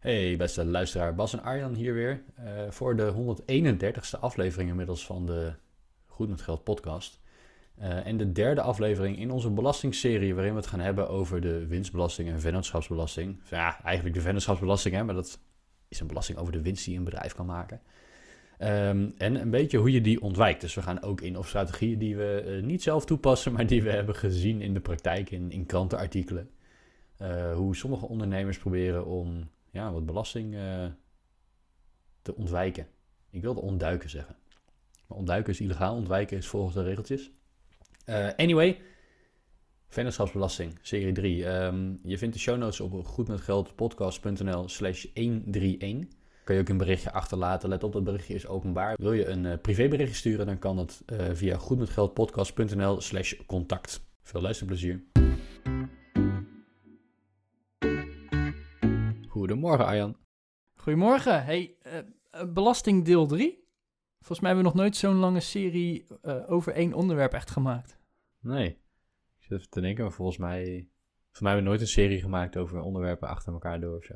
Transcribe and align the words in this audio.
Hey 0.00 0.36
beste 0.36 0.64
luisteraar, 0.64 1.14
Bas 1.14 1.32
en 1.32 1.42
Arjan 1.42 1.74
hier 1.74 1.94
weer 1.94 2.22
uh, 2.38 2.70
voor 2.70 2.96
de 2.96 3.12
131ste 3.12 4.20
aflevering 4.20 4.70
inmiddels 4.70 5.06
van 5.06 5.26
de 5.26 5.52
Goed 6.06 6.28
met 6.28 6.40
Geld 6.40 6.64
podcast. 6.64 7.20
Uh, 7.80 8.06
en 8.06 8.16
de 8.16 8.32
derde 8.32 8.60
aflevering 8.60 9.18
in 9.18 9.30
onze 9.30 9.50
belastingserie 9.50 10.34
waarin 10.34 10.52
we 10.52 10.58
het 10.58 10.68
gaan 10.68 10.80
hebben 10.80 11.08
over 11.08 11.40
de 11.40 11.66
winstbelasting 11.66 12.28
en 12.28 12.40
vennootschapsbelasting. 12.40 13.40
Ja, 13.50 13.82
eigenlijk 13.84 14.14
de 14.14 14.22
vennootschapsbelasting, 14.22 14.94
hè, 14.94 15.04
maar 15.04 15.14
dat 15.14 15.40
is 15.88 16.00
een 16.00 16.06
belasting 16.06 16.38
over 16.38 16.52
de 16.52 16.62
winst 16.62 16.84
die 16.84 16.96
een 16.96 17.04
bedrijf 17.04 17.34
kan 17.34 17.46
maken. 17.46 17.80
Um, 18.58 19.14
en 19.18 19.40
een 19.40 19.50
beetje 19.50 19.78
hoe 19.78 19.92
je 19.92 20.00
die 20.00 20.22
ontwijkt. 20.22 20.60
Dus 20.60 20.74
we 20.74 20.82
gaan 20.82 21.02
ook 21.02 21.20
in 21.20 21.38
op 21.38 21.46
strategieën 21.46 21.98
die 21.98 22.16
we 22.16 22.44
uh, 22.46 22.62
niet 22.62 22.82
zelf 22.82 23.04
toepassen, 23.04 23.52
maar 23.52 23.66
die 23.66 23.82
we 23.82 23.90
hebben 23.90 24.14
gezien 24.14 24.60
in 24.60 24.74
de 24.74 24.80
praktijk, 24.80 25.30
in, 25.30 25.50
in 25.50 25.66
krantenartikelen. 25.66 26.50
Hoe 27.54 27.76
sommige 27.76 28.06
ondernemers 28.06 28.58
proberen 28.58 29.06
om 29.06 29.48
ja, 29.70 29.92
wat 29.92 30.06
belasting 30.06 30.54
uh, 30.54 30.86
te 32.22 32.34
ontwijken. 32.34 32.86
Ik 33.30 33.42
wilde 33.42 33.60
ontduiken 33.60 34.10
zeggen. 34.10 34.36
Maar 35.06 35.18
ontduiken 35.18 35.52
is 35.52 35.60
illegaal, 35.60 35.94
ontwijken 35.94 36.36
is 36.36 36.46
volgens 36.46 36.74
de 36.74 36.82
regeltjes. 36.82 37.30
anyway, 38.36 38.80
vennootschapsbelasting, 39.88 40.78
serie 40.82 41.12
3. 41.12 41.46
Um, 41.46 41.98
je 42.02 42.18
vindt 42.18 42.34
de 42.34 42.40
show 42.40 42.58
notes 42.58 42.80
op 42.80 43.06
goedmetgeldpodcast.nl 43.06 44.68
slash 44.68 45.06
131 45.14 46.18
kan 46.44 46.54
je 46.54 46.60
ook 46.60 46.68
een 46.68 46.78
berichtje 46.78 47.12
achterlaten. 47.12 47.68
Let 47.68 47.84
op, 47.84 47.92
dat 47.92 48.04
berichtje 48.04 48.34
is 48.34 48.46
openbaar. 48.46 48.96
Wil 49.00 49.12
je 49.12 49.26
een 49.26 49.44
uh, 49.44 49.52
privéberichtje 49.62 50.16
sturen, 50.16 50.46
dan 50.46 50.58
kan 50.58 50.76
dat 50.76 51.02
via 51.32 51.56
goedmetgeldpodcast.nl 51.56 53.00
slash 53.00 53.34
contact. 53.46 54.00
Veel 54.22 54.40
luisterplezier. 54.40 55.19
Goedemorgen 59.60 59.86
Arjan. 59.86 60.16
Goedemorgen. 60.74 61.44
Hey, 61.44 61.76
uh, 61.86 62.52
belasting 62.52 63.04
deel 63.04 63.26
3. 63.26 63.64
Volgens 64.18 64.40
mij 64.40 64.50
hebben 64.50 64.66
we 64.66 64.72
nog 64.72 64.82
nooit 64.82 64.96
zo'n 64.96 65.14
lange 65.14 65.40
serie 65.40 66.06
over 66.46 66.72
één 66.72 66.92
onderwerp 66.92 67.32
echt 67.32 67.50
gemaakt. 67.50 67.98
Nee. 68.38 68.68
Ik 68.68 68.78
zit 69.38 69.58
even 69.58 69.70
te 69.70 69.80
denken, 69.80 70.04
maar 70.04 70.12
volgens 70.12 70.38
mij... 70.38 70.64
Volgens 70.64 71.40
mij 71.40 71.52
hebben 71.52 71.62
we 71.62 71.68
nooit 71.68 71.80
een 71.80 71.86
serie 71.86 72.20
gemaakt 72.20 72.56
over 72.56 72.80
onderwerpen 72.80 73.28
achter 73.28 73.52
elkaar 73.52 73.80
door 73.80 73.96
of 73.96 74.04
zo. 74.04 74.14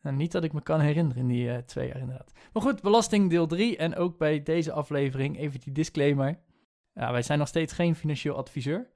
Nou, 0.00 0.16
niet 0.16 0.32
dat 0.32 0.44
ik 0.44 0.52
me 0.52 0.62
kan 0.62 0.80
herinneren 0.80 1.22
in 1.22 1.28
die 1.28 1.46
uh, 1.46 1.56
twee 1.56 1.86
jaar 1.86 1.98
inderdaad. 1.98 2.32
Maar 2.52 2.62
goed, 2.62 2.82
belasting 2.82 3.30
deel 3.30 3.46
3 3.46 3.76
en 3.76 3.96
ook 3.96 4.18
bij 4.18 4.42
deze 4.42 4.72
aflevering 4.72 5.38
even 5.38 5.60
die 5.60 5.72
disclaimer. 5.72 6.38
Ja, 6.94 7.12
wij 7.12 7.22
zijn 7.22 7.38
nog 7.38 7.48
steeds 7.48 7.72
geen 7.72 7.94
financieel 7.94 8.36
adviseur. 8.36 8.90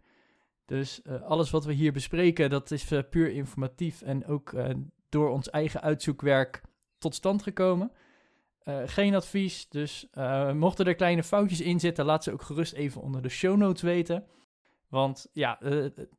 Dus 0.65 1.01
uh, 1.05 1.23
alles 1.23 1.51
wat 1.51 1.65
we 1.65 1.73
hier 1.73 1.93
bespreken, 1.93 2.51
dat 2.51 2.71
is 2.71 2.93
uh, 2.93 3.01
puur 3.11 3.31
informatief 3.31 4.03
en 4.03 4.27
ook 4.27 4.53
door 5.09 5.31
ons 5.31 5.51
eigen 5.51 5.81
uitzoekwerk 5.81 6.63
tot 6.99 7.15
stand 7.15 7.43
gekomen. 7.43 7.93
geen 8.87 9.15
advies, 9.15 9.69
dus 9.69 10.09
mochten 10.53 10.87
er 10.87 10.95
kleine 10.95 11.23
foutjes 11.23 11.61
in 11.61 11.81
zitten, 11.81 12.05
laat 12.05 12.25
ze 12.25 12.33
ook 12.33 12.43
gerust 12.43 12.73
even 12.73 13.01
onder 13.01 13.23
de 13.23 13.29
show 13.29 13.57
notes 13.57 13.83
weten. 13.83 14.25
Want 14.89 15.31
ja, 15.33 15.61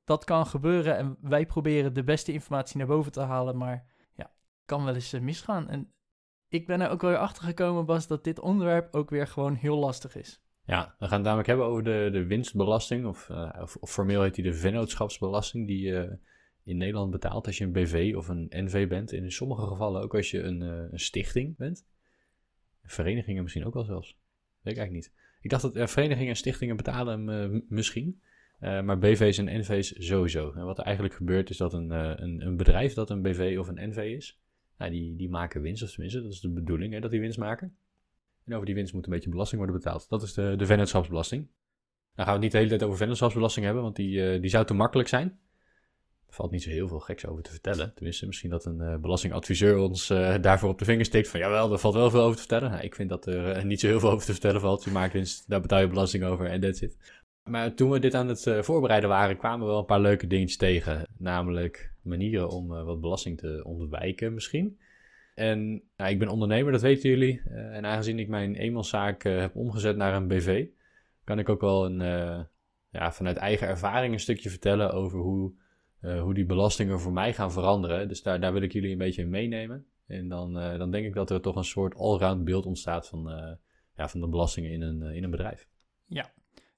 dat 0.04 0.24
kan 0.24 0.46
gebeuren 0.46 0.98
en 0.98 1.18
wij 1.22 1.46
proberen 1.46 1.94
de 1.94 2.04
beste 2.04 2.34
informatie 2.34 2.78
naar 2.78 2.88
boven 2.88 3.12
te 3.12 3.22
halen, 3.22 3.58
maar 3.58 3.86
kan 4.68 4.86
wel 4.86 4.94
eens 4.94 5.12
misgaan. 5.12 5.70
En 5.70 5.94
ik 6.48 6.68
ben 6.68 6.82
er 6.82 6.90
ook 6.90 7.02
wel 7.02 7.10
weer 7.10 7.20
achter 7.20 7.44
gekomen, 7.44 7.86
Bas, 7.86 8.08
dat 8.08 8.24
dit 8.24 8.40
onderwerp 8.40 8.96
ook 8.96 9.10
weer 9.10 9.28
gewoon 9.28 9.56
heel 9.56 9.78
lastig 9.78 10.16
is. 10.16 10.42
Ja, 10.66 10.96
we 11.00 11.06
gaan 11.06 11.16
het 11.16 11.24
namelijk 11.24 11.48
hebben 11.48 11.66
over 11.66 11.84
de, 11.84 12.10
de 12.12 12.26
winstbelasting, 12.26 13.06
of, 13.06 13.30
of, 13.62 13.76
of, 13.76 13.92
formeel 13.92 14.22
heet 14.22 14.36
die 14.36 14.44
de 14.44 14.54
vennootschapsbelasting, 14.54 15.68
die 15.68 15.94
in 16.68 16.78
Nederland 16.78 17.12
betaalt 17.12 17.46
als 17.46 17.58
je 17.58 17.64
een 17.64 17.72
BV 17.72 18.14
of 18.16 18.28
een 18.28 18.48
NV 18.50 18.88
bent. 18.88 19.14
En 19.14 19.24
in 19.24 19.32
sommige 19.32 19.68
gevallen 19.68 20.02
ook 20.02 20.16
als 20.16 20.32
je 20.32 20.42
een, 20.42 20.62
uh, 20.62 20.92
een 20.92 21.00
stichting 21.00 21.58
bent. 21.58 21.86
Verenigingen 22.84 23.44
misschien 23.44 23.66
ook 23.66 23.74
wel 23.74 23.84
zelfs. 23.84 24.18
Weet 24.62 24.74
ik 24.74 24.80
eigenlijk 24.80 24.94
niet. 24.94 25.26
Ik 25.42 25.50
dacht 25.50 25.62
dat 25.62 25.76
uh, 25.76 25.88
verenigingen 25.88 26.30
en 26.30 26.36
stichtingen 26.36 26.76
betalen 26.76 27.28
hem 27.28 27.66
misschien. 27.70 28.22
maar 28.60 28.98
BV's 28.98 29.38
en 29.38 29.60
NV's 29.60 29.94
sowieso. 29.98 30.52
En 30.54 30.66
wat 30.66 30.78
er 30.78 30.84
eigenlijk 30.84 31.16
gebeurt 31.16 31.50
is 31.50 31.58
dat 31.58 31.74
een, 31.74 31.90
een, 32.24 32.42
een 32.42 32.58
bedrijf 32.58 32.94
dat 32.94 33.10
een 33.10 33.22
BV 33.22 33.56
of 33.60 33.68
een 33.68 33.90
NV 33.90 33.98
is, 33.98 34.40
nou, 34.78 34.92
die, 34.92 35.16
die 35.16 35.30
maken 35.30 35.62
winst, 35.62 35.84
of 35.84 35.92
tenminste, 35.92 36.22
dat 36.22 36.32
is 36.32 36.40
de 36.40 36.50
bedoeling 36.50 36.94
hè, 36.94 37.00
dat 37.00 37.12
die 37.12 37.20
winst 37.20 37.38
maken. 37.38 37.76
En 38.46 38.54
over 38.54 38.66
die 38.66 38.76
winst 38.76 38.94
moet 38.94 39.06
een 39.06 39.12
beetje 39.12 39.30
belasting 39.30 39.62
worden 39.62 39.82
betaald. 39.82 40.10
Dat 40.10 40.22
is 40.22 40.34
de, 40.34 40.54
de 40.58 40.66
vennootschapsbelasting. 40.66 41.42
Nou 41.42 41.52
gaan 42.16 42.26
we 42.26 42.32
het 42.32 42.42
niet 42.42 42.52
de 42.52 42.58
hele 42.58 42.70
tijd 42.70 42.84
over 42.84 42.98
vennootschapsbelasting 42.98 43.66
hebben, 43.66 43.84
want 43.84 43.96
die, 43.96 44.40
die 44.40 44.50
zou 44.50 44.66
te 44.66 44.74
makkelijk 44.74 45.10
zijn. 45.10 45.40
Valt 46.30 46.52
niet 46.52 46.64
zo 46.64 46.70
heel 46.70 46.88
veel 46.88 47.00
geks 47.00 47.26
over 47.26 47.44
te 47.44 47.52
vertellen. 47.52 47.94
Tenminste, 47.94 48.26
misschien 48.26 48.50
dat 48.50 48.66
een 48.66 48.80
uh, 48.80 48.96
belastingadviseur 48.96 49.78
ons 49.78 50.10
uh, 50.10 50.36
daarvoor 50.42 50.70
op 50.70 50.80
de 50.80 50.86
vingers 50.86 51.08
stikt 51.08 51.28
van 51.28 51.40
jawel, 51.40 51.72
er 51.72 51.80
valt 51.80 51.94
wel 51.94 52.10
veel 52.10 52.22
over 52.22 52.34
te 52.34 52.40
vertellen. 52.40 52.72
Nou, 52.72 52.84
ik 52.84 52.96
vind 52.96 53.10
dat 53.10 53.26
er 53.26 53.66
niet 53.66 53.80
zo 53.80 53.88
heel 53.88 54.00
veel 54.00 54.12
over 54.12 54.26
te 54.26 54.32
vertellen 54.32 54.62
valt. 54.62 54.84
Je 54.84 54.92
maakt 54.92 55.14
winst, 55.14 55.50
daar 55.50 55.62
betaal 55.62 55.80
je 55.80 55.88
belasting 55.88 56.24
over 56.24 56.46
en 56.46 56.62
that's 56.62 56.82
it. 56.82 56.98
Maar 57.44 57.74
toen 57.74 57.90
we 57.90 58.00
dit 58.00 58.14
aan 58.14 58.28
het 58.28 58.56
voorbereiden 58.60 59.10
waren, 59.10 59.38
kwamen 59.38 59.60
we 59.60 59.72
wel 59.72 59.80
een 59.80 59.86
paar 59.86 60.00
leuke 60.00 60.28
dingetjes 60.28 60.58
tegen. 60.58 61.08
Namelijk 61.18 61.94
manieren 62.02 62.50
om 62.50 62.68
wat 62.68 63.02
belasting 63.02 63.38
te 63.38 63.62
ontwijken 63.64 64.34
misschien. 64.34 64.80
En 65.36 65.82
nou, 65.98 66.12
ik 66.12 66.20
ben 66.20 66.28
ondernemer, 66.28 66.72
dat 66.72 66.82
weten 66.82 67.10
jullie. 67.10 67.42
En 67.50 67.86
aangezien 67.86 68.20
ik 68.20 68.28
mijn 68.28 68.56
eenmanszaak 68.56 69.24
heb 69.24 69.56
omgezet 69.56 69.96
naar 69.98 70.14
een 70.14 70.28
BV, 70.28 70.66
kan 71.24 71.40
ik 71.40 71.50
ook 71.50 71.62
wel 71.62 71.86
een, 71.86 72.00
ja, 72.90 73.12
vanuit 73.12 73.38
eigen 73.38 73.68
ervaring 73.68 74.14
een 74.14 74.20
stukje 74.20 74.50
vertellen 74.50 74.92
over 74.92 75.20
hoe, 75.20 75.52
hoe 76.02 76.34
die 76.34 76.46
belastingen 76.46 77.00
voor 77.00 77.14
mij 77.14 77.34
gaan 77.34 77.52
veranderen. 77.52 78.08
Dus 78.08 78.22
daar, 78.22 78.40
daar 78.40 78.54
wil 78.54 78.62
ik 78.62 78.72
jullie 78.72 78.92
een 78.92 78.98
beetje 78.98 79.22
in 79.22 79.30
meenemen. 79.30 79.86
En 80.08 80.28
dan, 80.28 80.54
dan 80.54 80.92
denk 80.92 81.06
ik 81.06 81.14
dat 81.14 81.30
er 81.30 81.42
toch 81.42 81.56
een 81.56 81.64
soort 81.64 81.96
allround 81.96 82.44
beeld 82.44 82.66
ontstaat 82.66 83.08
van, 83.08 83.58
ja, 83.96 84.10
van 84.10 84.20
de 84.20 84.28
belastingen 84.28 84.72
in 84.72 84.82
een, 84.82 85.02
in 85.02 85.24
een 85.24 85.32
bedrijf. 85.32 85.68
Ja, 86.06 86.32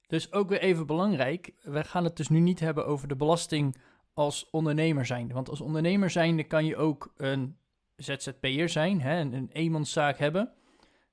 dus 0.06 0.32
ook 0.32 0.48
weer 0.48 0.60
even 0.60 0.86
belangrijk. 0.86 1.52
We 1.62 1.84
gaan 1.84 2.04
het 2.04 2.16
dus 2.16 2.28
nu 2.28 2.40
niet 2.40 2.60
hebben 2.60 2.86
over 2.86 3.08
de 3.08 3.16
belasting 3.16 3.76
als 4.12 4.50
ondernemer 4.50 5.06
zijnde. 5.06 5.34
Want 5.34 5.48
als 5.48 5.60
ondernemer 5.60 6.10
zijnde 6.10 6.44
kan 6.44 6.64
je 6.64 6.76
ook 6.76 7.12
een 7.16 7.56
ZZP'er 7.96 8.68
zijn, 8.68 9.00
hè, 9.00 9.20
een 9.20 9.50
eenmanszaak 9.52 10.18
hebben. 10.18 10.52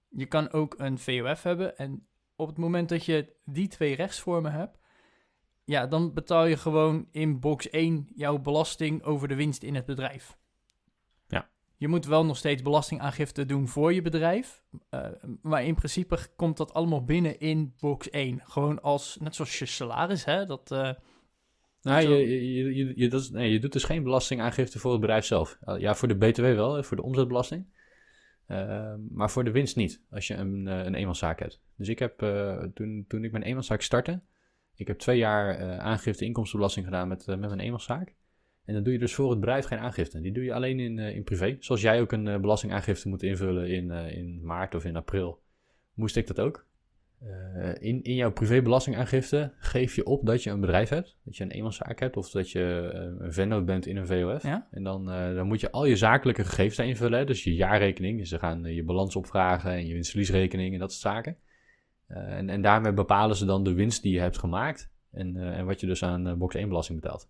Je 0.09 0.25
kan 0.25 0.51
ook 0.51 0.75
een 0.77 0.97
VOF 0.97 1.43
hebben. 1.43 1.77
En 1.77 2.07
op 2.35 2.47
het 2.47 2.57
moment 2.57 2.89
dat 2.89 3.05
je 3.05 3.35
die 3.45 3.67
twee 3.67 3.95
rechtsvormen 3.95 4.51
hebt, 4.51 4.79
ja, 5.67 5.87
dan 5.87 6.13
betaal 6.13 6.45
je 6.45 6.57
gewoon 6.57 7.07
in 7.11 7.39
box 7.39 7.69
1 7.69 8.07
jouw 8.15 8.37
belasting 8.37 9.03
over 9.03 9.27
de 9.27 9.35
winst 9.35 9.63
in 9.63 9.75
het 9.75 9.85
bedrijf. 9.85 10.37
Ja. 11.27 11.49
Je 11.77 11.87
moet 11.87 12.05
wel 12.05 12.25
nog 12.25 12.37
steeds 12.37 12.61
belastingaangifte 12.61 13.45
doen 13.45 13.67
voor 13.67 13.93
je 13.93 14.01
bedrijf. 14.01 14.63
Uh, 14.91 15.07
maar 15.41 15.63
in 15.63 15.75
principe 15.75 16.17
komt 16.35 16.57
dat 16.57 16.73
allemaal 16.73 17.03
binnen 17.03 17.39
in 17.39 17.73
box 17.79 18.09
1. 18.09 18.41
Gewoon 18.43 18.81
als, 18.81 19.17
net 19.19 19.35
zoals 19.35 19.59
je 19.59 19.65
salaris, 19.65 20.25
hè, 20.25 20.45
dat... 20.45 20.71
Uh, 20.71 20.91
nou, 21.81 22.07
je, 22.09 22.17
je, 22.17 22.75
je, 22.75 22.93
je, 22.95 23.09
dat 23.09 23.21
is, 23.21 23.29
nee, 23.29 23.51
je 23.51 23.59
doet 23.59 23.73
dus 23.73 23.83
geen 23.83 24.03
belastingaangifte 24.03 24.79
voor 24.79 24.91
het 24.91 25.01
bedrijf 25.01 25.25
zelf. 25.25 25.59
Ja, 25.77 25.95
voor 25.95 26.07
de 26.07 26.17
BTW 26.17 26.41
wel, 26.41 26.83
voor 26.83 26.97
de 26.97 27.03
omzetbelasting. 27.03 27.65
Uh, 28.47 28.93
maar 29.09 29.31
voor 29.31 29.43
de 29.43 29.51
winst 29.51 29.75
niet, 29.75 30.01
als 30.09 30.27
je 30.27 30.33
een, 30.33 30.65
een 30.65 30.95
eenmanszaak 30.95 31.39
hebt. 31.39 31.61
Dus 31.75 31.87
ik 31.87 31.99
heb, 31.99 32.19
toen, 32.73 33.05
toen 33.07 33.23
ik 33.23 33.31
mijn 33.31 33.43
eenmanszaak 33.43 33.81
startte, 33.81 34.21
ik 34.77 34.87
heb 34.87 34.97
twee 34.97 35.17
jaar 35.17 35.61
uh, 35.61 35.77
aangifte 35.77 36.25
inkomstenbelasting 36.25 36.85
gedaan 36.85 37.07
met, 37.07 37.27
met 37.27 37.39
mijn 37.39 37.59
eenmanszaak. 37.59 38.15
En 38.65 38.73
dan 38.73 38.83
doe 38.83 38.93
je 38.93 38.99
dus 38.99 39.15
voor 39.15 39.29
het 39.29 39.39
bedrijf 39.39 39.65
geen 39.65 39.79
aangifte. 39.79 40.21
Die 40.21 40.31
doe 40.31 40.43
je 40.43 40.53
alleen 40.53 40.79
in, 40.79 40.99
in 40.99 41.23
privé. 41.23 41.55
Zoals 41.59 41.81
jij 41.81 42.01
ook 42.01 42.11
een 42.11 42.41
belastingaangifte 42.41 43.09
moet 43.09 43.23
invullen 43.23 43.69
in, 43.69 43.91
in 43.91 44.45
maart 44.45 44.75
of 44.75 44.85
in 44.85 44.95
april, 44.95 45.41
moest 45.93 46.15
ik 46.15 46.27
dat 46.27 46.39
ook. 46.39 46.65
In, 47.79 48.03
in 48.03 48.15
jouw 48.15 48.31
privébelastingaangifte 48.31 49.53
geef 49.59 49.95
je 49.95 50.05
op 50.05 50.25
dat 50.25 50.43
je 50.43 50.49
een 50.49 50.59
bedrijf 50.59 50.89
hebt, 50.89 51.17
dat 51.23 51.37
je 51.37 51.43
een 51.43 51.51
eenmanszaak 51.51 51.99
hebt 51.99 52.17
of 52.17 52.29
dat 52.29 52.51
je 52.51 52.89
een 53.19 53.33
vennoot 53.33 53.65
bent 53.65 53.85
in 53.85 53.97
een 53.97 54.07
VOF. 54.07 54.43
Ja? 54.43 54.67
En 54.71 54.83
dan, 54.83 55.05
dan 55.05 55.47
moet 55.47 55.61
je 55.61 55.71
al 55.71 55.85
je 55.85 55.95
zakelijke 55.95 56.43
gegevens 56.43 56.79
invullen, 56.79 57.25
dus 57.25 57.43
je 57.43 57.55
jaarrekening. 57.55 58.19
Dus 58.19 58.29
ze 58.29 58.39
gaan 58.39 58.63
je 58.63 58.83
balans 58.83 59.15
opvragen 59.15 59.71
en 59.71 59.87
je 59.87 59.93
winstverliesrekening 59.93 60.73
en 60.73 60.79
dat 60.79 60.91
soort 60.93 61.13
zaken. 61.13 61.37
En, 62.07 62.49
en 62.49 62.61
daarmee 62.61 62.93
bepalen 62.93 63.35
ze 63.35 63.45
dan 63.45 63.63
de 63.63 63.73
winst 63.73 64.01
die 64.01 64.13
je 64.13 64.19
hebt 64.19 64.37
gemaakt 64.37 64.91
en, 65.11 65.37
en 65.37 65.65
wat 65.65 65.79
je 65.79 65.87
dus 65.87 66.03
aan 66.03 66.37
box 66.37 66.55
1 66.55 66.67
belasting 66.67 67.01
betaalt. 67.01 67.29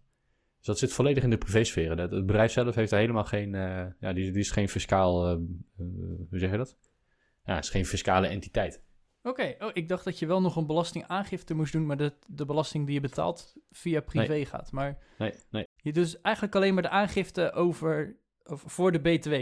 Dus 0.57 0.65
dat 0.65 0.79
zit 0.79 0.93
volledig 0.93 1.23
in 1.23 1.29
de 1.29 1.37
privésfeer. 1.37 1.89
Het, 1.89 2.11
het 2.11 2.25
bedrijf 2.25 2.51
zelf 2.51 2.75
heeft 2.75 2.89
daar 2.89 2.99
helemaal 2.99 3.23
geen, 3.23 3.51
ja, 3.99 4.13
die, 4.13 4.31
die 4.31 4.41
is 4.41 4.51
geen 4.51 4.69
fiscaal, 4.69 5.35
hoe 6.29 6.39
zeg 6.39 6.51
je 6.51 6.57
dat? 6.57 6.77
ja, 7.47 7.55
het 7.55 7.63
is 7.63 7.69
geen 7.69 7.85
fiscale 7.85 8.27
entiteit. 8.27 8.83
Oké, 9.23 9.55
oh, 9.59 9.69
ik 9.73 9.87
dacht 9.87 10.05
dat 10.05 10.19
je 10.19 10.25
wel 10.25 10.41
nog 10.41 10.55
een 10.55 10.67
belastingaangifte 10.67 11.53
moest 11.53 11.71
doen, 11.71 11.85
maar 11.85 11.97
dat 11.97 12.13
de 12.27 12.45
belasting 12.45 12.85
die 12.85 12.93
je 12.93 13.01
betaalt 13.01 13.55
via 13.71 14.01
privé 14.01 14.45
gaat. 14.45 14.71
Maar 14.71 14.97
Nee, 15.17 15.33
nee. 15.49 15.67
je 15.75 15.93
doet 15.93 16.03
dus 16.03 16.21
eigenlijk 16.21 16.55
alleen 16.55 16.73
maar 16.73 16.83
de 16.83 16.89
aangifte 16.89 17.51
over, 17.51 18.17
over 18.43 18.69
voor 18.69 18.91
de 18.91 18.99
BTW. 18.99 19.33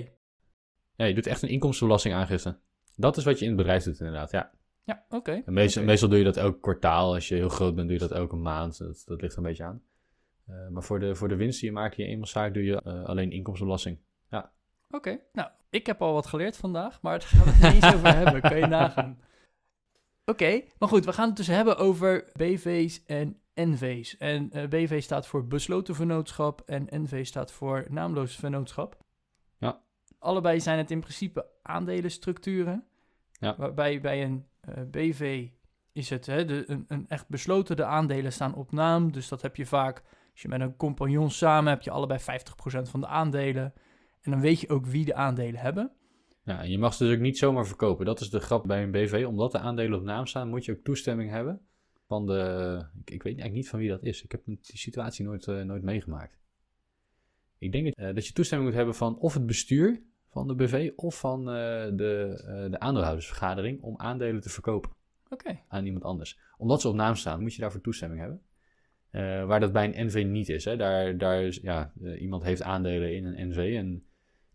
Ja, 0.96 1.06
je 1.06 1.14
doet 1.14 1.28
echt 1.28 1.42
een 1.42 1.50
inkomstenbelastingaangifte. 1.50 2.60
Dat 2.96 3.18
is 3.18 3.24
wat 3.24 3.40
je 3.40 3.46
in 3.46 3.52
het 3.52 3.60
bedrijf 3.60 3.84
doet 3.84 4.00
inderdaad, 4.00 4.32
ja. 4.32 4.52
Ja, 4.86 5.06
oké. 5.10 5.42
Meestal, 5.46 6.10
doe 6.10 6.18
je 6.18 6.24
dat 6.24 6.38
elk 6.38 6.62
kwartaal. 6.62 7.14
Als 7.14 7.28
je 7.28 7.36
heel 7.36 7.50
groot 7.50 7.76
bent, 7.76 7.88
doe 7.88 7.98
je 7.98 8.08
dat 8.08 8.18
elke 8.18 8.36
maand. 8.36 8.78
Dat, 8.78 9.04
dat 9.06 9.22
ligt 9.22 9.36
een 9.36 9.44
beetje 9.44 9.64
aan. 9.64 9.82
Eh, 10.48 10.68
maar 10.68 10.84
voor 10.84 11.00
de, 11.00 11.16
voor 11.16 11.28
de 11.28 11.36
winst 11.36 11.60
die 11.60 11.70
je 11.70 11.76
maakt 11.76 11.98
in 11.98 12.04
je 12.04 12.10
eenmanszaak 12.10 12.54
doe 12.54 12.64
je 12.64 12.82
eh, 12.82 13.04
alleen 13.04 13.32
inkomstenbelasting. 13.32 13.98
Oké, 14.90 15.20
nou, 15.34 15.50
ik 15.70 15.86
heb 15.86 16.02
al 16.02 16.14
wat 16.14 16.26
geleerd 16.26 16.58
vandaag, 16.58 17.02
maar 17.02 17.20
daar 17.20 17.28
gaan 17.28 17.44
we 17.44 17.52
het 17.52 17.74
niet 17.74 17.84
eens 17.84 17.94
over 17.94 18.16
hebben. 18.16 18.42
Kan 18.42 18.58
je 18.58 18.66
nagaan. 18.66 19.20
Oké, 20.32 20.62
maar 20.80 20.90
goed, 20.90 21.06
we 21.06 21.14
gaan 21.14 21.28
het 21.28 21.38
dus 21.38 21.48
hebben 21.48 21.78
over 21.78 22.30
BV's 22.34 23.04
en 23.06 23.40
NV's. 23.54 24.18
En 24.18 24.52
eh, 24.52 24.68
BV 24.68 25.02
staat 25.02 25.28
voor 25.28 25.48
besloten 25.48 25.96
vennootschap 25.96 26.62
en 26.62 26.88
NV 26.90 27.26
staat 27.26 27.52
voor 27.52 27.86
naamloos 27.90 28.36
vennootschap. 28.36 28.98
Ja. 29.58 29.82
Allebei 30.20 30.60
zijn 30.60 30.78
het 30.78 30.92
in 30.92 31.00
principe 31.00 31.46
aandelenstructuren. 31.62 32.86
Ja. 33.32 33.56
Waarbij 33.58 34.02
bij 34.02 34.24
een 34.24 34.46
BV 34.92 35.48
is 35.92 36.10
het 36.10 36.26
hè, 36.26 36.46
de, 36.46 36.64
een, 36.68 36.86
een 36.88 37.06
echt 37.08 37.28
besloten, 37.28 37.76
de 37.76 37.86
aandelen 37.86 38.34
staan 38.34 38.56
op 38.56 38.72
naam. 38.72 39.12
Dus 39.12 39.28
dat 39.28 39.42
heb 39.42 39.56
je 39.56 39.66
vaak, 39.66 40.04
als 40.32 40.42
je 40.42 40.48
met 40.48 40.62
een 40.62 40.76
compagnon 40.76 41.32
samen 41.32 41.72
heb 41.72 41.82
je 41.82 41.92
allebei 41.92 42.20
50% 42.20 42.24
van 42.82 43.00
de 43.00 43.08
aandelen. 43.08 43.74
En 44.22 44.32
dan 44.32 44.42
weet 44.42 44.60
je 44.60 44.70
ook 44.70 44.86
wie 44.86 45.06
de 45.06 45.16
aandelen 45.16 45.60
hebben. 45.60 45.92
Ja, 46.44 46.62
en 46.62 46.70
je 46.70 46.78
mag 46.78 46.94
ze 46.94 47.04
dus 47.04 47.16
ook 47.16 47.22
niet 47.22 47.38
zomaar 47.38 47.68
verkopen. 47.68 48.06
Dat 48.06 48.22
is 48.22 48.30
de 48.30 48.40
grap 48.40 48.68
bij 48.68 48.84
een 48.84 48.92
BV. 48.92 49.26
Omdat 49.28 49.52
de 49.52 49.60
aandelen 49.60 50.00
op 50.00 50.06
naam 50.06 50.26
staan, 50.26 50.50
moet 50.50 50.66
je 50.66 50.72
ook 50.72 50.84
toestemming 50.84 51.30
hebben 51.30 51.62
van 52.08 52.26
de... 52.26 52.86
Ik, 52.94 53.12
ik 53.12 53.24
weet 53.24 53.34
eigenlijk 53.34 53.54
niet 53.54 53.70
van 53.70 53.80
wie 53.80 53.90
dat 53.90 54.04
is. 54.04 54.24
Ik 54.24 54.32
heb 54.32 54.46
die 54.46 54.60
situatie 54.62 55.26
nooit, 55.26 55.48
eh, 55.48 55.62
nooit 55.62 55.84
meegemaakt. 55.84 56.38
Ik 57.58 57.72
denk 57.72 57.88
eh, 57.88 58.14
dat 58.16 58.28
je 58.28 58.34
toestemming 58.34 58.70
moet 58.70 58.78
hebben 58.78 58.96
van 58.96 59.18
of 59.18 59.34
het 59.34 59.46
bestuur 59.46 60.02
van 60.36 60.48
de 60.48 60.56
BV 60.56 60.92
of 60.96 61.20
van 61.20 61.40
eh, 61.40 61.56
de, 61.94 62.44
eh, 62.48 62.72
de 62.72 62.80
aandeelhoudersvergadering 62.80 63.82
om 63.82 63.98
aandelen 63.98 64.42
te 64.42 64.50
verkopen 64.50 64.92
Oké, 65.30 65.60
aan 65.68 65.86
iemand 65.86 66.04
anders. 66.04 66.40
Omdat 66.58 66.82
ze 66.82 66.88
op 66.88 66.96
naam 66.96 67.16
staan, 67.16 67.42
moet 67.42 67.54
je 67.54 67.62
daarvoor 67.62 67.82
toestemming 67.82 68.22
hebben. 68.22 68.42
Eh, 69.10 69.46
waar 69.46 69.60
dat 69.60 69.72
bij 69.72 69.86
een 69.86 70.06
NV 70.06 70.24
niet 70.28 70.50
is. 70.50 70.66
Hè. 70.66 70.78
Daar, 70.78 71.18
daar 71.18 71.44
is 71.44 71.58
ja, 71.58 71.94
iemand 72.20 72.44
heeft 72.44 72.62
aandelen 72.62 73.16
in 73.16 73.26
een 73.26 73.50
NV 73.50 73.58
en 73.78 74.06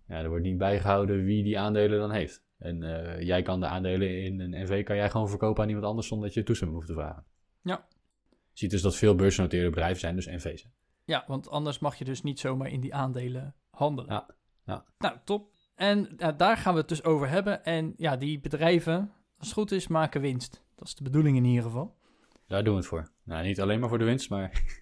ja, 0.06 0.16
er 0.16 0.28
wordt 0.28 0.44
niet 0.44 0.58
bijgehouden 0.58 1.24
wie 1.24 1.42
die 1.42 1.58
aandelen 1.58 1.98
dan 1.98 2.10
heeft. 2.10 2.44
En 2.58 2.78
jij 3.24 3.42
kan 3.42 3.60
de 3.60 3.66
aandelen 3.66 4.22
in 4.22 4.40
een 4.40 4.62
NV 4.64 4.84
kan 4.84 4.96
jij 4.96 5.10
gewoon 5.10 5.28
verkopen 5.28 5.62
aan 5.62 5.68
iemand 5.68 5.86
anders 5.86 6.06
zonder 6.06 6.26
dat 6.26 6.34
je 6.34 6.42
toestemming 6.42 6.78
hoeft 6.78 6.90
te 6.92 7.00
vragen. 7.00 7.24
Ja. 7.62 7.86
Je 8.28 8.36
ziet 8.52 8.70
dus 8.70 8.82
dat 8.82 8.96
veel 8.96 9.14
beursgenoteerde 9.14 9.70
bedrijven 9.70 10.00
zijn 10.00 10.14
dus 10.14 10.26
NV's. 10.26 10.68
ja, 11.04 11.24
want 11.26 11.48
anders 11.48 11.78
mag 11.78 11.96
je 11.96 12.04
dus 12.04 12.22
niet 12.22 12.40
zomaar 12.40 12.68
in 12.68 12.80
die 12.80 12.94
aandelen 12.94 13.54
handelen. 13.70 14.12
Ja, 14.12 14.26
ja. 14.64 14.84
Nou, 14.98 15.16
top. 15.24 15.52
En 15.80 16.08
ja, 16.16 16.32
daar 16.32 16.56
gaan 16.56 16.72
we 16.74 16.80
het 16.80 16.88
dus 16.88 17.04
over 17.04 17.28
hebben. 17.28 17.64
En 17.64 17.94
ja, 17.96 18.16
die 18.16 18.40
bedrijven, 18.40 19.12
als 19.38 19.46
het 19.46 19.56
goed 19.56 19.72
is, 19.72 19.88
maken 19.88 20.20
winst. 20.20 20.62
Dat 20.74 20.86
is 20.86 20.94
de 20.94 21.02
bedoeling 21.02 21.36
in 21.36 21.44
ieder 21.44 21.62
geval. 21.62 21.96
Daar 22.46 22.64
doen 22.64 22.72
we 22.72 22.78
het 22.80 22.88
voor. 22.88 23.08
Nou, 23.22 23.44
niet 23.46 23.60
alleen 23.60 23.80
maar 23.80 23.88
voor 23.88 23.98
de 23.98 24.04
winst, 24.04 24.30
maar 24.30 24.50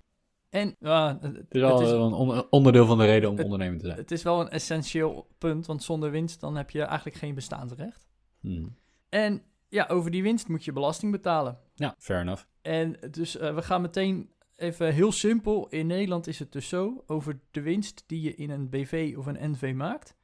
En 0.49 0.77
het, 0.79 1.23
het 1.23 1.47
is 1.55 1.61
wel 1.61 1.79
het 1.79 1.87
is- 1.87 1.93
een 1.93 2.01
on- 2.13 2.51
onderdeel 2.51 2.87
van 2.87 2.99
de 2.99 3.05
reden 3.05 3.29
om 3.31 3.35
het- 3.37 3.45
ondernemer 3.45 3.79
te 3.79 3.85
zijn. 3.87 3.99
het 3.99 4.11
is 4.11 4.23
wel 4.23 4.41
een 4.41 4.49
essentieel 4.49 5.29
punt, 5.39 5.67
want 5.67 5.83
zonder 5.83 6.11
winst 6.11 6.41
dan 6.41 6.57
heb 6.57 6.71
je 6.71 6.83
eigenlijk 6.83 7.17
geen 7.17 7.35
bestaansrecht. 7.35 8.07
Hmm. 8.41 8.77
En 9.09 9.43
ja, 9.69 9.87
over 9.89 10.11
die 10.11 10.23
winst 10.23 10.49
moet 10.49 10.65
je 10.65 10.73
belasting 10.73 11.13
betalen. 11.13 11.59
Ja, 11.75 11.95
fair 11.99 12.21
enough. 12.21 12.43
En 12.63 12.97
dus 13.11 13.37
eh, 13.37 13.55
we 13.55 13.63
gaan 13.63 13.81
meteen 13.83 14.31
even 14.57 14.93
heel 14.95 15.13
simpel. 15.13 15.69
In 15.69 15.87
Nederland 15.87 16.27
is 16.27 16.39
het 16.39 16.53
dus 16.53 16.69
zo, 16.69 17.05
over 17.07 17.41
de 17.51 17.61
winst 17.61 18.05
die 18.07 18.21
je 18.23 18.35
in 18.35 18.51
een 18.51 18.69
BV 18.69 19.15
of 19.19 19.27
een 19.27 19.51
NV 19.51 19.73
maakt, 19.75 20.15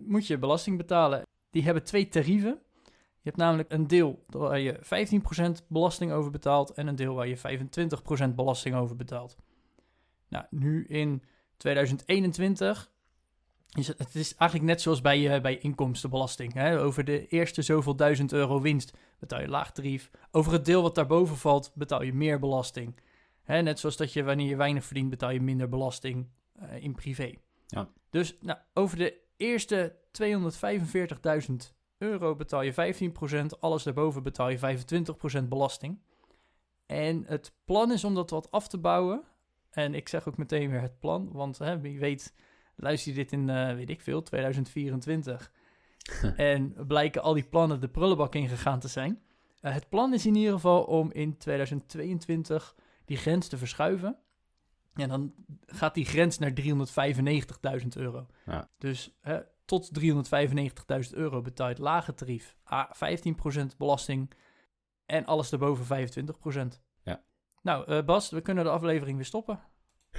moet 0.00 0.26
je 0.26 0.38
belasting 0.38 0.76
betalen. 0.76 1.22
Die 1.50 1.62
hebben 1.62 1.84
twee 1.84 2.08
tarieven. 2.08 2.60
Je 3.22 3.28
hebt 3.28 3.36
namelijk 3.36 3.72
een 3.72 3.86
deel 3.86 4.24
waar 4.26 4.60
je 4.60 4.78
15% 5.62 5.66
belasting 5.66 6.12
over 6.12 6.30
betaalt 6.30 6.70
en 6.70 6.86
een 6.86 6.96
deel 6.96 7.14
waar 7.14 7.28
je 7.28 7.38
25% 8.30 8.34
belasting 8.34 8.74
over 8.74 8.96
betaalt. 8.96 9.36
Nou, 10.28 10.44
nu 10.50 10.86
in 10.86 11.22
2021 11.56 12.90
is 13.72 13.88
het, 13.88 13.98
het 13.98 14.14
is 14.14 14.34
eigenlijk 14.36 14.70
net 14.70 14.80
zoals 14.80 15.00
bij, 15.00 15.34
eh, 15.34 15.40
bij 15.40 15.58
inkomstenbelasting. 15.58 16.52
Hè? 16.52 16.80
Over 16.80 17.04
de 17.04 17.26
eerste 17.26 17.62
zoveel 17.62 17.96
duizend 17.96 18.32
euro 18.32 18.60
winst 18.60 18.96
betaal 19.18 19.40
je 19.40 19.48
laag 19.48 19.72
tarief. 19.72 20.10
Over 20.30 20.52
het 20.52 20.64
deel 20.64 20.82
wat 20.82 20.94
daarboven 20.94 21.36
valt, 21.36 21.72
betaal 21.74 22.02
je 22.02 22.12
meer 22.12 22.38
belasting. 22.38 23.00
Hè, 23.42 23.62
net 23.62 23.78
zoals 23.78 23.96
dat 23.96 24.12
je 24.12 24.22
wanneer 24.22 24.48
je 24.48 24.56
weinig 24.56 24.84
verdient, 24.84 25.10
betaal 25.10 25.30
je 25.30 25.40
minder 25.40 25.68
belasting 25.68 26.28
eh, 26.52 26.82
in 26.82 26.94
privé. 26.94 27.34
Ja. 27.66 27.88
Dus 28.10 28.36
nou, 28.40 28.58
over 28.74 28.96
de 28.96 29.20
eerste 29.42 29.96
245.000 31.50 31.54
euro 31.98 32.34
betaal 32.34 32.62
je 32.62 33.10
15%, 33.52 33.58
alles 33.60 33.82
daarboven 33.82 34.22
betaal 34.22 34.48
je 34.48 34.58
25% 35.42 35.48
belasting. 35.48 35.98
En 36.86 37.24
het 37.26 37.52
plan 37.64 37.92
is 37.92 38.04
om 38.04 38.14
dat 38.14 38.30
wat 38.30 38.50
af 38.50 38.68
te 38.68 38.78
bouwen. 38.78 39.22
En 39.70 39.94
ik 39.94 40.08
zeg 40.08 40.28
ook 40.28 40.36
meteen 40.36 40.70
weer 40.70 40.80
het 40.80 40.98
plan, 40.98 41.28
want 41.32 41.58
hè, 41.58 41.80
wie 41.80 41.98
weet, 41.98 42.34
luister 42.76 43.10
je 43.12 43.18
dit 43.18 43.32
in, 43.32 43.48
eh, 43.48 43.74
weet 43.74 43.90
ik 43.90 44.00
veel, 44.00 44.22
2024. 44.22 45.52
en 46.36 46.74
blijken 46.86 47.22
al 47.22 47.34
die 47.34 47.48
plannen 47.48 47.80
de 47.80 47.88
prullenbak 47.88 48.34
ingegaan 48.34 48.80
te 48.80 48.88
zijn. 48.88 49.22
Eh, 49.60 49.72
het 49.72 49.88
plan 49.88 50.14
is 50.14 50.26
in 50.26 50.34
ieder 50.34 50.52
geval 50.52 50.82
om 50.82 51.12
in 51.12 51.36
2022 51.36 52.74
die 53.04 53.16
grens 53.16 53.48
te 53.48 53.58
verschuiven. 53.58 54.18
En 54.94 55.08
dan 55.08 55.34
gaat 55.66 55.94
die 55.94 56.04
grens 56.04 56.38
naar 56.38 56.52
395.000 56.60 57.88
euro. 57.96 58.26
Ja. 58.46 58.70
Dus 58.78 59.18
hè, 59.20 59.40
tot 59.64 59.90
395.000 60.00 61.10
euro 61.10 61.40
betaal 61.40 61.66
je 61.66 61.72
het 61.72 61.82
lage 61.82 62.14
tarief. 62.14 62.56
A, 62.72 62.94
15% 63.72 63.76
belasting 63.78 64.32
en 65.06 65.24
alles 65.24 65.50
daarboven 65.50 66.08
25%. 66.74 66.80
Ja. 67.02 67.22
Nou, 67.62 67.86
eh, 67.86 68.04
Bas, 68.04 68.30
we 68.30 68.40
kunnen 68.40 68.64
de 68.64 68.70
aflevering 68.70 69.16
weer 69.16 69.26
stoppen. 69.26 69.60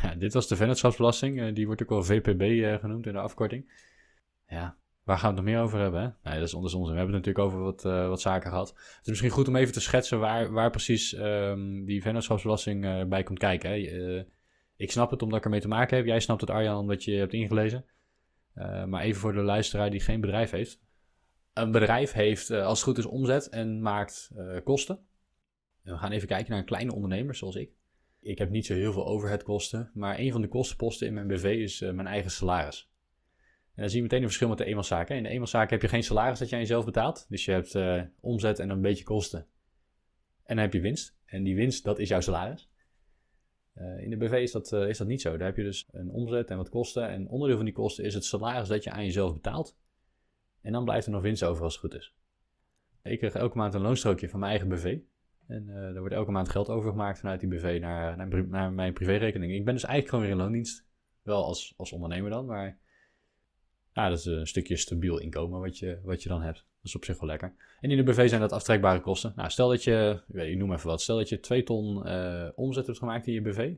Ja, 0.01 0.15
dit 0.15 0.33
was 0.33 0.47
de 0.47 0.55
vennootschapsbelasting. 0.55 1.41
eh, 1.41 1.53
die 1.53 1.65
wordt 1.65 1.81
ook 1.81 1.89
wel 1.89 2.03
VPB 2.03 2.41
eh, 2.41 2.79
genoemd 2.79 3.05
in 3.05 3.13
de 3.13 3.19
afkorting. 3.19 3.71
Ja, 4.47 4.77
waar 5.03 5.17
gaan 5.17 5.29
we 5.29 5.35
het 5.35 5.45
nog 5.45 5.55
meer 5.55 5.63
over 5.63 5.79
hebben? 5.79 6.01
Hè? 6.01 6.29
Nee, 6.29 6.39
dat 6.39 6.47
is 6.47 6.53
onder. 6.53 6.71
We 6.71 6.97
hebben 6.97 7.15
het 7.15 7.25
natuurlijk 7.25 7.45
over 7.45 7.59
wat, 7.59 7.81
wat 8.09 8.21
zaken 8.21 8.49
gehad. 8.49 8.69
Het 8.69 8.99
is 9.01 9.07
misschien 9.07 9.29
goed 9.29 9.47
om 9.47 9.55
even 9.55 9.73
te 9.73 9.81
schetsen 9.81 10.19
waar, 10.19 10.51
waar 10.51 10.69
precies 10.69 11.13
ehm, 11.13 11.85
die 11.85 12.01
vennootschapsbelasting 12.01 13.07
bij 13.09 13.23
komt 13.23 13.39
kijken. 13.39 13.69
Hè? 13.69 14.25
Ik 14.75 14.91
snap 14.91 15.11
het 15.11 15.21
omdat 15.21 15.37
ik 15.37 15.43
ermee 15.45 15.59
te 15.59 15.67
maken 15.67 15.97
heb. 15.97 16.05
Jij 16.05 16.19
snapt 16.19 16.41
het, 16.41 16.49
Arjan, 16.49 16.77
omdat 16.77 17.03
je 17.03 17.15
hebt 17.15 17.33
ingelezen. 17.33 17.85
Eh, 18.53 18.85
maar 18.85 19.01
even 19.01 19.21
voor 19.21 19.33
de 19.33 19.41
luisteraar 19.41 19.91
die 19.91 19.99
geen 19.99 20.21
bedrijf 20.21 20.51
heeft. 20.51 20.81
Een 21.53 21.71
bedrijf 21.71 22.11
heeft, 22.11 22.49
eh, 22.49 22.65
als 22.65 22.79
het 22.79 22.87
goed 22.87 22.97
is, 22.97 23.05
omzet 23.05 23.49
en 23.49 23.81
maakt 23.81 24.31
eh, 24.35 24.57
kosten. 24.63 24.99
En 25.83 25.93
we 25.93 25.97
gaan 25.97 26.11
even 26.11 26.27
kijken 26.27 26.49
naar 26.49 26.59
een 26.59 26.65
kleine 26.65 26.93
ondernemer 26.93 27.35
zoals 27.35 27.55
ik. 27.55 27.71
Ik 28.19 28.37
heb 28.37 28.49
niet 28.49 28.65
zo 28.65 28.73
heel 28.73 28.93
veel 28.93 29.05
overheadkosten, 29.05 29.91
maar 29.93 30.19
een 30.19 30.31
van 30.31 30.41
de 30.41 30.47
kostenposten 30.47 31.07
in 31.07 31.13
mijn 31.13 31.27
BV 31.27 31.43
is 31.43 31.79
mijn 31.79 32.07
eigen 32.07 32.31
salaris. 32.31 32.91
En 33.75 33.81
dan 33.81 33.89
zie 33.89 33.97
je 33.97 34.03
meteen 34.03 34.19
een 34.19 34.27
verschil 34.27 34.49
met 34.49 34.57
de 34.57 34.65
eenmanszaak. 34.65 35.09
hè. 35.09 35.15
In 35.15 35.23
de 35.23 35.29
eenmanszaak 35.29 35.69
heb 35.69 35.81
je 35.81 35.87
geen 35.87 36.03
salaris 36.03 36.39
dat 36.39 36.53
aan 36.53 36.59
jezelf 36.59 36.85
betaalt. 36.85 37.25
Dus 37.29 37.45
je 37.45 37.51
hebt 37.51 37.79
omzet 38.19 38.59
en 38.59 38.69
een 38.69 38.81
beetje 38.81 39.03
kosten. 39.03 39.39
En 40.43 40.55
dan 40.55 40.57
heb 40.57 40.73
je 40.73 40.79
winst. 40.79 41.15
En 41.25 41.43
die 41.43 41.55
winst, 41.55 41.83
dat 41.83 41.99
is 41.99 42.09
jouw 42.09 42.21
salaris. 42.21 42.69
Eh, 43.73 44.03
in 44.03 44.09
de 44.09 44.17
BV 44.17 44.31
is 44.33 44.51
dat, 44.51 44.71
eh, 44.71 44.87
is 44.87 44.97
dat 44.97 45.07
niet 45.07 45.21
zo. 45.21 45.37
Daar 45.37 45.47
heb 45.47 45.57
je 45.57 45.63
dus 45.63 45.87
een 45.91 46.09
omzet 46.09 46.49
en 46.49 46.57
wat 46.57 46.69
kosten. 46.69 47.09
En 47.09 47.29
onderdeel 47.29 47.55
van 47.55 47.65
die 47.65 47.73
kosten 47.73 48.03
is 48.03 48.13
het 48.13 48.25
salaris 48.25 48.67
dat 48.67 48.83
je 48.83 48.91
aan 48.91 49.05
jezelf 49.05 49.33
betaalt. 49.33 49.77
En 50.61 50.71
dan 50.71 50.83
blijft 50.83 51.05
er 51.05 51.11
nog 51.11 51.21
winst 51.21 51.43
over 51.43 51.63
als 51.63 51.73
het 51.73 51.81
goed 51.81 51.95
is. 51.95 52.13
Ik 53.03 53.17
krijg 53.17 53.33
elke 53.33 53.57
maand 53.57 53.73
een 53.73 53.81
loonstrookje 53.81 54.29
van 54.29 54.39
mijn 54.39 54.51
eigen 54.51 54.69
BV. 54.69 54.99
En 55.47 55.69
eh 55.69 55.75
er 55.75 55.99
wordt 55.99 56.13
elke 56.13 56.31
maand 56.31 56.49
geld 56.49 56.69
overgemaakt 56.69 57.19
vanuit 57.19 57.39
die 57.39 57.49
BV 57.49 57.77
naar, 57.81 58.27
naar 58.47 58.73
mijn 58.73 58.93
privérekening. 58.93 59.53
Ik 59.53 59.65
ben 59.65 59.73
dus 59.73 59.83
eigenlijk 59.83 60.09
gewoon 60.09 60.23
weer 60.23 60.33
in 60.33 60.41
loondienst. 60.43 60.85
Wel 61.21 61.43
als, 61.45 61.73
als 61.77 61.91
ondernemer 61.91 62.29
dan, 62.29 62.45
maar 62.45 62.77
ja, 63.93 64.09
dat 64.09 64.17
is 64.17 64.25
een 64.25 64.47
stukje 64.47 64.77
stabiel 64.77 65.19
inkomen 65.19 65.59
wat 65.59 65.77
je, 65.77 65.99
wat 66.03 66.23
je 66.23 66.29
dan 66.29 66.41
hebt. 66.41 66.57
Dat 66.57 66.91
is 66.91 66.95
op 66.95 67.05
zich 67.05 67.19
wel 67.19 67.29
lekker. 67.29 67.53
En 67.81 67.91
in 67.91 67.97
de 67.97 68.03
BV 68.03 68.29
zijn 68.29 68.41
dat 68.41 68.51
aftrekbare 68.51 69.01
kosten. 69.01 69.33
Nou, 69.35 69.49
stel 69.49 69.69
dat 69.69 69.83
je, 69.83 70.21
ik, 70.31 70.57
noem 70.57 70.73
even 70.73 70.87
wat, 70.87 71.01
stel 71.01 71.17
dat 71.17 71.29
je 71.29 71.39
2 71.39 71.63
ton 71.63 72.05
eh, 72.05 72.49
omzet 72.55 72.85
hebt 72.85 72.97
gemaakt 72.97 73.27
in 73.27 73.33
je 73.33 73.41
BV. 73.41 73.73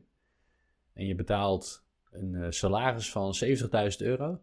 En 0.92 1.06
je 1.06 1.14
betaalt 1.14 1.84
een 2.10 2.34
eh, 2.34 2.50
salaris 2.50 3.10
van 3.10 3.34
70.000 3.44 3.56
euro. 3.98 4.40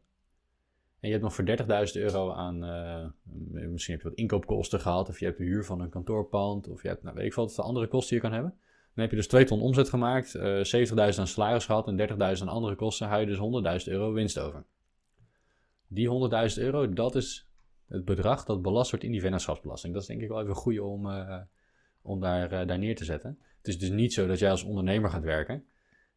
En 1.00 1.10
je 1.10 1.18
hebt 1.18 1.24
nog 1.24 1.34
voor 1.34 1.46
30.000 1.46 2.02
euro 2.02 2.32
aan, 2.32 2.64
eh, 2.64 3.06
misschien 3.52 3.94
heb 3.94 4.04
je 4.04 4.10
wat 4.10 4.18
inkoopkosten 4.18 4.80
gehad, 4.80 5.10
of 5.10 5.20
je 5.20 5.26
hebt 5.26 5.38
de 5.38 5.44
huur 5.44 5.66
van 5.66 5.82
een 5.82 5.90
kantoorpand, 5.90 6.70
of 6.70 6.82
je 6.82 6.88
hebt, 6.88 7.04
nou 7.04 7.16
weet 7.16 7.26
ik 7.26 7.34
veel, 7.34 7.44
wat 7.44 7.54
voor 7.54 7.64
andere 7.64 7.88
kosten 7.88 8.16
je 8.16 8.22
kan 8.22 8.32
hebben. 8.32 8.52
Dan 8.94 9.04
heb 9.04 9.10
je 9.10 9.16
dus 9.16 9.28
2 9.28 9.46
ton 9.46 9.62
omzet 9.62 9.90
gemaakt, 9.90 10.36
eh 10.36 10.64
70.000 10.64 11.20
aan 11.20 11.28
salaris 11.28 11.66
gehad 11.66 11.88
en 11.88 11.98
30.000 11.98 12.18
aan 12.18 12.48
andere 12.48 12.76
kosten, 12.76 13.08
hou 13.08 13.20
je 13.20 13.28
dus 13.28 13.38
100.000 13.86 13.92
euro 13.92 14.14
winst 14.14 14.40
over. 14.40 14.64
Die 15.94 16.30
100.000 16.58 16.64
euro, 16.64 16.94
dat 16.94 17.16
is 17.16 17.48
het 17.88 18.06
bedrag 18.06 18.46
dat 18.46 18.62
belast 18.62 18.90
wordt 18.90 19.06
in 19.06 19.12
die 19.12 19.22
vennootschapsbelasting. 19.22 19.94
Dat 19.94 20.02
is 20.02 20.08
denk 20.08 20.22
ik 20.22 20.28
wel 20.28 20.42
even 20.42 20.56
goed 20.56 20.80
om, 20.80 21.08
uh, 21.08 21.42
om 22.02 22.20
daar, 22.20 22.54
uh, 22.54 22.68
daar 22.68 22.80
neer 22.80 22.96
te 22.96 23.06
zetten. 23.06 23.40
Het 23.58 23.68
is 23.68 23.80
dus 23.80 23.90
niet 23.90 24.14
zo 24.14 24.28
dat 24.28 24.40
jij 24.40 24.50
als 24.50 24.64
ondernemer 24.64 25.10
gaat 25.10 25.24
werken 25.24 25.66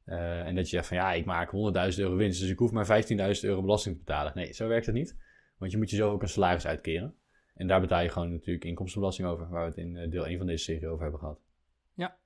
uh, 0.06 0.46
en 0.46 0.54
dat 0.54 0.64
je 0.70 0.76
zegt 0.76 0.88
van 0.88 0.96
ja, 0.96 1.12
ik 1.12 1.24
maak 1.24 1.50
100.000 1.50 1.54
euro 1.98 2.16
winst, 2.16 2.40
dus 2.40 2.50
ik 2.50 2.58
hoef 2.58 2.72
maar 2.72 3.04
15.000 3.04 3.16
euro 3.40 3.60
belasting 3.60 3.94
te 3.94 4.04
betalen. 4.04 4.32
Nee, 4.34 4.52
zo 4.52 4.68
werkt 4.68 4.86
het 4.86 4.94
niet. 4.94 5.16
Want 5.58 5.72
je 5.72 5.78
moet 5.78 5.90
jezelf 5.90 6.12
ook 6.12 6.22
een 6.22 6.28
salaris 6.28 6.66
uitkeren. 6.66 7.14
En 7.54 7.66
daar 7.66 7.80
betaal 7.80 8.02
je 8.02 8.08
gewoon 8.08 8.32
natuurlijk 8.32 8.64
inkomstenbelasting 8.64 9.28
over, 9.28 9.48
waar 9.48 9.62
we 9.62 9.68
het 9.68 9.76
in 9.76 10.10
deel 10.10 10.26
1 10.26 10.38
van 10.38 10.46
deze 10.46 10.64
serie 10.64 10.88
over 10.88 11.02
hebben 11.02 11.20
gehad. 11.20 11.40
Ja, 11.94 12.16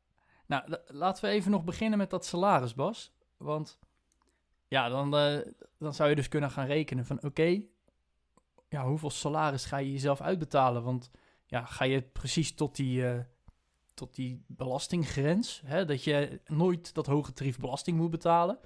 nou 0.47 0.77
laten 0.87 1.25
we 1.25 1.31
even 1.31 1.51
nog 1.51 1.65
beginnen 1.65 1.99
met 1.99 2.11
dat 2.11 2.25
salaris, 2.25 2.75
Bas. 2.75 3.15
Want 3.37 3.79
ja, 4.71 4.89
dan, 4.89 5.15
uh, 5.15 5.39
dan 5.79 5.95
zou 5.95 6.09
je 6.09 6.15
dus 6.15 6.29
kunnen 6.29 6.51
gaan 6.51 6.67
rekenen 6.67 7.07
van 7.07 7.23
oké, 7.23 7.63
ja, 8.69 8.87
hoeveel 8.87 9.11
salaris 9.11 9.65
ga 9.65 9.77
je 9.77 9.93
jezelf 9.93 10.21
uitbetalen? 10.21 10.83
Want 10.83 11.11
ja, 11.47 11.65
ga 11.65 11.85
je 11.85 12.03
precies 12.03 12.55
tot 12.55 12.77
die, 12.77 13.03
uh, 13.03 13.19
tot 13.95 14.15
die 14.15 14.45
belastinggrens, 14.47 15.63
hè, 15.65 15.85
dat 15.85 16.05
je 16.05 16.41
nooit 16.47 16.95
dat 16.95 17.07
hoge 17.07 17.33
tarief 17.33 17.59
belasting 17.59 17.97
moet 17.97 18.11
betalen? 18.11 18.59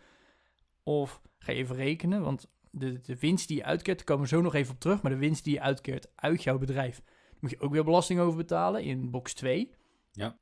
Of 0.82 1.20
ga 1.38 1.52
je 1.52 1.58
even 1.58 1.76
rekenen, 1.76 2.22
want 2.22 2.50
de, 2.70 3.00
de 3.00 3.18
winst 3.18 3.48
die 3.48 3.56
je 3.56 3.64
uitkeert, 3.64 3.96
daar 3.96 4.06
komen 4.06 4.22
we 4.22 4.36
zo 4.36 4.40
nog 4.40 4.54
even 4.54 4.74
op 4.74 4.80
terug, 4.80 5.02
maar 5.02 5.12
de 5.12 5.18
winst 5.18 5.44
die 5.44 5.54
je 5.54 5.60
uitkeert 5.60 6.08
uit 6.14 6.42
jouw 6.42 6.58
bedrijf, 6.58 7.02
moet 7.40 7.50
je 7.50 7.60
ook 7.60 7.72
weer 7.72 7.84
belasting 7.84 8.20
over 8.20 8.36
betalen 8.36 8.82
in 8.82 9.10
box 9.10 9.34
2. 9.34 9.74
Ja. 10.12 10.38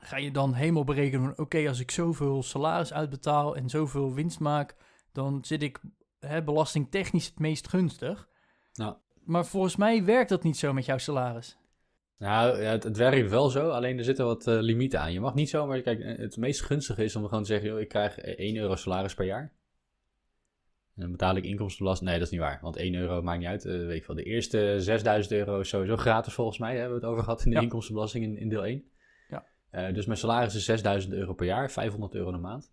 Ga 0.00 0.16
je 0.16 0.30
dan 0.30 0.54
helemaal 0.54 0.84
berekenen 0.84 1.34
van 1.34 1.44
oké, 1.44 1.68
als 1.68 1.80
ik 1.80 1.90
zoveel 1.90 2.42
salaris 2.42 2.92
uitbetaal 2.92 3.56
en 3.56 3.68
zoveel 3.68 4.14
winst 4.14 4.40
maak, 4.40 4.76
dan 5.12 5.44
zit 5.44 5.62
ik 5.62 5.80
hè, 6.18 6.42
belastingtechnisch 6.42 7.26
het 7.26 7.38
meest 7.38 7.68
gunstig. 7.68 8.28
Nou. 8.74 8.96
Maar 9.24 9.46
volgens 9.46 9.76
mij 9.76 10.04
werkt 10.04 10.28
dat 10.28 10.42
niet 10.42 10.56
zo 10.56 10.72
met 10.72 10.84
jouw 10.84 10.98
salaris. 10.98 11.56
Nou, 12.18 12.58
het, 12.58 12.84
het, 12.84 12.96
werkt 12.96 13.30
wel 13.30 13.48
zo, 13.48 13.70
alleen 13.70 13.98
er 13.98 14.04
zitten 14.04 14.24
wat 14.24 14.46
uh, 14.46 14.60
limieten 14.60 15.00
aan. 15.00 15.12
Je 15.12 15.20
mag 15.20 15.34
niet 15.34 15.48
zomaar, 15.48 15.80
kijk, 15.80 16.02
het 16.02 16.36
meest 16.36 16.62
gunstige 16.62 17.04
is 17.04 17.16
om 17.16 17.24
gewoon 17.24 17.42
te 17.42 17.48
zeggen, 17.48 17.68
joh, 17.68 17.80
ik 17.80 17.88
krijg 17.88 18.18
1 18.18 18.56
euro 18.56 18.76
salaris 18.76 19.14
per 19.14 19.26
jaar. 19.26 19.52
En 20.94 21.02
dan 21.02 21.10
betaal 21.10 21.36
ik 21.36 21.44
inkomstenbelasting. 21.44 22.08
Nee, 22.10 22.18
dat 22.18 22.26
is 22.26 22.32
niet 22.32 22.42
waar, 22.42 22.58
want 22.62 22.76
1 22.76 22.94
euro 22.94 23.22
maakt 23.22 23.38
niet 23.38 23.48
uit. 23.48 23.64
Uh, 23.64 23.86
weet 23.86 23.96
ik 23.96 24.06
wel, 24.06 24.16
de 24.16 24.22
eerste 24.22 24.74
6000 24.78 25.34
euro 25.34 25.60
is 25.60 25.68
sowieso 25.68 25.96
gratis 25.96 26.32
volgens 26.32 26.58
mij, 26.58 26.76
hebben 26.76 27.00
we 27.00 27.00
het 27.00 27.10
over 27.10 27.24
gehad 27.24 27.44
in 27.44 27.50
de 27.50 27.56
ja. 27.56 27.62
inkomstenbelasting 27.62 28.24
in, 28.24 28.38
in 28.38 28.48
deel 28.48 28.64
1. 28.64 28.84
Ja. 29.28 29.44
Uh, 29.72 29.94
dus 29.94 30.06
mijn 30.06 30.18
salaris 30.18 30.54
is 30.54 30.64
6000 30.64 31.12
euro 31.12 31.34
per 31.34 31.46
jaar, 31.46 31.70
500 31.70 32.14
euro 32.14 32.30
de 32.30 32.38
maand. 32.38 32.72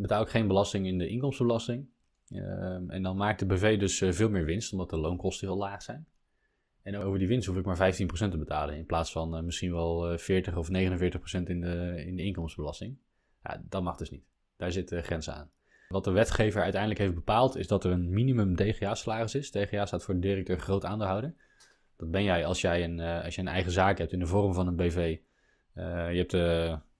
Ik 0.00 0.06
betaal 0.06 0.20
ook 0.20 0.30
geen 0.30 0.46
belasting 0.46 0.86
in 0.86 0.98
de 0.98 1.08
inkomstenbelasting. 1.08 1.86
Uh, 2.28 2.42
en 2.88 3.02
dan 3.02 3.16
maakt 3.16 3.38
de 3.38 3.46
BV 3.46 3.78
dus 3.78 4.00
uh, 4.00 4.12
veel 4.12 4.30
meer 4.30 4.44
winst, 4.44 4.72
omdat 4.72 4.90
de 4.90 4.96
loonkosten 4.96 5.48
heel 5.48 5.56
laag 5.56 5.82
zijn. 5.82 6.06
En 6.82 6.96
over 6.96 7.18
die 7.18 7.28
winst 7.28 7.46
hoef 7.46 7.56
ik 7.56 7.64
maar 7.64 7.92
15% 7.94 8.02
te 8.06 8.38
betalen, 8.38 8.76
in 8.76 8.86
plaats 8.86 9.12
van 9.12 9.36
uh, 9.36 9.42
misschien 9.42 9.72
wel 9.72 10.18
40 10.18 10.56
of 10.56 10.68
49% 10.68 10.72
in 10.72 11.60
de, 11.60 12.02
in 12.06 12.16
de 12.16 12.22
inkomstenbelasting. 12.22 12.96
Ja, 13.42 13.62
dat 13.68 13.82
mag 13.82 13.96
dus 13.96 14.10
niet. 14.10 14.24
Daar 14.56 14.72
zitten 14.72 15.02
grenzen 15.02 15.34
aan. 15.34 15.50
Wat 15.88 16.04
de 16.04 16.10
wetgever 16.10 16.62
uiteindelijk 16.62 17.00
heeft 17.00 17.14
bepaald, 17.14 17.56
is 17.56 17.66
dat 17.66 17.84
er 17.84 17.90
een 17.90 18.10
minimum 18.10 18.56
DGA-salaris 18.56 19.34
is. 19.34 19.50
DGA 19.50 19.86
staat 19.86 20.04
voor 20.04 20.20
directeur 20.20 20.58
groot 20.58 20.84
aandeelhouder. 20.84 21.34
Dat 21.96 22.10
ben 22.10 22.22
jij 22.22 22.46
als 22.46 22.60
jij 22.60 22.84
een, 22.84 23.00
als 23.00 23.34
je 23.34 23.40
een 23.40 23.48
eigen 23.48 23.72
zaak 23.72 23.98
hebt 23.98 24.12
in 24.12 24.18
de 24.18 24.26
vorm 24.26 24.54
van 24.54 24.66
een 24.66 24.76
BV. 24.76 25.18
je 25.74 26.26
hebt 26.28 26.32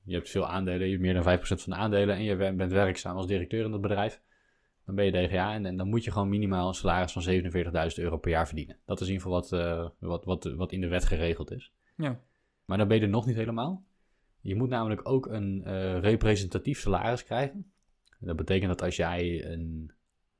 je 0.04 0.14
hebt 0.14 0.30
veel 0.30 0.46
aandelen, 0.46 0.86
je 0.86 0.90
hebt 0.90 1.02
meer 1.02 1.22
dan 1.22 1.38
5% 1.38 1.42
van 1.42 1.72
de 1.72 1.78
aandelen 1.78 2.16
en 2.16 2.22
je 2.22 2.36
bent 2.36 2.72
werkzaam 2.72 3.16
als 3.16 3.26
directeur 3.26 3.64
in 3.64 3.70
dat 3.70 3.80
bedrijf. 3.80 4.20
Dan 4.86 4.94
ben 4.94 5.04
je 5.04 5.26
DGA 5.26 5.54
en, 5.54 5.66
en 5.66 5.76
dan 5.76 5.88
moet 5.88 6.04
je 6.04 6.10
gewoon 6.10 6.28
minimaal 6.28 6.68
een 6.68 6.74
salaris 6.74 7.12
van 7.12 7.22
47.000 7.90 7.94
euro 7.94 8.16
per 8.16 8.30
jaar 8.30 8.46
verdienen. 8.46 8.76
Dat 8.84 9.00
is 9.00 9.06
in 9.06 9.12
ieder 9.12 9.26
geval 9.26 9.40
wat, 9.40 9.52
uh, 9.52 9.88
wat, 9.98 10.24
wat, 10.24 10.44
wat 10.44 10.72
in 10.72 10.80
de 10.80 10.88
wet 10.88 11.04
geregeld 11.04 11.50
is. 11.50 11.72
Ja. 11.96 12.20
Maar 12.64 12.78
dan 12.78 12.88
ben 12.88 12.96
je 12.96 13.02
er 13.02 13.08
nog 13.08 13.26
niet 13.26 13.36
helemaal. 13.36 13.84
Je 14.40 14.54
moet 14.54 14.68
namelijk 14.68 15.08
ook 15.08 15.26
een 15.26 15.62
uh, 15.66 15.98
representatief 15.98 16.78
salaris 16.80 17.24
krijgen. 17.24 17.72
Dat 18.18 18.36
betekent 18.36 18.68
dat 18.68 18.82
als 18.82 18.96
jij 18.96 19.44
een, 19.52 19.92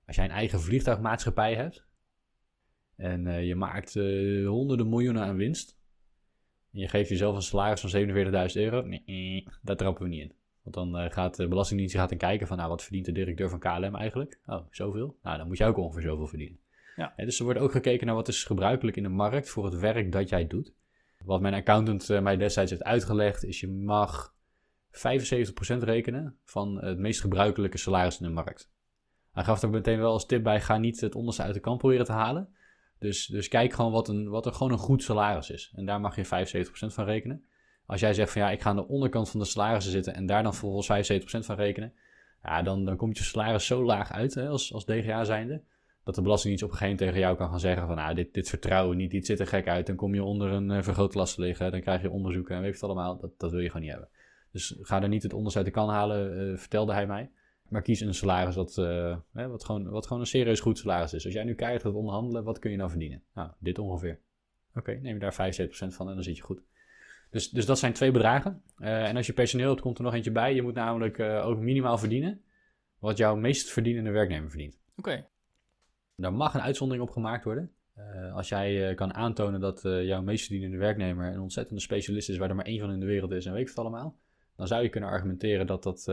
als 0.06 0.16
jij 0.16 0.24
een 0.24 0.30
eigen 0.30 0.60
vliegtuigmaatschappij 0.60 1.54
hebt 1.54 1.86
en 2.96 3.26
uh, 3.26 3.46
je 3.46 3.54
maakt 3.54 3.94
honderden 4.46 4.88
miljoenen 4.88 5.22
aan 5.22 5.36
winst, 5.36 5.79
en 6.72 6.80
je 6.80 6.88
geeft 6.88 7.08
jezelf 7.08 7.36
een 7.36 7.42
salaris 7.42 7.80
van 7.80 8.08
47.000 8.08 8.12
euro, 8.52 8.82
nee, 8.82 9.48
daar 9.62 9.76
trappen 9.76 10.02
we 10.02 10.08
niet 10.08 10.20
in. 10.20 10.32
Want 10.62 10.74
dan 10.74 11.04
uh, 11.04 11.10
gaat 11.10 11.36
de 11.36 11.48
Belastingdienst 11.48 11.94
gaat 11.94 12.08
dan 12.08 12.18
kijken 12.18 12.46
van, 12.46 12.56
nou, 12.56 12.68
wat 12.68 12.82
verdient 12.82 13.04
de 13.04 13.12
directeur 13.12 13.48
van 13.48 13.58
KLM 13.58 13.96
eigenlijk? 13.96 14.40
Oh, 14.46 14.66
zoveel? 14.70 15.16
Nou, 15.22 15.38
dan 15.38 15.46
moet 15.46 15.58
jij 15.58 15.68
ook 15.68 15.76
ongeveer 15.76 16.02
zoveel 16.02 16.26
verdienen. 16.26 16.58
Ja. 16.96 17.12
dus 17.16 17.38
er 17.38 17.44
wordt 17.44 17.60
ook 17.60 17.72
gekeken 17.72 18.06
naar 18.06 18.14
wat 18.14 18.28
is 18.28 18.44
gebruikelijk 18.44 18.96
in 18.96 19.02
de 19.02 19.08
markt 19.08 19.48
voor 19.48 19.64
het 19.64 19.78
werk 19.78 20.12
dat 20.12 20.28
jij 20.28 20.46
doet. 20.46 20.72
Wat 21.24 21.40
mijn 21.40 21.54
accountant 21.54 22.08
uh, 22.08 22.20
mij 22.20 22.36
destijds 22.36 22.70
heeft 22.70 22.82
uitgelegd, 22.82 23.44
is 23.44 23.60
je 23.60 23.68
mag 23.68 24.34
75% 24.92 24.98
rekenen 25.78 26.36
van 26.44 26.84
het 26.84 26.98
meest 26.98 27.20
gebruikelijke 27.20 27.78
salaris 27.78 28.20
in 28.20 28.26
de 28.26 28.32
markt. 28.32 28.70
Hij 29.32 29.44
gaf 29.44 29.62
er 29.62 29.70
meteen 29.70 29.98
wel 29.98 30.12
als 30.12 30.26
tip 30.26 30.42
bij, 30.42 30.60
ga 30.60 30.78
niet 30.78 31.00
het 31.00 31.14
onderste 31.14 31.42
uit 31.42 31.54
de 31.54 31.60
kant 31.60 31.78
proberen 31.78 32.04
te 32.04 32.12
halen. 32.12 32.54
Dus, 33.00 33.26
dus 33.26 33.48
kijk 33.48 33.72
gewoon 33.72 33.92
wat, 33.92 34.08
een, 34.08 34.28
wat 34.28 34.46
er 34.46 34.52
gewoon 34.52 34.72
een 34.72 34.78
goed 34.78 35.02
salaris 35.02 35.50
is. 35.50 35.72
En 35.74 35.86
daar 35.86 36.00
mag 36.00 36.16
je 36.16 36.26
75% 36.26 36.68
van 36.70 37.04
rekenen. 37.04 37.44
Als 37.86 38.00
jij 38.00 38.14
zegt 38.14 38.32
van 38.32 38.42
ja, 38.42 38.50
ik 38.50 38.62
ga 38.62 38.70
aan 38.70 38.76
de 38.76 38.88
onderkant 38.88 39.30
van 39.30 39.40
de 39.40 39.46
salarissen 39.46 39.92
zitten 39.92 40.14
en 40.14 40.26
daar 40.26 40.42
dan 40.42 40.54
vervolgens 40.54 41.12
75% 41.12 41.24
van 41.24 41.56
rekenen. 41.56 41.92
Ja, 42.42 42.62
dan, 42.62 42.84
dan 42.84 42.96
komt 42.96 43.18
je 43.18 43.24
salaris 43.24 43.66
zo 43.66 43.84
laag 43.84 44.12
uit 44.12 44.34
hè, 44.34 44.48
als, 44.48 44.72
als 44.72 44.84
DGA 44.84 45.24
zijnde. 45.24 45.62
Dat 46.04 46.14
de 46.14 46.22
Belastingdienst 46.22 46.64
op 46.64 46.70
een 46.70 46.76
gegeven 46.76 46.96
moment 46.98 47.14
tegen 47.14 47.28
jou 47.28 47.36
kan 47.36 47.50
gaan 47.50 47.60
zeggen 47.60 47.86
van 47.86 47.96
nou, 47.96 48.14
dit, 48.14 48.34
dit 48.34 48.48
vertrouwen 48.48 48.96
niet, 48.96 49.10
dit 49.10 49.26
ziet 49.26 49.40
er 49.40 49.46
gek 49.46 49.68
uit. 49.68 49.86
Dan 49.86 49.96
kom 49.96 50.14
je 50.14 50.24
onder 50.24 50.50
een 50.50 50.70
uh, 50.70 51.06
te 51.08 51.34
liggen, 51.36 51.70
dan 51.70 51.80
krijg 51.80 52.02
je 52.02 52.10
onderzoeken 52.10 52.54
en 52.56 52.60
weet 52.62 52.70
je 52.70 52.76
het 52.76 52.84
allemaal. 52.84 53.18
Dat, 53.18 53.30
dat 53.38 53.50
wil 53.50 53.60
je 53.60 53.66
gewoon 53.66 53.82
niet 53.82 53.90
hebben. 53.90 54.08
Dus 54.52 54.78
ga 54.80 55.02
er 55.02 55.08
niet 55.08 55.22
het 55.22 55.32
onderste 55.32 55.58
uit 55.58 55.66
de 55.68 55.74
kan 55.74 55.88
halen, 55.88 56.50
uh, 56.50 56.56
vertelde 56.56 56.92
hij 56.92 57.06
mij. 57.06 57.30
Maar 57.70 57.82
kies 57.82 58.00
een 58.00 58.14
salaris 58.14 58.54
wat, 58.54 58.76
uh, 58.76 59.16
hè, 59.32 59.48
wat, 59.48 59.64
gewoon, 59.64 59.90
wat 59.90 60.06
gewoon 60.06 60.20
een 60.22 60.28
serieus 60.28 60.60
goed 60.60 60.78
salaris 60.78 61.12
is. 61.12 61.24
Als 61.24 61.34
jij 61.34 61.44
nu 61.44 61.54
keihard 61.54 61.82
gaat 61.82 61.94
onderhandelen, 61.94 62.44
wat 62.44 62.58
kun 62.58 62.70
je 62.70 62.76
nou 62.76 62.90
verdienen? 62.90 63.22
Nou, 63.34 63.50
dit 63.58 63.78
ongeveer. 63.78 64.18
Oké, 64.74 64.92
neem 64.92 65.14
je 65.14 65.20
daar 65.20 65.54
75% 65.54 65.66
van 65.68 66.08
en 66.08 66.14
dan 66.14 66.22
zit 66.22 66.36
je 66.36 66.42
goed. 66.42 66.62
Dus, 67.30 67.50
dus 67.50 67.66
dat 67.66 67.78
zijn 67.78 67.92
twee 67.92 68.10
bedragen. 68.10 68.62
Uh, 68.78 69.08
en 69.08 69.16
als 69.16 69.26
je 69.26 69.32
personeel 69.32 69.68
hebt, 69.68 69.80
komt 69.80 69.98
er 69.98 70.04
nog 70.04 70.14
eentje 70.14 70.30
bij. 70.30 70.54
Je 70.54 70.62
moet 70.62 70.74
namelijk 70.74 71.18
uh, 71.18 71.46
ook 71.46 71.58
minimaal 71.58 71.98
verdienen 71.98 72.42
wat 72.98 73.16
jouw 73.16 73.36
meest 73.36 73.70
verdienende 73.70 74.10
werknemer 74.10 74.50
verdient. 74.50 74.78
Oké. 74.96 75.08
Okay. 75.08 75.26
Daar 76.16 76.32
mag 76.32 76.54
een 76.54 76.60
uitzondering 76.60 77.06
op 77.06 77.12
gemaakt 77.12 77.44
worden. 77.44 77.72
Uh, 77.98 78.34
als 78.34 78.48
jij 78.48 78.94
kan 78.94 79.14
aantonen 79.14 79.60
dat 79.60 79.80
jouw 79.82 80.22
meest 80.22 80.44
verdienende 80.44 80.76
werknemer 80.76 81.32
een 81.32 81.40
ontzettende 81.40 81.80
specialist 81.80 82.28
is, 82.28 82.36
waar 82.36 82.48
er 82.48 82.54
maar 82.54 82.64
één 82.64 82.80
van 82.80 82.92
in 82.92 83.00
de 83.00 83.06
wereld 83.06 83.30
is 83.30 83.46
en 83.46 83.52
weet 83.52 83.68
het 83.68 83.78
allemaal, 83.78 84.16
dan 84.56 84.66
zou 84.66 84.82
je 84.82 84.88
kunnen 84.88 85.10
argumenteren 85.10 85.66
dat 85.66 85.82
dat 85.82 86.04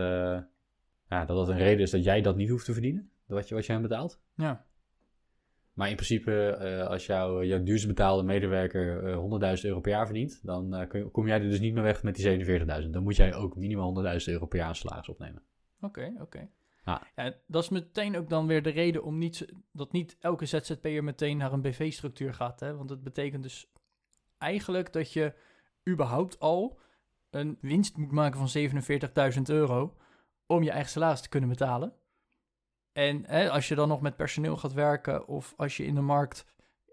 ja, 1.08 1.24
dat 1.24 1.36
dat 1.36 1.48
een 1.48 1.56
reden 1.56 1.80
is 1.80 1.90
dat 1.90 2.04
jij 2.04 2.20
dat 2.20 2.36
niet 2.36 2.48
hoeft 2.48 2.64
te 2.64 2.72
verdienen, 2.72 3.10
wat 3.26 3.48
je, 3.48 3.54
wat 3.54 3.66
je 3.66 3.72
hem 3.72 3.82
betaalt. 3.82 4.20
Ja. 4.34 4.66
Maar 5.72 5.88
in 5.88 5.94
principe, 5.94 6.58
uh, 6.60 6.86
als 6.86 7.06
jouw, 7.06 7.44
jouw 7.44 7.62
duurst 7.62 7.86
betaalde 7.86 8.22
medewerker 8.22 9.08
uh, 9.08 9.56
100.000 9.58 9.64
euro 9.64 9.80
per 9.80 9.90
jaar 9.90 10.06
verdient, 10.06 10.40
dan 10.42 10.80
uh, 10.80 11.04
kom 11.12 11.26
jij 11.26 11.40
er 11.40 11.48
dus 11.48 11.60
niet 11.60 11.74
meer 11.74 11.82
weg 11.82 12.02
met 12.02 12.16
die 12.16 12.46
47.000. 12.84 12.90
Dan 12.90 13.02
moet 13.02 13.16
jij 13.16 13.34
ook 13.34 13.56
minimaal 13.56 14.18
100.000 14.20 14.24
euro 14.24 14.46
per 14.46 14.58
jaar 14.58 14.76
salaris 14.76 15.08
opnemen. 15.08 15.42
Oké, 15.80 16.00
okay, 16.00 16.12
oké. 16.12 16.22
Okay. 16.22 16.50
Ah. 16.84 17.02
Ja, 17.16 17.34
dat 17.46 17.62
is 17.62 17.68
meteen 17.68 18.16
ook 18.16 18.28
dan 18.28 18.46
weer 18.46 18.62
de 18.62 18.70
reden 18.70 19.02
om 19.02 19.18
niet, 19.18 19.46
dat 19.72 19.92
niet 19.92 20.16
elke 20.20 20.46
ZZP'er 20.46 21.04
meteen 21.04 21.36
naar 21.36 21.52
een 21.52 21.62
BV-structuur 21.62 22.34
gaat. 22.34 22.60
Hè? 22.60 22.76
Want 22.76 22.90
het 22.90 23.02
betekent 23.02 23.42
dus 23.42 23.72
eigenlijk 24.38 24.92
dat 24.92 25.12
je 25.12 25.34
überhaupt 25.88 26.40
al 26.40 26.78
een 27.30 27.58
winst 27.60 27.96
moet 27.96 28.12
maken 28.12 28.48
van 28.48 28.70
47.000 29.34 29.42
euro 29.42 29.96
om 30.48 30.62
je 30.62 30.70
eigen 30.70 30.90
salaris 30.90 31.20
te 31.20 31.28
kunnen 31.28 31.48
betalen. 31.48 31.92
En 32.92 33.24
hè, 33.26 33.50
als 33.50 33.68
je 33.68 33.74
dan 33.74 33.88
nog 33.88 34.00
met 34.00 34.16
personeel 34.16 34.56
gaat 34.56 34.72
werken 34.72 35.28
of 35.28 35.54
als 35.56 35.76
je 35.76 35.84
in 35.84 35.94
de 35.94 36.00
markt 36.00 36.46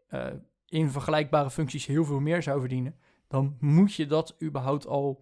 uh, 0.10 0.28
in 0.66 0.90
vergelijkbare 0.90 1.52
functies 1.52 1.86
heel 1.86 2.06
veel 2.06 2.20
meer 2.20 2.44
zou 2.44 2.60
verdienen, 2.60 2.96
dan 3.28 3.58
moet 3.60 3.94
je 3.94 4.06
dat 4.08 4.36
überhaupt 4.42 4.88
al 4.88 5.22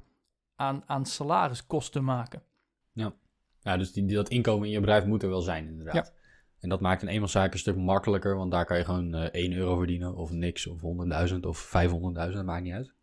aan, 0.56 0.84
aan 0.86 1.06
salariskosten 1.06 2.04
maken. 2.04 2.44
Ja, 2.92 3.14
ja 3.60 3.78
dus 3.78 3.92
die, 3.92 4.14
dat 4.14 4.30
inkomen 4.30 4.68
in 4.68 4.74
je 4.74 4.80
bedrijf 4.80 5.06
moet 5.06 5.24
er 5.24 5.30
wel 5.30 5.42
zijn, 5.42 5.68
inderdaad. 5.68 6.08
Ja. 6.08 6.22
En 6.60 6.70
dat 6.70 6.82
maakt 6.82 7.02
een 7.02 7.08
eenmanszaak 7.08 7.54
een 7.54 7.60
stuk 7.60 7.76
makkelijker, 7.76 8.36
want 8.36 8.52
daar 8.52 8.66
kan 8.66 8.78
je 8.78 8.86
gewoon 8.86 9.16
uh, 9.16 9.24
1 9.24 9.54
euro 9.54 9.76
verdienen, 9.76 10.16
of 10.16 10.32
niks, 10.32 10.68
of 10.68 10.82
100.000, 11.30 11.40
of 11.40 11.74
500.000, 11.88 11.92
dat 12.14 12.46
maakt 12.46 12.64
niet 12.64 12.74
uit. 12.74 12.94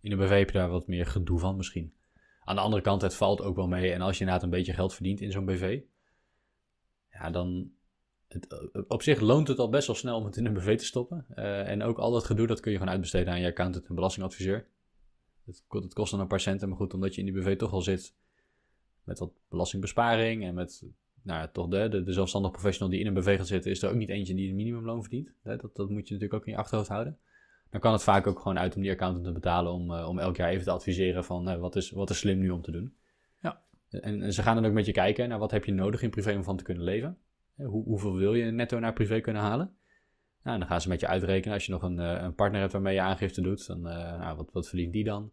In 0.00 0.10
de 0.10 0.16
BV 0.16 0.38
heb 0.38 0.50
je 0.50 0.58
daar 0.58 0.68
wat 0.68 0.86
meer 0.86 1.06
gedoe 1.06 1.38
van 1.38 1.56
misschien. 1.56 1.94
Aan 2.46 2.54
de 2.56 2.60
andere 2.60 2.82
kant, 2.82 3.02
het 3.02 3.14
valt 3.14 3.42
ook 3.42 3.56
wel 3.56 3.68
mee. 3.68 3.92
En 3.92 4.00
als 4.00 4.14
je 4.14 4.20
inderdaad 4.20 4.44
een 4.44 4.50
beetje 4.50 4.72
geld 4.72 4.94
verdient 4.94 5.20
in 5.20 5.32
zo'n 5.32 5.44
BV, 5.44 5.80
ja, 7.10 7.30
dan. 7.30 7.70
Het, 8.28 8.70
op 8.88 9.02
zich 9.02 9.20
loont 9.20 9.48
het 9.48 9.58
al 9.58 9.68
best 9.68 9.86
wel 9.86 9.96
snel 9.96 10.16
om 10.16 10.24
het 10.24 10.36
in 10.36 10.46
een 10.46 10.52
BV 10.52 10.78
te 10.78 10.84
stoppen. 10.84 11.26
Uh, 11.30 11.68
en 11.68 11.82
ook 11.82 11.98
al 11.98 12.10
dat 12.10 12.24
gedoe, 12.24 12.46
dat 12.46 12.60
kun 12.60 12.70
je 12.70 12.78
gewoon 12.78 12.92
uitbesteden 12.92 13.32
aan 13.32 13.40
je 13.40 13.46
accountant 13.46 13.86
en 13.86 13.94
belastingadviseur. 13.94 14.68
Het, 15.44 15.64
het 15.68 15.94
kost 15.94 16.10
dan 16.10 16.20
een 16.20 16.26
paar 16.26 16.40
centen, 16.40 16.68
maar 16.68 16.76
goed, 16.76 16.94
omdat 16.94 17.14
je 17.14 17.20
in 17.20 17.32
die 17.32 17.42
BV 17.42 17.56
toch 17.56 17.72
al 17.72 17.82
zit 17.82 18.14
met 19.04 19.18
wat 19.18 19.32
belastingbesparing 19.48 20.44
en 20.44 20.54
met 20.54 20.84
nou 21.22 21.40
ja, 21.40 21.48
toch 21.48 21.68
de, 21.68 22.02
de, 22.02 22.12
zelfstandig 22.12 22.50
professional 22.50 22.90
die 22.90 23.00
in 23.00 23.06
een 23.06 23.14
BV 23.14 23.36
gaat 23.36 23.46
zitten, 23.46 23.70
is 23.70 23.82
er 23.82 23.90
ook 23.90 23.96
niet 23.96 24.08
eentje 24.08 24.34
die 24.34 24.48
een 24.48 24.56
minimumloon 24.56 25.00
verdient. 25.00 25.32
Dat, 25.42 25.60
dat 25.60 25.90
moet 25.90 26.08
je 26.08 26.14
natuurlijk 26.14 26.34
ook 26.34 26.46
in 26.46 26.52
je 26.52 26.58
achterhoofd 26.58 26.88
houden. 26.88 27.18
Dan 27.70 27.80
kan 27.80 27.92
het 27.92 28.02
vaak 28.02 28.26
ook 28.26 28.38
gewoon 28.38 28.58
uit 28.58 28.76
om 28.76 28.82
die 28.82 28.90
accountant 28.90 29.24
te 29.24 29.32
betalen 29.32 29.72
om, 29.72 29.94
eh, 29.94 30.08
om 30.08 30.18
elk 30.18 30.36
jaar 30.36 30.48
even 30.48 30.64
te 30.64 30.70
adviseren 30.70 31.24
van 31.24 31.48
eh, 31.48 31.58
wat, 31.58 31.76
is, 31.76 31.90
wat 31.90 32.10
is 32.10 32.18
slim 32.18 32.38
nu 32.38 32.50
om 32.50 32.62
te 32.62 32.70
doen. 32.70 32.94
Ja. 33.42 33.62
En, 33.90 34.22
en 34.22 34.32
ze 34.32 34.42
gaan 34.42 34.54
dan 34.54 34.66
ook 34.66 34.72
met 34.72 34.86
je 34.86 34.92
kijken 34.92 35.28
naar 35.28 35.38
wat 35.38 35.50
heb 35.50 35.64
je 35.64 35.72
nodig 35.72 36.02
in 36.02 36.10
privé 36.10 36.34
om 36.34 36.44
van 36.44 36.56
te 36.56 36.64
kunnen 36.64 36.84
leven. 36.84 37.18
Hoe, 37.56 37.84
hoeveel 37.84 38.14
wil 38.14 38.34
je 38.34 38.50
netto 38.50 38.78
naar 38.78 38.92
privé 38.92 39.20
kunnen 39.20 39.42
halen? 39.42 39.76
Nou, 40.42 40.58
dan 40.58 40.68
gaan 40.68 40.80
ze 40.80 40.88
met 40.88 41.00
je 41.00 41.06
uitrekenen. 41.06 41.54
Als 41.54 41.66
je 41.66 41.72
nog 41.72 41.82
een, 41.82 41.98
eh, 41.98 42.22
een 42.22 42.34
partner 42.34 42.60
hebt 42.60 42.72
waarmee 42.72 42.94
je 42.94 43.00
aangifte 43.00 43.40
doet, 43.40 43.66
dan 43.66 43.80
nou, 43.80 44.36
wat, 44.36 44.52
wat 44.52 44.68
verdient 44.68 44.92
die 44.92 45.04
dan? 45.04 45.30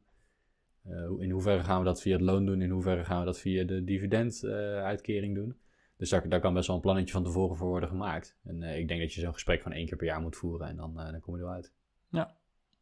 In 1.19 1.29
hoeverre 1.29 1.63
gaan 1.63 1.79
we 1.79 1.85
dat 1.85 2.01
via 2.01 2.13
het 2.13 2.21
loon 2.21 2.45
doen? 2.45 2.61
In 2.61 2.69
hoeverre 2.69 3.03
gaan 3.03 3.19
we 3.19 3.25
dat 3.25 3.39
via 3.39 3.63
de 3.63 3.83
dividenduitkering 3.83 5.35
doen? 5.35 5.57
Dus 5.97 6.09
daar, 6.09 6.29
daar 6.29 6.39
kan 6.39 6.53
best 6.53 6.67
wel 6.67 6.75
een 6.75 6.81
plannetje 6.81 7.13
van 7.13 7.23
tevoren 7.23 7.57
voor 7.57 7.67
worden 7.67 7.89
gemaakt. 7.89 8.37
En 8.43 8.63
ik 8.63 8.87
denk 8.87 9.01
dat 9.01 9.13
je 9.13 9.21
zo'n 9.21 9.33
gesprek 9.33 9.61
van 9.61 9.71
één 9.71 9.85
keer 9.85 9.97
per 9.97 10.05
jaar 10.05 10.21
moet 10.21 10.35
voeren 10.35 10.67
en 10.67 10.75
dan, 10.75 10.93
dan 10.95 11.19
kom 11.19 11.35
je 11.35 11.43
er 11.43 11.71
uit. 12.19 12.33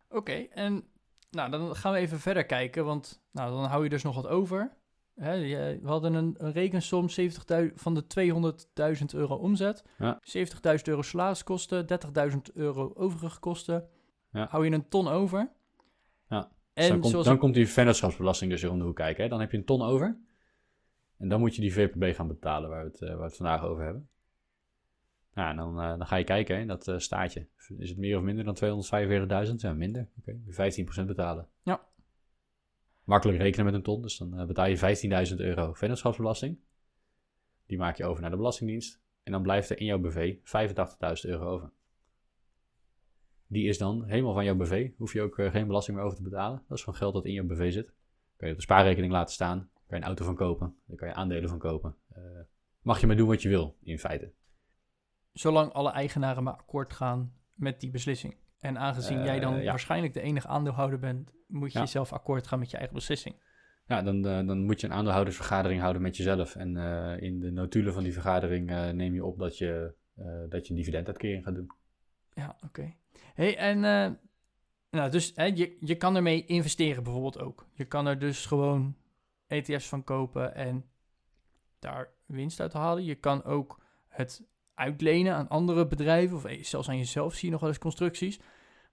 Oké, 0.09 0.31
en 0.33 0.83
nou, 1.31 1.51
dan 1.51 1.75
gaan 1.75 1.91
we 1.93 1.97
even 1.99 2.19
verder 2.19 2.45
kijken, 2.45 2.85
want 2.85 3.21
nou, 3.31 3.51
dan 3.51 3.63
hou 3.63 3.83
je 3.83 3.89
dus 3.89 4.03
nog 4.03 4.15
wat 4.15 4.27
over. 4.27 4.71
Hè, 5.15 5.33
je- 5.33 5.79
we 5.81 5.87
hadden 5.87 6.13
een, 6.13 6.35
een 6.37 6.51
rekensom 6.51 7.09
70.000 7.09 7.73
van 7.75 7.93
de 7.93 8.07
200.000 8.07 9.05
euro 9.13 9.35
omzet, 9.35 9.83
Ja. 9.97 10.19
70.000 10.21 10.87
euro 10.87 11.01
salariskosten, 11.01 11.87
30.000 11.87 12.51
euro 12.53 12.91
overige 12.95 13.39
kosten. 13.39 13.87
Ja. 14.31 14.47
Hou 14.49 14.65
je 14.65 14.71
een 14.71 14.87
ton 14.89 15.07
over. 15.07 15.51
Ja. 16.29 16.39
En 16.39 16.49
Dus 16.73 16.87
dan, 16.87 16.99
komt, 16.99 17.11
zoals 17.11 17.25
dan 17.25 17.33
ik- 17.35 17.39
komt 17.41 17.53
die 17.53 17.67
vennootschapsbelasting 17.67 18.51
dus 18.51 18.61
weer 18.61 18.71
om 18.71 18.77
de 18.79 18.83
hoek 18.85 18.95
kijken. 18.95 19.23
Hè? 19.23 19.29
Dan 19.29 19.39
heb 19.39 19.51
je 19.51 19.57
een 19.57 19.65
ton 19.65 19.81
over. 19.81 20.17
En 21.17 21.29
dan 21.29 21.39
moet 21.39 21.55
je 21.55 21.61
die 21.61 21.73
VPB 21.73 22.15
gaan 22.15 22.27
betalen 22.27 22.69
waar 22.69 22.83
we 22.83 22.89
het, 22.89 23.01
eh, 23.01 23.07
waar 23.09 23.17
we 23.17 23.23
het 23.23 23.35
vandaag 23.35 23.63
over 23.63 23.83
hebben. 23.83 24.09
Nou, 25.33 25.55
dan, 25.55 25.81
eh, 25.81 25.97
dan 25.97 26.07
ga 26.07 26.15
je 26.15 26.23
kijken 26.23 26.55
hè, 26.55 26.61
in 26.61 26.67
dat 26.67 26.87
eh, 26.87 26.97
staatje. 26.97 27.47
Is 27.77 27.89
het 27.89 27.97
meer 27.97 28.17
of 28.17 28.23
minder 28.23 28.43
dan 28.43 28.55
245.000? 28.55 29.61
Ja, 29.61 29.73
minder. 29.73 30.09
Oké, 30.19 30.37
je 30.45 30.53
15% 30.53 31.07
betalen. 31.07 31.47
Ja. 31.63 31.87
Makkelijk 33.03 33.39
rekenen 33.39 33.65
met 33.65 33.73
een 33.73 33.81
ton. 33.81 34.01
Dus 34.01 34.17
dan 34.17 34.39
eh, 34.39 34.45
betaal 34.45 34.67
je 34.67 35.27
15.000 35.29 35.35
euro 35.35 35.73
vennootschapsbelasting. 35.73 36.59
Die 37.65 37.77
maak 37.77 37.95
je 37.95 38.05
over 38.05 38.21
naar 38.21 38.31
de 38.31 38.37
Belastingdienst. 38.37 39.01
En 39.23 39.31
dan 39.31 39.41
blijft 39.41 39.69
er 39.69 39.79
in 39.79 39.85
jouw 39.85 39.99
BV 39.99 40.35
85.000 40.35 41.29
euro 41.29 41.45
over. 41.45 41.71
Die 43.47 43.67
is 43.67 43.77
dan 43.77 44.05
helemaal 44.05 44.33
van 44.33 44.43
jouw 44.43 44.55
BV. 44.55 44.89
Hoef 44.97 45.13
je 45.13 45.21
ook 45.21 45.35
geen 45.35 45.67
belasting 45.67 45.97
meer 45.97 46.05
over 46.05 46.17
te 46.17 46.23
betalen. 46.23 46.63
Dat 46.67 46.77
is 46.77 46.83
van 46.83 46.95
geld 46.95 47.13
dat 47.13 47.25
in 47.25 47.33
jouw 47.33 47.45
BV 47.45 47.71
zit. 47.71 47.93
Kan 48.37 48.47
je 48.47 48.53
op 48.53 48.59
de 48.59 48.61
spaarrekening 48.61 49.13
laten 49.13 49.33
staan. 49.33 49.57
Kan 49.57 49.83
je 49.87 49.95
een 49.95 50.03
auto 50.03 50.25
van 50.25 50.35
kopen. 50.35 50.75
Daar 50.85 50.97
kan 50.97 51.07
je 51.07 51.13
aandelen 51.13 51.49
van 51.49 51.57
kopen. 51.57 51.95
Mag 52.81 52.99
je 52.99 53.07
maar 53.07 53.15
doen 53.15 53.27
wat 53.27 53.41
je 53.41 53.49
wil, 53.49 53.77
in 53.83 53.99
feite. 53.99 54.31
Zolang 55.33 55.71
alle 55.73 55.91
eigenaren 55.91 56.43
maar 56.43 56.53
akkoord 56.53 56.93
gaan 56.93 57.33
met 57.53 57.79
die 57.79 57.89
beslissing. 57.91 58.35
En 58.59 58.77
aangezien 58.79 59.23
jij 59.23 59.39
dan 59.39 59.53
Eh, 59.55 59.63
ja. 59.63 59.69
waarschijnlijk 59.69 60.13
de 60.13 60.21
enige 60.21 60.47
aandeelhouder 60.47 60.99
bent, 60.99 61.31
moet 61.47 61.71
je 61.73 61.79
Ja. 61.79 61.85
zelf 61.85 62.13
akkoord 62.13 62.47
gaan 62.47 62.59
met 62.59 62.71
je 62.71 62.77
eigen 62.77 62.95
beslissing. 62.95 63.35
Ja, 63.85 64.01
dan, 64.01 64.25
eh, 64.27 64.47
dan 64.47 64.63
moet 64.65 64.81
je 64.81 64.87
een 64.87 64.93
aandeelhoudersvergadering 64.93 65.81
houden 65.81 66.01
met 66.01 66.17
jezelf. 66.17 66.55
En 66.55 66.77
eh, 66.77 67.21
in 67.21 67.39
de 67.39 67.51
notulen 67.51 67.93
van 67.93 68.03
die 68.03 68.13
vergadering 68.13 68.69
neem 68.93 69.13
je 69.13 69.25
op 69.25 69.39
dat 69.39 69.57
je, 69.57 69.93
dat 70.49 70.65
je 70.67 70.73
een 70.73 70.79
dividenduitkering 70.79 71.43
gaat 71.43 71.55
doen. 71.55 71.71
Ja, 72.33 72.57
oké. 72.65 72.93
hey, 73.33 73.57
en 73.57 73.79
nou, 74.89 75.11
dus 75.11 75.31
hè, 75.35 75.43
je, 75.43 75.77
je 75.79 75.95
kan 75.95 76.15
ermee 76.15 76.45
investeren 76.45 77.03
bijvoorbeeld 77.03 77.39
ook. 77.39 77.67
Je 77.73 77.85
kan 77.85 78.07
er 78.07 78.19
dus 78.19 78.45
gewoon 78.45 78.95
ETF's 79.47 79.87
van 79.87 80.03
kopen 80.03 80.55
en 80.55 80.85
daar 81.79 82.09
winst 82.25 82.59
uit 82.59 82.73
halen. 82.73 83.03
Je 83.03 83.15
kan 83.15 83.43
ook 83.43 83.83
het 84.07 84.43
uitlenen 84.81 85.35
aan 85.35 85.47
andere 85.47 85.87
bedrijven 85.87 86.37
of 86.37 86.45
eh, 86.45 86.63
zelfs 86.63 86.89
aan 86.89 86.97
jezelf 86.97 87.33
zie 87.33 87.45
je 87.45 87.51
nog 87.51 87.59
wel 87.59 87.69
eens 87.69 87.79
constructies. 87.79 88.39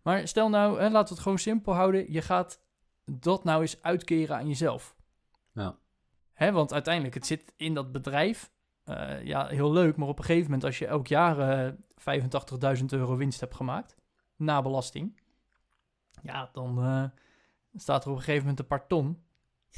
Maar 0.02 0.28
stel 0.28 0.48
nou, 0.48 0.80
hè, 0.80 0.88
laten 0.88 1.08
we 1.08 1.14
het 1.14 1.22
gewoon 1.22 1.38
simpel 1.38 1.74
houden. 1.74 2.12
Je 2.12 2.22
gaat 2.22 2.60
dat 3.04 3.44
nou 3.44 3.60
eens 3.60 3.82
uitkeren 3.82 4.36
aan 4.36 4.48
jezelf. 4.48 4.96
Ja. 5.52 5.78
Hè, 6.32 6.52
want 6.52 6.72
uiteindelijk, 6.72 7.14
het 7.14 7.26
zit 7.26 7.52
in 7.56 7.74
dat 7.74 7.92
bedrijf. 7.92 8.50
Eh, 8.84 9.24
ja, 9.24 9.46
heel 9.46 9.72
leuk, 9.72 9.96
maar 9.96 10.08
op 10.08 10.18
een 10.18 10.24
gegeven 10.24 10.44
moment 10.44 10.64
als 10.64 10.78
je 10.78 10.86
elk 10.86 11.06
jaar 11.06 11.38
eh 11.38 11.72
85.000 12.78 12.84
euro 12.88 13.16
winst 13.16 13.40
hebt 13.40 13.54
gemaakt, 13.54 13.96
na 14.36 14.62
belasting, 14.62 15.20
ja, 16.22 16.50
dan 16.52 17.12
staat 17.74 18.04
er 18.04 18.10
op 18.10 18.16
een 18.16 18.22
gegeven 18.22 18.42
moment 18.42 18.60
een 18.60 18.66
paar 18.66 18.86
ton 18.86 19.22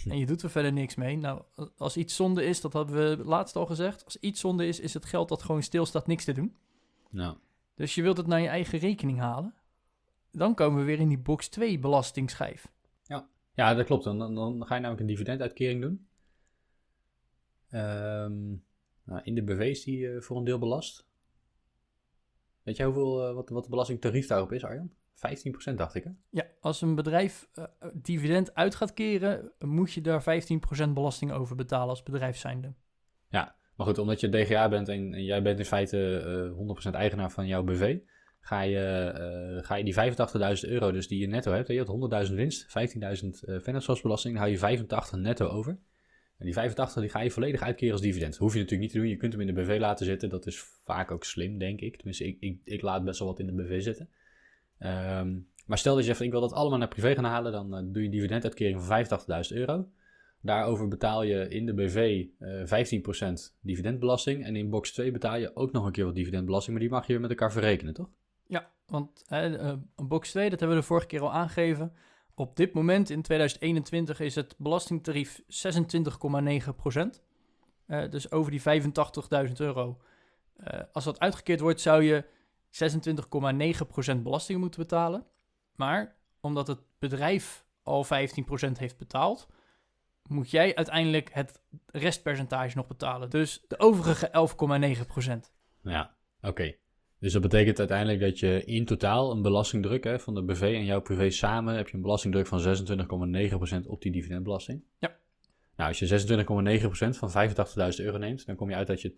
en 0.08 0.18
je 0.18 0.26
doet 0.26 0.42
er 0.42 0.50
verder 0.50 0.72
niks 0.72 0.94
mee. 0.94 1.16
Nou, 1.16 1.42
als 1.76 1.96
iets 1.96 2.16
zonde 2.16 2.44
is, 2.44 2.60
dat 2.60 2.72
hebben 2.72 3.18
we 3.18 3.24
laatst 3.24 3.56
al 3.56 3.66
gezegd, 3.66 4.04
als 4.04 4.16
iets 4.16 4.40
zonde 4.40 4.66
is, 4.66 4.80
is 4.80 4.94
het 4.94 5.04
geld 5.04 5.28
dat 5.28 5.42
gewoon 5.42 5.62
stilstaat 5.62 6.06
niks 6.06 6.24
te 6.24 6.32
doen. 6.32 6.56
Nou, 7.10 7.36
Dus 7.74 7.94
je 7.94 8.02
wilt 8.02 8.16
het 8.16 8.26
naar 8.26 8.40
je 8.40 8.48
eigen 8.48 8.78
rekening 8.78 9.18
halen. 9.18 9.54
Dan 10.32 10.54
komen 10.54 10.78
we 10.78 10.84
weer 10.84 11.00
in 11.00 11.08
die 11.08 11.18
box 11.18 11.48
2 11.48 11.78
belastingsschijf. 11.78 12.72
ja, 13.54 13.74
dat 13.74 13.86
klopt. 13.86 14.04
Dan, 14.04 14.18
dan, 14.18 14.34
dan 14.34 14.66
ga 14.66 14.74
je 14.74 14.80
namelijk 14.80 15.00
een 15.00 15.14
dividenduitkering 15.14 15.80
doen. 15.80 16.06
Ehm, 17.70 18.48
nou, 19.04 19.20
in 19.22 19.34
de 19.34 19.42
BV 19.42 19.60
is 19.60 19.82
die 19.82 20.12
eh, 20.12 20.20
voor 20.20 20.36
een 20.36 20.44
deel 20.44 20.58
belast. 20.58 21.06
Weet 22.62 22.76
jij 22.76 22.86
hoeveel, 22.86 23.28
eh, 23.28 23.34
wat, 23.34 23.48
wat 23.48 23.64
de 23.64 23.70
belastingtarief 23.70 24.26
daarop 24.26 24.52
is, 24.52 24.64
Arjan? 24.64 24.90
15% 25.72 25.74
dacht 25.74 25.94
ik, 25.94 26.04
hè? 26.04 26.10
Ja, 26.30 26.46
als 26.60 26.80
een 26.80 26.94
bedrijf 26.94 27.48
eh, 27.52 27.64
dividend 27.92 28.54
uit 28.54 28.74
gaat 28.74 28.94
keren, 28.94 29.52
moet 29.58 29.92
je 29.92 30.00
daar 30.00 30.22
15% 30.88 30.90
belasting 30.90 31.32
over 31.32 31.56
betalen 31.56 31.88
als 31.88 32.02
bedrijf 32.02 32.36
zijnde. 32.36 32.74
Maar 33.80 33.88
goed, 33.88 33.98
omdat 33.98 34.20
je 34.20 34.28
DGA 34.28 34.68
bent 34.68 34.88
en, 34.88 35.14
en 35.14 35.24
jij 35.24 35.42
bent 35.42 35.58
in 35.58 35.64
feite 35.64 36.16
eh 36.86 36.90
100% 36.90 36.94
eigenaar 36.94 37.30
van 37.30 37.46
jouw 37.46 37.62
BV, 37.62 37.98
ga 38.40 38.60
je, 38.60 38.78
eh, 38.78 39.66
ga 39.66 39.74
je 39.74 39.84
die 39.84 39.94
85.000 39.94 40.68
euro 40.68 40.92
dus 40.92 41.08
die 41.08 41.20
je 41.20 41.26
netto 41.26 41.52
hebt, 41.52 41.68
je 41.68 41.78
had 41.78 42.26
100.000 42.28 42.34
winst, 42.34 42.66
15.000 42.66 42.68
uh, 42.68 43.60
vennootschapsbelasting, 43.60 44.34
dan 44.34 44.42
hou 44.42 44.54
je 44.54 44.58
85 44.58 45.18
netto 45.18 45.46
over. 45.46 45.78
En 46.38 46.44
die 46.44 46.54
85 46.54 47.02
die 47.02 47.10
ga 47.10 47.20
je 47.20 47.30
volledig 47.30 47.60
uitkeren 47.60 47.92
als 47.92 48.02
dividend. 48.02 48.30
Dat 48.30 48.40
hoef 48.40 48.52
je 48.52 48.58
natuurlijk 48.58 48.82
niet 48.82 48.92
te 48.92 48.98
doen, 48.98 49.08
je 49.08 49.16
kunt 49.16 49.32
hem 49.32 49.40
in 49.40 49.54
de 49.54 49.60
BV 49.62 49.76
laten 49.78 50.06
zitten, 50.06 50.28
dat 50.28 50.46
is 50.46 50.62
vaak 50.84 51.10
ook 51.10 51.24
slim, 51.24 51.58
denk 51.58 51.80
ik. 51.80 51.96
Tenminste, 51.96 52.26
ik, 52.26 52.36
ik, 52.40 52.60
ik 52.64 52.82
laat 52.82 53.04
best 53.04 53.18
wel 53.18 53.28
wat 53.28 53.38
in 53.38 53.46
de 53.46 53.62
BV 53.62 53.82
zitten. 53.82 54.08
Ehm, 54.80 55.38
maar 55.66 55.78
stel 55.78 55.94
dat 55.94 56.04
je 56.04 56.08
zegt, 56.08 56.20
ik 56.20 56.30
wil 56.30 56.40
dat 56.40 56.52
allemaal 56.52 56.78
naar 56.78 56.88
privé 56.88 57.14
gaan 57.14 57.24
halen, 57.24 57.52
dan 57.52 57.74
eh, 57.74 57.82
doe 57.84 58.02
je 58.02 58.04
een 58.04 58.14
dividenduitkering 58.14 58.80
van 58.82 59.06
85.000 59.50 59.56
euro. 59.56 59.88
Daarover 60.42 60.88
betaal 60.88 61.22
je 61.22 61.48
in 61.48 61.66
de 61.66 61.74
BV 61.74 62.26
eh 62.38 62.64
15% 62.64 63.56
dividendbelasting. 63.60 64.44
En 64.44 64.56
in 64.56 64.70
box 64.70 64.92
2 64.92 65.10
betaal 65.10 65.36
je 65.36 65.56
ook 65.56 65.72
nog 65.72 65.84
een 65.84 65.92
keer 65.92 66.04
wat 66.04 66.14
dividendbelasting. 66.14 66.76
Maar 66.76 66.86
die 66.86 66.94
mag 66.94 67.06
je 67.06 67.18
met 67.18 67.30
elkaar 67.30 67.52
verrekenen, 67.52 67.94
toch? 67.94 68.08
Ja, 68.46 68.70
want 68.86 69.24
eh, 69.26 69.72
box 69.96 70.30
2, 70.30 70.50
dat 70.50 70.58
hebben 70.58 70.76
we 70.76 70.82
de 70.82 70.88
vorige 70.88 71.06
keer 71.06 71.20
al 71.20 71.32
aangegeven. 71.32 71.92
Op 72.34 72.56
dit 72.56 72.72
moment 72.72 73.10
in 73.10 73.22
2021 73.22 74.20
is 74.20 74.34
het 74.34 74.54
belastingtarief 74.58 75.40
26,9%. 75.40 77.22
Eh 77.86 78.10
dus 78.10 78.30
over 78.30 78.50
die 78.50 78.60
85.000 79.46 79.52
euro. 79.56 80.00
Eh, 80.56 80.80
als 80.92 81.04
dat 81.04 81.20
uitgekeerd 81.20 81.60
wordt, 81.60 81.80
zou 81.80 82.02
je 82.02 82.24
26,9% 82.70 84.22
belasting 84.22 84.60
moeten 84.60 84.80
betalen. 84.80 85.26
Maar 85.74 86.16
omdat 86.40 86.66
het 86.66 86.80
bedrijf 86.98 87.64
al 87.82 88.04
15% 88.04 88.08
heeft 88.78 88.98
betaald, 88.98 89.48
moet 90.28 90.50
jij 90.50 90.74
uiteindelijk 90.74 91.30
het 91.32 91.62
restpercentage 91.86 92.76
nog 92.76 92.86
betalen. 92.86 93.30
Dus 93.30 93.64
de 93.68 93.78
overige 93.78 94.30
11,9%. 95.26 95.52
Ja, 95.82 96.16
oké. 96.40 96.74
Dus 97.18 97.32
dat 97.32 97.42
betekent 97.42 97.78
uiteindelijk 97.78 98.20
dat 98.20 98.38
je 98.38 98.64
in 98.64 98.84
totaal 98.84 99.30
een 99.30 99.42
belastingdruk 99.42 100.04
hè, 100.04 100.18
van 100.18 100.34
de 100.34 100.42
BV 100.42 100.62
en 100.62 100.84
jouw 100.84 101.00
privé 101.00 101.30
samen 101.30 101.74
heb 101.74 101.88
je 101.88 101.94
een 101.94 102.02
belastingdruk 102.02 102.46
van 102.46 102.60
26,9% 103.82 103.86
op 103.86 104.02
die 104.02 104.12
dividendbelasting. 104.12 104.84
Ja. 104.98 105.19
Nou, 105.80 105.92
als 105.92 105.98
je 105.98 106.36
26,9% 107.12 107.18
van 107.18 107.30
85.000 107.30 108.04
euro 108.04 108.18
neemt, 108.18 108.46
dan 108.46 108.56
kom 108.56 108.70
je 108.70 108.76
uit 108.76 108.86
dat 108.86 109.00
je 109.00 109.12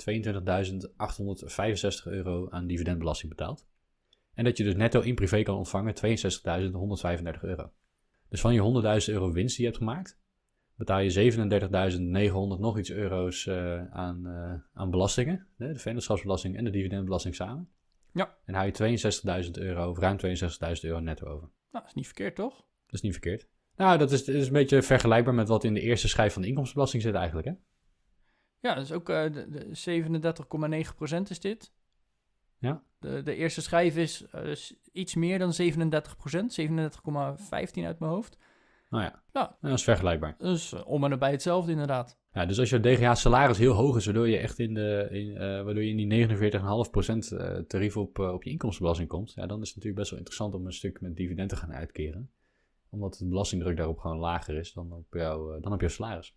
22.865 2.07 2.12
euro 2.12 2.51
aan 2.51 2.66
dividendbelasting 2.66 3.31
betaalt. 3.31 3.66
En 4.35 4.44
dat 4.44 4.57
je 4.57 4.64
dus 4.64 4.75
netto 4.75 5.01
in 5.01 5.14
privé 5.14 5.42
kan 5.42 5.57
ontvangen 5.57 5.94
62.135 5.94 7.40
euro. 7.40 7.72
Dus 8.29 8.40
van 8.40 8.55
je 8.55 9.01
100.000 9.07 9.12
euro 9.12 9.33
winst 9.33 9.57
die 9.57 9.64
je 9.64 9.70
hebt 9.70 9.83
gemaakt, 9.83 10.18
betaal 10.75 11.01
je 11.01 11.33
37.900 11.33 12.61
nog 12.61 12.79
iets 12.79 12.90
euro's 12.90 13.46
eh, 13.46 13.85
aan, 13.90 14.27
eh, 14.27 14.55
aan 14.72 14.90
belastingen. 14.90 15.46
De 15.57 15.75
vennootschapsbelasting 15.75 16.57
en 16.57 16.64
de 16.64 16.70
dividendbelasting 16.70 17.35
samen. 17.35 17.68
Ja. 18.12 18.37
En 18.44 18.55
hou 18.55 18.66
je 18.66 18.72
62.000 19.44 19.51
euro, 19.51 19.90
of 19.90 19.98
ruim 19.98 20.16
62.000 20.16 20.81
euro 20.81 21.01
netto 21.01 21.27
over. 21.27 21.48
Nou, 21.70 21.85
is 21.87 21.94
niet 21.94 22.07
verkeerd, 22.07 22.35
toch? 22.35 22.57
Dat 22.57 22.94
is 22.94 23.01
niet 23.01 23.12
verkeerd. 23.12 23.48
Nou, 23.82 23.98
dat 23.98 24.12
is, 24.12 24.22
is 24.24 24.46
een 24.46 24.52
beetje 24.52 24.82
vergelijkbaar 24.82 25.34
met 25.34 25.48
wat 25.48 25.64
in 25.64 25.74
de 25.74 25.80
eerste 25.80 26.08
schijf 26.08 26.32
van 26.32 26.42
de 26.42 26.48
inkomstenbelasting 26.48 27.02
zit 27.02 27.14
eigenlijk, 27.14 27.46
hè? 27.46 27.52
Ja, 28.60 28.74
dat 28.74 28.84
is 28.84 28.92
ook 28.92 29.08
eh, 29.08 29.32
de, 29.32 29.48
de 29.48 30.02
37,9% 31.22 31.22
is 31.28 31.40
dit. 31.40 31.72
Ja. 32.58 32.82
De, 32.98 33.22
de 33.22 33.34
eerste 33.34 33.62
schijf 33.62 33.96
is 33.96 34.24
eh, 34.30 34.52
iets 34.92 35.14
meer 35.14 35.38
dan 35.38 35.52
37%, 35.62 35.64
37,15 36.60 37.84
uit 37.84 37.98
mijn 37.98 38.12
hoofd. 38.12 38.38
Nou 38.90 39.04
ja, 39.04 39.22
Ja. 39.32 39.56
dat 39.60 39.72
is 39.72 39.84
vergelijkbaar. 39.84 40.34
Dus 40.38 40.72
eh, 40.72 40.86
om 40.86 41.04
en 41.04 41.10
nabij 41.10 41.30
hetzelfde 41.30 41.70
inderdaad. 41.70 42.18
Ja, 42.32 42.46
dus 42.46 42.58
als 42.58 42.70
je 42.70 42.80
DGA-salaris 42.80 43.58
heel 43.58 43.72
hoog 43.72 43.96
is, 43.96 44.04
waardoor 44.04 44.28
je 44.28 44.38
echt 44.38 44.58
in, 44.58 44.74
de, 44.74 45.08
in, 45.10 45.36
eh, 45.36 45.40
waardoor 45.40 45.82
je 45.82 45.94
in 45.96 46.08
die 46.08 46.28
49,5% 46.28 46.38
uh, 47.32 47.58
tarief 47.58 47.96
op, 47.96 48.18
op 48.18 48.42
je 48.42 48.50
inkomstenbelasting 48.50 49.08
komt, 49.08 49.32
ja, 49.32 49.46
dan 49.46 49.60
is 49.60 49.66
het 49.66 49.76
natuurlijk 49.76 49.96
best 49.96 50.10
wel 50.10 50.18
interessant 50.18 50.54
om 50.54 50.66
een 50.66 50.72
stuk 50.72 51.00
met 51.00 51.16
dividend 51.16 51.48
te 51.48 51.56
gaan 51.56 51.72
uitkeren. 51.72 52.30
Omdat 52.92 53.16
de 53.18 53.28
belastingdruk 53.28 53.76
daarop 53.76 53.98
gewoon 53.98 54.18
lager 54.18 54.55
is 54.55 54.72
dan 54.72 54.92
op, 54.92 55.14
jou, 55.14 55.61
dan 55.61 55.72
op 55.72 55.81
jouw 55.81 55.88
salaris. 55.88 56.37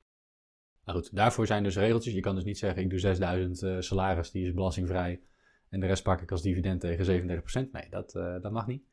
Nou 0.86 1.00
goed, 1.00 1.16
daarvoor 1.16 1.48
zijn 1.48 1.64
dus 1.64 1.78
regeltjes. 1.78 2.14
Je 2.14 2.20
kan 2.20 2.36
dus 2.36 2.44
niet 2.44 2.58
zeggen, 2.58 2.84
ik 2.84 2.90
doe 2.90 3.00
6000 3.00 3.84
salaris, 3.84 4.32
die 4.32 4.46
is 4.46 4.54
belastingvrij. 4.54 5.22
En 5.70 5.80
de 5.80 5.86
rest 5.86 6.04
pak 6.04 6.22
ik 6.22 6.32
als 6.32 6.42
dividend 6.42 6.82
tegen 6.82 7.42
37%. 7.68 7.72
Nee, 7.72 7.90
dat, 7.90 8.12
dat 8.12 8.52
mag 8.52 8.68
niet. 8.68 8.84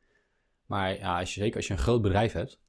Maar 0.65 0.97
ja, 0.97 1.19
als 1.19 1.33
je, 1.33 1.39
zeker 1.39 1.55
als 1.55 1.67
je 1.67 1.73
een 1.73 1.79
groot 1.79 2.01
bedrijf 2.01 2.31
hebt, 2.31 2.61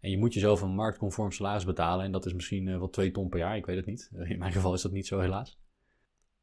en 0.00 0.10
je 0.10 0.18
moet 0.18 0.34
jezelf 0.34 0.62
een 0.62 0.74
marktconform 0.74 1.30
salaris 1.30 1.64
betalen. 1.64 2.04
En 2.04 2.12
dat 2.12 2.26
is 2.26 2.32
misschien 2.32 2.66
uh, 2.66 2.78
wel 2.78 2.90
2 2.90 3.10
ton 3.10 3.28
per 3.28 3.38
jaar. 3.38 3.56
Ik 3.56 3.66
weet 3.66 3.76
het 3.76 3.86
niet. 3.86 4.10
In 4.24 4.38
mijn 4.38 4.52
geval 4.52 4.74
is 4.74 4.82
dat 4.82 4.92
niet 4.92 5.06
zo, 5.06 5.20
helaas. 5.20 5.58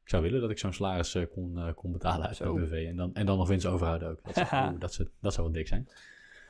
Ik 0.03 0.09
zou 0.09 0.23
willen 0.23 0.41
dat 0.41 0.49
ik 0.49 0.57
zo'n 0.57 0.73
salaris 0.73 1.17
kon, 1.31 1.73
kon 1.75 1.91
betalen 1.91 2.27
uit 2.27 2.37
de 2.37 2.53
BV. 2.53 2.85
En 2.87 2.95
dan, 2.95 3.13
en 3.13 3.25
dan 3.25 3.37
nog 3.37 3.47
winst 3.47 3.65
overhouden 3.65 4.09
ook. 4.09 4.19
Dat 4.23 4.47
zou, 4.47 4.77
dat, 4.79 4.93
zou, 4.93 5.09
dat 5.21 5.33
zou 5.33 5.45
wel 5.45 5.55
dik 5.55 5.67
zijn. 5.67 5.87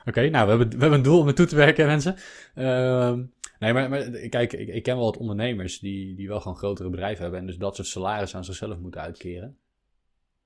Oké, 0.08 0.30
nou, 0.30 0.44
we 0.44 0.50
hebben, 0.50 0.70
we 0.70 0.78
hebben 0.80 0.98
een 0.98 1.04
doel 1.04 1.20
om 1.20 1.34
toe 1.34 1.46
te 1.46 1.56
werken, 1.56 1.86
mensen. 1.86 2.16
Ehm, 2.56 3.24
nee, 3.60 3.74
maar, 3.74 3.90
maar 3.90 4.10
kijk, 4.10 4.54
ik, 4.54 4.84
ken 4.84 4.96
wel 4.96 5.06
wat 5.06 5.18
ondernemers 5.18 5.80
die, 5.80 6.16
die 6.16 6.28
wel 6.28 6.42
gewoon 6.42 6.58
grotere 6.58 6.90
bedrijven 6.90 7.22
hebben. 7.22 7.40
En 7.40 7.46
dus 7.46 7.58
dat 7.58 7.76
soort 7.76 7.88
salaris 7.88 8.36
aan 8.36 8.46
zichzelf 8.46 8.80
moeten 8.80 9.02
uitkeren. 9.02 9.58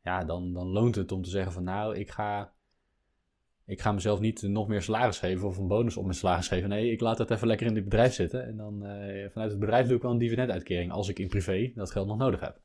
Ja, 0.04 0.24
dan, 0.24 0.54
dan 0.54 0.68
loont 0.68 0.96
het 0.96 1.12
om 1.12 1.22
te 1.22 1.30
zeggen 1.30 1.52
van 1.52 1.64
nou, 1.64 1.98
ik 1.98 2.12
ga 2.12 2.54
ik 3.66 3.82
ga 3.82 3.92
mezelf 3.92 4.20
niet 4.20 4.42
nog 4.42 4.68
meer 4.68 4.82
salaris 4.82 5.20
geven 5.20 5.48
of 5.48 5.58
een 5.58 5.68
bonus 5.68 5.98
op 5.98 6.04
mijn 6.04 6.16
salaris 6.16 6.48
geven. 6.48 6.70
Nee, 6.70 6.92
ik 6.92 7.02
laat 7.02 7.18
dat 7.18 7.32
even 7.32 7.48
lekker 7.48 7.68
in 7.68 7.74
dit 7.74 7.84
bedrijf 7.84 8.14
zitten. 8.14 8.46
En 8.48 8.58
dan 8.58 8.74
uh, 8.86 9.30
vanuit 9.32 9.52
het 9.52 9.60
bedrijf 9.60 9.88
doe 9.88 9.96
ik 9.96 10.02
wel 10.02 10.12
een 10.12 10.18
dividenduitkering 10.18 10.92
als 10.92 11.10
ik 11.10 11.20
in 11.20 11.28
privé 11.28 11.72
dat 11.76 11.92
geld 11.92 12.08
nog 12.08 12.18
nodig 12.18 12.40
heb. 12.40 12.60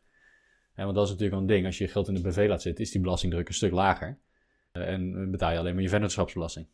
Ja, 0.77 0.85
want 0.85 0.95
dat 0.95 1.05
is 1.05 1.11
natuurlijk 1.11 1.41
een 1.41 1.47
ding. 1.47 1.67
Als 1.67 1.79
je 1.79 1.89
geld 1.89 2.09
in 2.09 2.15
de 2.15 2.21
BV 2.21 2.47
laat 2.49 2.63
zitten, 2.63 2.85
is 2.85 2.91
die 2.91 3.01
belastingdruk 3.01 3.49
een 3.49 3.55
stuk 3.55 3.73
lager. 3.73 4.19
Uh, 4.73 4.89
en 4.89 5.31
betaal 5.31 5.53
je 5.53 5.59
alleen 5.59 5.75
maar 5.75 5.83
je 5.83 5.89
vennootschapsbelasting. 5.89 6.67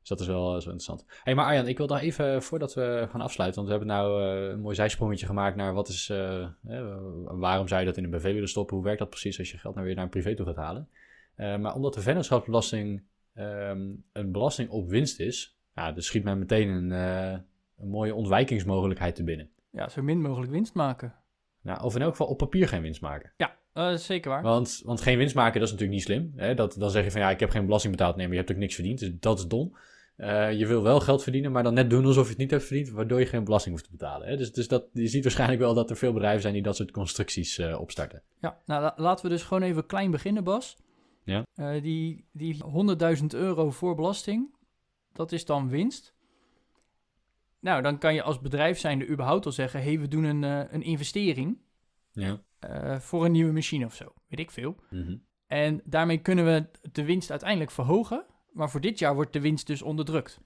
Dus 0.00 0.08
dat 0.08 0.20
is 0.20 0.26
wel 0.26 0.60
zo 0.60 0.70
interessant. 0.70 1.04
hey, 1.22 1.34
maar 1.34 1.44
Arjan, 1.44 1.68
ik 1.68 1.78
wil 1.78 1.86
daar 1.86 2.00
even, 2.00 2.42
voordat 2.42 2.74
we 2.74 3.06
gaan 3.10 3.20
afsluiten, 3.20 3.64
want 3.64 3.72
we 3.72 3.78
hebben 3.78 3.96
nou 3.96 4.22
uh, 4.22 4.50
een 4.50 4.60
mooi 4.60 4.74
zijsprongetje 4.74 5.26
gemaakt 5.26 5.56
naar 5.56 5.74
wat 5.74 5.88
is, 5.88 6.12
waarom 7.24 7.68
zou 7.68 7.80
je 7.80 7.86
dat 7.86 7.96
in 7.96 8.04
een 8.04 8.10
BV 8.10 8.32
willen 8.32 8.48
stoppen? 8.48 8.76
Hoe 8.76 8.84
werkt 8.84 9.00
dat 9.00 9.10
precies 9.10 9.38
als 9.38 9.50
je 9.50 9.58
geld 9.58 9.74
nou 9.74 9.86
weer 9.86 9.94
naar 9.94 10.04
een 10.04 10.10
privé 10.10 10.34
toe 10.34 10.46
gaat 10.46 10.56
halen? 10.56 10.88
maar 11.36 11.74
omdat 11.74 11.94
de 11.94 12.00
vennootschapsbelasting 12.00 13.02
um, 13.34 14.04
een 14.12 14.32
belasting 14.32 14.70
op 14.70 14.88
winst 14.88 15.20
is, 15.20 15.56
ja, 15.74 15.96
er 15.96 16.02
schiet 16.02 16.24
mij 16.24 16.36
meteen 16.36 16.68
een, 16.68 16.90
uh, 16.90 17.38
een 17.78 17.88
mooie 17.88 18.14
ontwijkingsmogelijkheid 18.14 19.14
te 19.14 19.24
binnen. 19.24 19.50
Ja, 19.70 19.88
zo 19.88 20.02
min 20.02 20.20
mogelijk 20.20 20.52
winst 20.52 20.74
maken. 20.74 21.14
Nou, 21.62 21.82
of 21.82 21.94
in 21.94 22.02
elk 22.02 22.10
geval 22.10 22.26
op 22.26 22.38
papier 22.38 22.68
geen 22.68 22.82
winst 22.82 23.00
maken. 23.00 23.32
Ja, 23.36 23.56
uh, 23.74 23.94
zeker 23.94 24.30
waar. 24.30 24.42
Want, 24.42 24.80
want 24.84 25.00
geen 25.00 25.18
winst 25.18 25.34
maken, 25.34 25.60
dat 25.60 25.68
is 25.68 25.74
natuurlijk 25.74 25.98
niet 25.98 26.06
slim. 26.06 26.32
Hè? 26.36 26.54
Dat, 26.54 26.76
dan 26.78 26.90
zeg 26.90 27.04
je 27.04 27.10
van 27.10 27.20
ja, 27.20 27.30
ik 27.30 27.40
heb 27.40 27.50
geen 27.50 27.64
belasting 27.64 27.96
betaald. 27.96 28.16
Nee, 28.16 28.24
maar 28.24 28.34
je 28.34 28.40
hebt 28.40 28.52
ook 28.52 28.60
niks 28.60 28.74
verdiend. 28.74 28.98
Dus 28.98 29.12
dat 29.20 29.38
is 29.38 29.46
dom. 29.46 29.76
Uh, 30.20 30.52
je 30.52 30.66
wil 30.66 30.82
wel 30.82 31.00
geld 31.00 31.22
verdienen, 31.22 31.52
maar 31.52 31.62
dan 31.62 31.74
net 31.74 31.90
doen 31.90 32.04
alsof 32.04 32.24
je 32.24 32.30
het 32.30 32.38
niet 32.38 32.50
hebt 32.50 32.64
verdiend, 32.64 32.90
waardoor 32.90 33.18
je 33.18 33.26
geen 33.26 33.44
belasting 33.44 33.74
hoeft 33.74 33.86
te 33.86 33.96
betalen. 33.96 34.28
Hè? 34.28 34.36
Dus, 34.36 34.52
dus 34.52 34.68
dat, 34.68 34.86
je 34.92 35.08
ziet 35.08 35.22
waarschijnlijk 35.22 35.60
wel 35.60 35.74
dat 35.74 35.90
er 35.90 35.96
veel 35.96 36.12
bedrijven 36.12 36.40
zijn 36.40 36.54
die 36.54 36.62
dat 36.62 36.76
soort 36.76 36.90
constructies 36.90 37.58
uh, 37.58 37.80
opstarten. 37.80 38.22
Ja, 38.40 38.58
nou 38.66 38.82
la 38.82 38.94
laten 38.96 39.24
we 39.24 39.30
dus 39.30 39.42
gewoon 39.42 39.62
even 39.62 39.86
klein 39.86 40.10
beginnen, 40.10 40.44
Bas. 40.44 40.76
Ja. 41.24 41.46
Uh, 41.54 41.82
die 41.82 42.24
die 42.32 42.56
100.000 43.18 43.24
euro 43.28 43.70
voor 43.70 43.94
belasting, 43.94 44.54
dat 45.12 45.32
is 45.32 45.44
dan 45.44 45.68
winst. 45.68 46.14
Nou, 47.60 47.82
dan 47.82 47.98
kan 47.98 48.14
je 48.14 48.22
als 48.22 48.40
bedrijf 48.40 48.78
zijnde 48.78 49.08
überhaupt 49.08 49.46
al 49.46 49.52
zeggen... 49.52 49.82
hey, 49.82 50.00
we 50.00 50.08
doen 50.08 50.24
een, 50.24 50.42
een 50.42 50.82
investering 50.82 51.58
ja. 52.12 52.40
voor 53.00 53.24
een 53.24 53.32
nieuwe 53.32 53.52
machine 53.52 53.84
of 53.84 53.94
zo. 53.94 54.12
Weet 54.28 54.40
ik 54.40 54.50
veel. 54.50 54.76
Mm 54.90 55.02
-hmm. 55.02 55.22
En 55.46 55.80
daarmee 55.84 56.18
kunnen 56.18 56.44
we 56.44 56.66
de 56.92 57.04
winst 57.04 57.30
uiteindelijk 57.30 57.70
verhogen. 57.70 58.24
Maar 58.52 58.70
voor 58.70 58.80
dit 58.80 58.98
jaar 58.98 59.14
wordt 59.14 59.32
de 59.32 59.40
winst 59.40 59.66
dus 59.66 59.82
onderdrukt. 59.82 60.40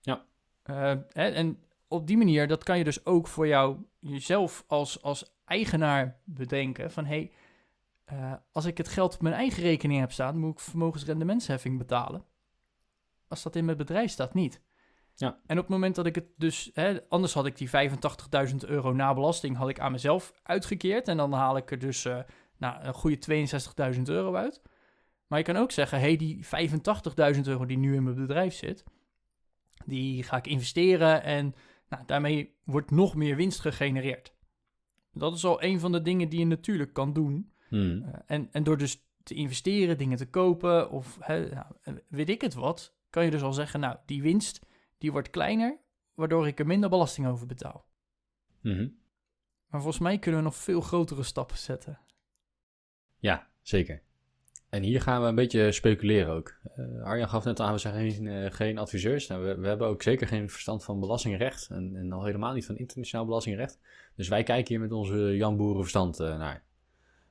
Ja. 0.00 0.24
Hè, 0.62 1.28
en 1.28 1.58
op 1.88 2.06
die 2.06 2.16
manier, 2.16 2.48
dat 2.48 2.64
kan 2.64 2.78
je 2.78 2.84
dus 2.84 3.06
ook 3.06 3.26
voor 3.26 3.46
jou, 3.46 3.76
jezelf 3.98 4.64
als, 4.66 5.02
als 5.02 5.34
eigenaar 5.44 6.20
bedenken. 6.24 6.90
Van, 6.90 7.04
hey, 7.04 7.32
uh, 8.12 8.32
als 8.52 8.64
ik 8.64 8.78
het 8.78 8.88
geld 8.88 9.14
op 9.14 9.22
mijn 9.22 9.34
eigen 9.34 9.62
rekening 9.62 10.00
heb 10.00 10.12
staan, 10.12 10.38
moet 10.38 10.52
ik 10.52 10.60
vermogensrendementsheffing 10.60 11.78
betalen. 11.78 12.24
Als 13.28 13.42
dat 13.42 13.56
in 13.56 13.64
mijn 13.64 13.76
bedrijf 13.76 14.10
staat, 14.10 14.34
niet. 14.34 14.60
Ja. 15.14 15.40
En 15.46 15.56
op 15.56 15.62
het 15.62 15.72
moment 15.72 15.94
dat 15.94 16.06
ik 16.06 16.14
het 16.14 16.26
dus, 16.36 16.70
hè, 16.74 17.08
anders 17.08 17.34
had 17.34 17.46
ik 17.46 17.56
die 17.56 17.70
85.000 18.50 18.56
euro 18.56 18.92
na 18.92 19.14
belasting 19.14 19.56
had 19.56 19.68
ik 19.68 19.80
aan 19.80 19.92
mezelf 19.92 20.32
uitgekeerd. 20.42 21.08
En 21.08 21.16
dan 21.16 21.32
haal 21.32 21.56
ik 21.56 21.70
er 21.70 21.78
dus 21.78 22.04
uh, 22.04 22.18
nou, 22.56 22.84
een 22.84 22.94
goede 22.94 23.48
62.000 23.94 24.02
euro 24.02 24.34
uit. 24.34 24.62
Maar 25.30 25.38
je 25.38 25.44
kan 25.44 25.56
ook 25.56 25.70
zeggen, 25.70 26.00
hey, 26.00 26.16
die 26.16 26.44
85.000 27.34 27.40
euro 27.44 27.66
die 27.66 27.78
nu 27.78 27.94
in 27.94 28.02
mijn 28.02 28.16
bedrijf 28.16 28.54
zit, 28.54 28.84
die 29.84 30.22
ga 30.22 30.36
ik 30.36 30.46
investeren 30.46 31.22
en 31.22 31.54
nou, 31.88 32.04
daarmee 32.06 32.56
wordt 32.64 32.90
nog 32.90 33.14
meer 33.14 33.36
winst 33.36 33.60
gegenereerd. 33.60 34.34
Dat 35.12 35.34
is 35.34 35.44
al 35.44 35.62
een 35.62 35.80
van 35.80 35.92
de 35.92 36.02
dingen 36.02 36.28
die 36.28 36.38
je 36.38 36.46
natuurlijk 36.46 36.92
kan 36.92 37.12
doen. 37.12 37.52
Hmm. 37.68 38.02
Uh, 38.02 38.14
en, 38.26 38.48
en 38.52 38.62
door 38.62 38.76
dus 38.76 39.04
te 39.22 39.34
investeren, 39.34 39.98
dingen 39.98 40.16
te 40.16 40.30
kopen 40.30 40.90
of 40.90 41.18
hè, 41.20 41.48
nou, 41.48 41.66
weet 42.08 42.28
ik 42.28 42.40
het 42.40 42.54
wat, 42.54 42.96
kan 43.10 43.24
je 43.24 43.30
dus 43.30 43.42
al 43.42 43.52
zeggen, 43.52 43.80
nou, 43.80 43.96
die 44.06 44.22
winst 44.22 44.66
die 44.98 45.12
wordt 45.12 45.30
kleiner, 45.30 45.78
waardoor 46.14 46.46
ik 46.46 46.58
er 46.58 46.66
minder 46.66 46.90
belasting 46.90 47.26
over 47.26 47.46
betaal. 47.46 47.86
Mm 48.60 48.76
-hmm. 48.76 48.98
Maar 49.66 49.80
volgens 49.80 50.02
mij 50.02 50.18
kunnen 50.18 50.40
we 50.40 50.46
nog 50.46 50.56
veel 50.56 50.80
grotere 50.80 51.22
stappen 51.22 51.58
zetten. 51.58 52.00
Ja, 53.16 53.50
zeker. 53.62 54.08
En 54.70 54.82
hier 54.82 55.00
gaan 55.00 55.22
we 55.22 55.28
een 55.28 55.34
beetje 55.34 55.72
speculeren 55.72 56.32
ook. 56.32 56.54
Uh, 56.78 57.02
Arjan 57.02 57.28
gaf 57.28 57.44
net 57.44 57.60
aan, 57.60 57.72
we 57.72 57.78
zijn 57.78 58.12
geen, 58.12 58.24
uh, 58.24 58.50
geen 58.50 58.78
adviseurs. 58.78 59.26
Nou, 59.26 59.44
we, 59.44 59.54
we, 59.54 59.68
hebben 59.68 59.86
ook 59.86 60.02
zeker 60.02 60.26
geen 60.26 60.50
verstand 60.50 60.84
van 60.84 61.00
belastingrecht. 61.00 61.68
En, 61.70 61.96
en 61.96 62.12
al 62.12 62.24
helemaal 62.24 62.52
niet 62.52 62.66
van 62.66 62.76
internationaal 62.76 63.24
belastingrecht. 63.24 63.80
Dus 64.16 64.28
wij 64.28 64.42
kijken 64.42 64.68
hier 64.68 64.80
met 64.80 64.92
onze 64.92 65.36
Jan 65.36 65.56
Boeren 65.56 65.80
verstand 65.80 66.20
uh, 66.20 66.38
naar. 66.38 66.64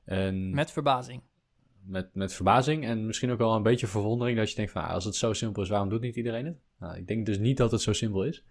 En 0.04 0.54
met 0.54 0.70
verbazing. 0.70 1.22
Met, 1.84 2.14
met 2.14 2.32
verbazing 2.32 2.84
en 2.84 3.06
misschien 3.06 3.30
ook 3.30 3.38
wel 3.38 3.54
een 3.54 3.62
beetje 3.62 3.86
verwondering 3.86 4.38
dat 4.38 4.50
je 4.50 4.56
denkt 4.56 4.72
van 4.72 4.82
ah, 4.82 4.90
als 4.90 5.04
het 5.04 5.14
zo 5.14 5.32
simpel 5.32 5.62
is, 5.62 5.68
waarom 5.68 5.88
doet 5.88 6.00
niet 6.00 6.16
iedereen 6.16 6.46
het? 6.46 6.58
Nou, 6.78 6.96
ik 6.96 7.06
denk 7.06 7.26
dus 7.26 7.38
niet 7.38 7.56
dat 7.56 7.70
het 7.70 7.80
zo 7.80 7.92
simpel 7.92 8.24
is. 8.24 8.44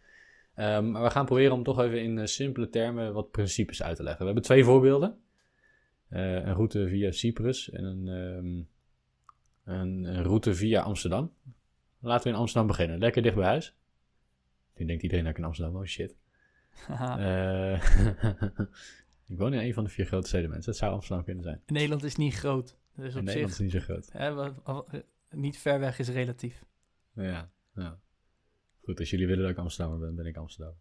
Um, 0.55 0.91
maar 0.91 1.03
we 1.03 1.09
gaan 1.09 1.25
proberen 1.25 1.53
om 1.53 1.63
toch 1.63 1.79
even 1.79 2.03
in 2.03 2.27
simpele 2.27 2.69
termen 2.69 3.13
wat 3.13 3.31
principes 3.31 3.83
uit 3.83 3.95
te 3.95 4.03
leggen. 4.03 4.19
We 4.19 4.25
hebben 4.25 4.43
twee 4.43 4.63
voorbeelden. 4.63 5.17
Een 6.09 6.53
route 6.53 6.87
via 6.87 7.11
Cyprus 7.11 7.69
en 7.69 7.83
een, 7.83 8.07
um, 8.07 8.67
een, 9.69 10.23
route 10.23 10.55
via 10.55 10.81
Amsterdam. 10.81 11.33
Laten 11.99 12.23
we 12.23 12.29
in 12.29 12.39
Amsterdam 12.39 12.67
beginnen. 12.67 12.99
Lekker 12.99 13.21
dicht 13.21 13.35
bij 13.35 13.45
huis. 13.45 13.75
Nu 14.75 14.85
denkt 14.85 15.03
iedereen 15.03 15.23
dat 15.23 15.33
ik 15.33 15.39
in 15.39 15.45
Amsterdam 15.45 15.73
woon. 15.73 15.87
Shit. 15.87 16.15
uh, 16.89 17.73
Ik 19.29 19.37
woon 19.37 19.53
in 19.53 19.59
een 19.59 19.73
van 19.73 19.83
de 19.83 19.89
vier 19.89 20.05
grote 20.05 20.27
steden, 20.27 20.49
mensen. 20.49 20.71
Het 20.71 20.79
zou 20.79 20.93
Amsterdam 20.93 21.25
kunnen 21.25 21.43
zijn. 21.43 21.61
Nederland 21.65 22.03
is 22.03 22.15
niet 22.15 22.33
groot. 22.33 22.77
Dus 22.95 23.15
op 23.15 23.21
Nederland 23.23 23.53
zich, 23.53 23.65
is 23.65 23.73
niet 23.73 23.83
zo 23.83 23.93
groot. 23.93 24.09
Hè, 24.11 24.51
niet 25.31 25.57
ver 25.57 25.79
weg 25.79 25.99
is 25.99 26.09
relatief. 26.09 26.65
Ja, 27.13 27.49
ja. 27.75 27.99
Goed, 28.83 28.99
als 28.99 29.09
jullie 29.09 29.27
willen 29.27 29.41
dat 29.41 29.51
ik 29.51 29.57
Amsterdammer 29.57 30.07
ben, 30.07 30.15
ben 30.15 30.25
ik 30.25 30.37
Amsterdam. 30.37 30.73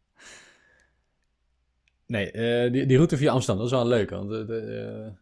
Nee, 2.07 2.33
uh, 2.33 2.73
die, 2.73 2.87
die 2.87 2.97
route 2.97 3.17
via 3.17 3.33
Amsterdam, 3.33 3.65
dat 3.65 3.73
is 3.73 3.79
wel 3.79 3.89
leuk. 3.89 4.11
Want 4.11 4.29
de, 4.29 4.45
de, 4.45 5.13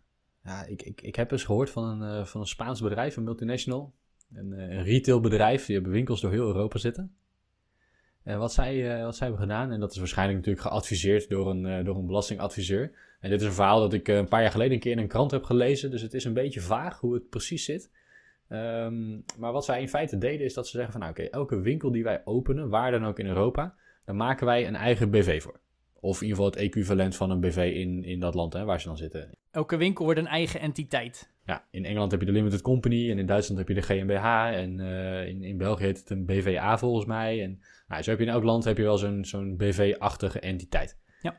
ja, 0.46 0.64
ik, 0.64 0.82
ik, 0.82 1.00
ik 1.00 1.16
heb 1.16 1.30
eens 1.30 1.44
gehoord 1.44 1.70
van 1.70 2.02
een, 2.02 2.20
uh, 2.20 2.24
van 2.24 2.40
een 2.40 2.46
Spaans 2.46 2.80
bedrijf, 2.80 3.16
een 3.16 3.24
multinational. 3.24 3.94
Een, 4.35 4.52
een 4.52 4.82
retailbedrijf, 4.82 5.66
die 5.66 5.74
hebben 5.74 5.92
winkels 5.92 6.20
door 6.20 6.30
heel 6.30 6.46
Europa 6.46 6.78
zitten. 6.78 7.16
En 8.22 8.38
wat 8.38 8.52
zij, 8.52 9.02
wat 9.02 9.16
zij 9.16 9.26
hebben 9.26 9.46
gedaan, 9.46 9.72
en 9.72 9.80
dat 9.80 9.92
is 9.92 9.98
waarschijnlijk 9.98 10.38
natuurlijk 10.38 10.66
geadviseerd 10.66 11.28
door 11.28 11.50
een, 11.50 11.85
door 11.85 11.96
een 11.96 12.06
belastingadviseur. 12.06 12.92
En 13.20 13.30
dit 13.30 13.40
is 13.40 13.46
een 13.46 13.52
verhaal 13.52 13.80
dat 13.80 13.92
ik 13.92 14.09
een 14.09 14.28
paar 14.28 14.42
jaar 14.42 14.50
geleden 14.50 14.72
een 14.72 14.80
keer 14.80 14.92
in 14.92 14.98
een 14.98 15.09
krant 15.09 15.30
heb 15.30 15.44
gelezen. 15.44 15.90
Dus 15.90 16.02
het 16.02 16.14
is 16.14 16.24
een 16.24 16.35
beetje 16.35 16.61
vaag 16.61 17.00
hoe 17.00 17.14
het 17.14 17.28
precies 17.28 17.64
zit. 17.64 17.90
Um, 18.48 19.24
maar 19.38 19.52
wat 19.52 19.64
zij 19.64 19.80
in 19.80 19.88
feite 19.88 20.18
deden 20.18 20.46
is 20.46 20.54
dat 20.54 20.66
ze 20.66 20.76
zeggen 20.76 20.92
van... 20.92 21.00
Nou, 21.00 21.12
oké, 21.12 21.22
elke 21.22 21.61
winkel 21.61 21.90
die 21.90 22.02
wij 22.02 22.22
openen, 22.24 22.68
waar 22.68 22.90
dan 22.90 23.04
ook 23.04 23.18
in 23.18 23.26
Europa... 23.26 23.74
dan 24.04 24.16
maken 24.16 24.46
wij 24.46 24.66
een 24.66 24.76
eigen 24.76 25.11
BV 25.11 25.42
voor. 25.42 25.61
Of 26.07 26.16
in 26.16 26.23
ieder 26.23 26.37
geval 26.37 26.53
het 26.53 26.61
equivalent 26.61 27.16
van 27.16 27.31
een 27.31 27.40
BV 27.40 27.73
in, 27.75 28.05
in 28.05 28.21
dat 28.21 28.35
land 28.35 28.53
hè, 28.53 28.64
waar 28.64 28.81
ze 28.81 28.87
dan 28.87 28.97
zitten. 28.97 29.31
Elke 29.51 29.77
winkel 29.77 30.05
wordt 30.05 30.21
een 30.21 30.27
eigen 30.27 30.61
entiteit. 30.61 31.35
Ja, 31.45 31.64
in 31.71 31.85
Engeland 31.85 32.11
heb 32.11 32.21
je 32.21 32.27
de 32.27 32.33
Limited 32.33 32.61
Company 32.61 33.11
en 33.11 33.19
in 33.19 33.27
Duitsland 33.27 33.59
heb 33.59 33.69
je 33.69 33.75
de 33.75 33.83
GmbH 33.83 34.25
en 34.55 34.79
uh, 34.79 35.27
in, 35.27 35.42
in 35.42 35.57
België 35.57 35.85
heet 35.85 35.99
het 35.99 36.11
een 36.11 36.27
BVA 36.27 36.79
volgens 36.79 37.07
mij. 37.07 37.42
En 37.42 37.61
nou, 37.88 38.03
zo 38.03 38.11
heb 38.11 38.19
je 38.19 38.25
in 38.25 38.33
elk 38.33 38.42
land 38.42 38.64
heb 38.64 38.77
je 38.77 38.83
wel 38.83 38.99
zo'n 38.99 39.25
zo'n 39.25 39.57
BV-achtige 39.57 40.40
entiteit. 40.40 40.99
Ja. 41.21 41.37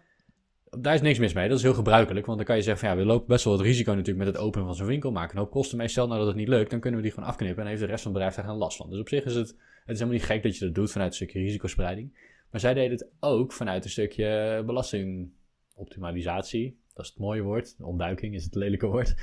Daar 0.69 0.93
is 0.93 1.01
niks 1.01 1.19
mis 1.19 1.33
mee, 1.33 1.47
dat 1.47 1.57
is 1.57 1.63
heel 1.63 1.73
gebruikelijk, 1.73 2.25
want 2.25 2.37
dan 2.37 2.47
kan 2.47 2.55
je 2.55 2.61
zeggen 2.61 2.87
van 2.87 2.97
ja, 2.97 3.03
we 3.03 3.07
lopen 3.09 3.27
best 3.27 3.43
wel 3.43 3.57
wat 3.57 3.65
risico 3.65 3.91
natuurlijk 3.91 4.25
met 4.25 4.35
het 4.35 4.43
openen 4.43 4.67
van 4.67 4.75
zo'n 4.75 4.87
winkel, 4.87 5.11
maken 5.11 5.35
een 5.35 5.41
hoop 5.41 5.51
kosten 5.51 5.77
mee. 5.77 5.87
Stel 5.87 6.07
nou 6.07 6.19
dat 6.19 6.27
het 6.27 6.37
niet 6.37 6.47
lukt, 6.47 6.69
dan 6.69 6.79
kunnen 6.79 6.99
we 6.99 7.05
die 7.05 7.15
gewoon 7.15 7.29
afknippen 7.29 7.63
en 7.63 7.69
heeft 7.69 7.81
de 7.81 7.87
rest 7.87 8.01
van 8.01 8.11
het 8.11 8.21
bedrijf 8.21 8.35
daar 8.35 8.51
geen 8.51 8.63
last 8.63 8.77
van. 8.77 8.89
Dus 8.89 8.99
op 8.99 9.09
zich 9.09 9.23
is 9.23 9.35
het, 9.35 9.47
het 9.47 9.95
is 9.95 9.99
helemaal 9.99 10.13
niet 10.13 10.23
gek 10.23 10.43
dat 10.43 10.57
je 10.57 10.65
dat 10.65 10.75
doet 10.75 10.91
vanuit 10.91 11.09
een 11.09 11.15
stukje 11.15 11.39
risicospreiding. 11.39 12.11
Maar 12.51 12.59
zij 12.59 12.73
deden 12.73 12.91
het 12.91 13.09
ook 13.19 13.53
vanuit 13.53 13.83
een 13.83 13.89
stukje 13.89 14.63
belastingoptimalisatie. 14.65 16.79
Dat 16.93 17.05
is 17.05 17.11
het 17.11 17.19
mooie 17.19 17.41
woord. 17.41 17.75
Ontduiking 17.79 18.33
is 18.33 18.43
het 18.43 18.55
lelijke 18.55 18.87
woord. 18.87 19.15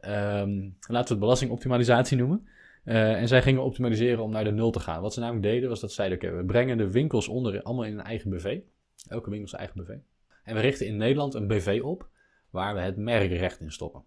Ehm, 0.00 0.70
laten 0.80 1.06
we 1.06 1.08
het 1.08 1.18
belastingoptimalisatie 1.18 2.16
noemen. 2.16 2.48
Eh, 2.84 3.20
en 3.20 3.28
zij 3.28 3.42
gingen 3.42 3.62
optimaliseren 3.62 4.24
om 4.24 4.30
naar 4.30 4.44
de 4.44 4.52
nul 4.52 4.70
te 4.70 4.80
gaan. 4.80 5.02
Wat 5.02 5.14
ze 5.14 5.20
namelijk 5.20 5.44
deden, 5.44 5.68
was 5.68 5.80
dat 5.80 5.92
zeiden: 5.92 6.18
oké, 6.18 6.36
we 6.36 6.44
brengen 6.44 6.76
de 6.76 6.90
winkels 6.90 7.28
onder 7.28 7.62
allemaal 7.62 7.84
in 7.84 7.98
een 7.98 8.04
eigen 8.04 8.30
BV. 8.30 8.60
Elke 9.08 9.30
winkel 9.30 9.48
zijn 9.48 9.62
eigen 9.62 9.82
BV. 9.82 9.96
En 10.44 10.54
we 10.54 10.60
richten 10.60 10.86
in 10.86 10.96
Nederland 10.96 11.34
een 11.34 11.46
BV 11.46 11.80
op 11.82 12.08
waar 12.50 12.74
we 12.74 12.80
het 12.80 12.96
merkrecht 12.96 13.60
in 13.60 13.72
stoppen. 13.72 14.04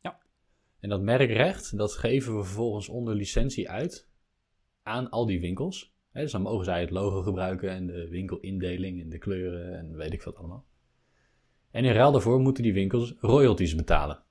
Ja. 0.00 0.18
En 0.80 0.88
dat 0.88 1.02
merkrecht, 1.02 1.76
dat 1.76 1.92
geven 1.92 2.36
we 2.36 2.44
vervolgens 2.44 2.88
onder 2.88 3.14
licentie 3.14 3.70
uit 3.70 4.08
aan 4.82 5.10
al 5.10 5.26
die 5.26 5.40
winkels. 5.40 5.91
Dus 6.12 6.32
dan 6.32 6.42
mogen 6.42 6.64
zij 6.64 6.80
het 6.80 6.90
logo 6.90 7.22
gebruiken 7.22 7.70
en 7.70 7.86
de 7.86 8.08
winkelindeling 8.08 9.00
en 9.02 9.08
de 9.08 9.18
kleuren 9.18 9.78
en 9.78 9.96
weet 9.96 10.12
ik 10.12 10.22
wat 10.22 10.36
allemaal. 10.36 10.64
En 11.70 11.84
in 11.84 11.92
ruil 11.92 12.12
daarvoor 12.12 12.40
moeten 12.40 12.62
die 12.62 12.72
winkels 12.72 13.14
royalties 13.20 13.74
betalen. 13.74 14.22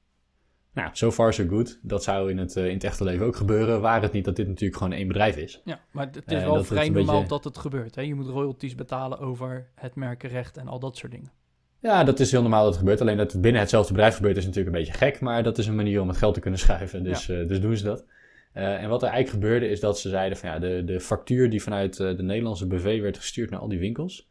Nou, 0.73 0.89
so 0.91 1.11
far 1.11 1.33
so 1.33 1.47
good. 1.47 1.79
Dat 1.81 2.03
zou 2.03 2.29
in 2.29 2.37
het, 2.37 2.55
uh, 2.55 2.67
in 2.67 2.73
het 2.73 2.83
echte 2.83 3.03
leven 3.03 3.25
ook 3.25 3.35
gebeuren, 3.35 3.81
waar 3.81 4.01
het 4.01 4.11
niet 4.11 4.25
dat 4.25 4.35
dit 4.35 4.47
natuurlijk 4.47 4.77
gewoon 4.77 4.93
één 4.93 5.07
bedrijf 5.07 5.37
is. 5.37 5.61
Ja, 5.65 5.79
maar 5.91 6.05
het 6.11 6.31
is 6.31 6.41
uh, 6.41 6.43
wel 6.43 6.63
vrij 6.63 6.89
normaal 6.89 7.15
beetje... 7.15 7.29
dat 7.29 7.43
het 7.43 7.57
gebeurt. 7.57 7.95
Hè? 7.95 8.01
Je 8.01 8.15
moet 8.15 8.27
royalties 8.27 8.75
betalen 8.75 9.19
over 9.19 9.69
het 9.75 9.95
merkenrecht 9.95 10.57
en 10.57 10.67
al 10.67 10.79
dat 10.79 10.97
soort 10.97 11.11
dingen. 11.11 11.31
Ja, 11.79 12.03
dat 12.03 12.19
is 12.19 12.31
heel 12.31 12.41
normaal 12.41 12.63
dat 12.63 12.69
het 12.69 12.79
gebeurt. 12.79 13.01
Alleen 13.01 13.17
dat 13.17 13.31
het 13.31 13.41
binnen 13.41 13.61
hetzelfde 13.61 13.93
bedrijf 13.93 14.15
gebeurt 14.15 14.37
is 14.37 14.45
natuurlijk 14.45 14.75
een 14.75 14.81
beetje 14.81 14.97
gek. 14.97 15.19
Maar 15.19 15.43
dat 15.43 15.57
is 15.57 15.67
een 15.67 15.75
manier 15.75 16.01
om 16.01 16.07
het 16.07 16.17
geld 16.17 16.33
te 16.33 16.39
kunnen 16.39 16.59
schuiven. 16.59 17.03
Dus, 17.03 17.25
ja. 17.25 17.35
uh, 17.35 17.47
dus 17.47 17.61
doen 17.61 17.77
ze 17.77 17.83
dat. 17.83 18.05
En 18.53 18.89
wat 18.89 19.03
er 19.03 19.09
eigenlijk 19.09 19.43
gebeurde 19.43 19.67
is 19.67 19.79
dat 19.79 19.99
ze 19.99 20.09
zeiden 20.09 20.37
van 20.37 20.49
ja, 20.49 20.59
de, 20.59 20.83
de 20.85 20.99
factuur 20.99 21.49
die 21.49 21.63
vanuit 21.63 21.97
de 21.97 22.23
Nederlandse 22.23 22.67
BV 22.67 23.01
werd 23.01 23.17
gestuurd 23.17 23.49
naar 23.49 23.59
al 23.59 23.67
die 23.67 23.79
winkels. 23.79 24.29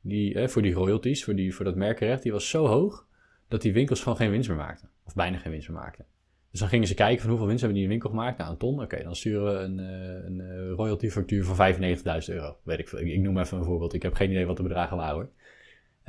Die, 0.00 0.48
voor 0.48 0.62
die 0.62 0.72
royalties, 0.72 1.24
voor, 1.24 1.34
die, 1.34 1.54
voor 1.54 1.64
dat 1.64 1.76
merkenrecht, 1.76 2.22
die 2.22 2.32
was 2.32 2.48
zo 2.48 2.66
hoog 2.66 3.06
dat 3.48 3.62
die 3.62 3.72
winkels 3.72 4.02
gewoon 4.02 4.18
geen 4.18 4.30
winst 4.30 4.48
meer 4.48 4.58
maakten. 4.58 4.88
Of 5.04 5.14
bijna 5.14 5.38
geen 5.38 5.52
winst 5.52 5.68
meer 5.68 5.78
maakten. 5.78 6.04
Dus 6.52 6.60
dan 6.60 6.68
gingen 6.68 6.86
ze 6.86 6.94
kijken 6.94 7.20
van 7.20 7.28
hoeveel 7.28 7.46
winst 7.46 7.62
hebben 7.62 7.80
die 7.80 7.88
in 7.88 7.98
de 7.98 8.00
winkel 8.00 8.18
gemaakt. 8.18 8.38
Nou, 8.38 8.50
een 8.50 8.56
ton. 8.56 8.82
Oké, 8.82 9.02
dan 9.02 9.16
sturen 9.16 9.44
we 9.44 9.58
een, 9.58 9.78
uh, 9.78 10.24
een 10.24 10.38
uh, 10.38 10.74
royalty 10.76 11.08
factuur 11.08 11.44
van 11.44 11.74
95.000 11.74 12.34
euro. 12.34 12.56
Weet 12.62 12.78
ik 12.78 12.88
veel. 12.88 12.98
Ik, 12.98 13.20
noem 13.20 13.38
even 13.38 13.58
een 13.58 13.64
voorbeeld. 13.64 13.94
Ik 13.94 14.02
heb 14.02 14.14
geen 14.14 14.30
idee 14.30 14.46
wat 14.46 14.56
de 14.56 14.62
bedragen 14.62 14.96
waren 14.96 15.14
hoor. 15.14 15.30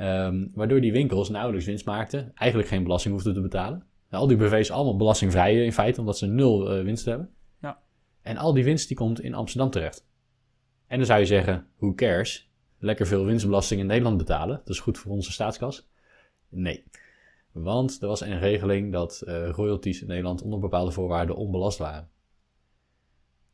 Um, 0.06 0.50
waardoor 0.54 0.80
die 0.80 0.92
winkels 0.92 1.28
nauwelijks 1.28 1.66
winst 1.66 1.86
maakten. 1.86 2.32
Eigenlijk 2.34 2.70
geen 2.70 2.82
belasting 2.82 3.14
hoefden 3.14 3.34
te 3.34 3.40
betalen. 3.40 3.84
Nou, 4.10 4.22
al 4.22 4.28
die 4.28 4.36
BV's 4.36 4.70
allemaal 4.70 4.96
belastingvrij 4.96 5.64
in 5.64 5.72
feite, 5.72 6.00
omdat 6.00 6.18
ze 6.18 6.26
nul 6.26 6.78
uh, 6.78 6.84
winst 6.84 7.04
hebben. 7.04 7.30
En 8.24 8.36
al 8.36 8.52
die 8.52 8.64
winst 8.64 8.88
die 8.88 8.96
komt 8.96 9.20
in 9.20 9.34
Amsterdam 9.34 9.70
terecht. 9.70 10.06
En 10.86 10.96
dan 10.96 11.06
zou 11.06 11.20
je 11.20 11.26
zeggen, 11.26 11.66
who 11.76 11.94
cares? 11.94 12.52
Lekker 12.78 13.06
veel 13.06 13.24
winstbelasting 13.24 13.80
in 13.80 13.86
Nederland 13.86 14.16
betalen. 14.16 14.56
Dat 14.56 14.68
is 14.68 14.80
goed 14.80 14.98
voor 14.98 15.12
onze 15.12 15.32
staatskas. 15.32 15.88
Nee. 16.48 16.84
Want 17.52 18.02
er 18.02 18.08
was 18.08 18.20
een 18.20 18.38
regeling 18.38 18.92
dat 18.92 19.22
uh, 19.24 19.48
royalties 19.48 20.00
in 20.00 20.06
Nederland 20.06 20.42
onder 20.42 20.58
bepaalde 20.58 20.90
voorwaarden 20.90 21.36
onbelast 21.36 21.78
waren. 21.78 22.08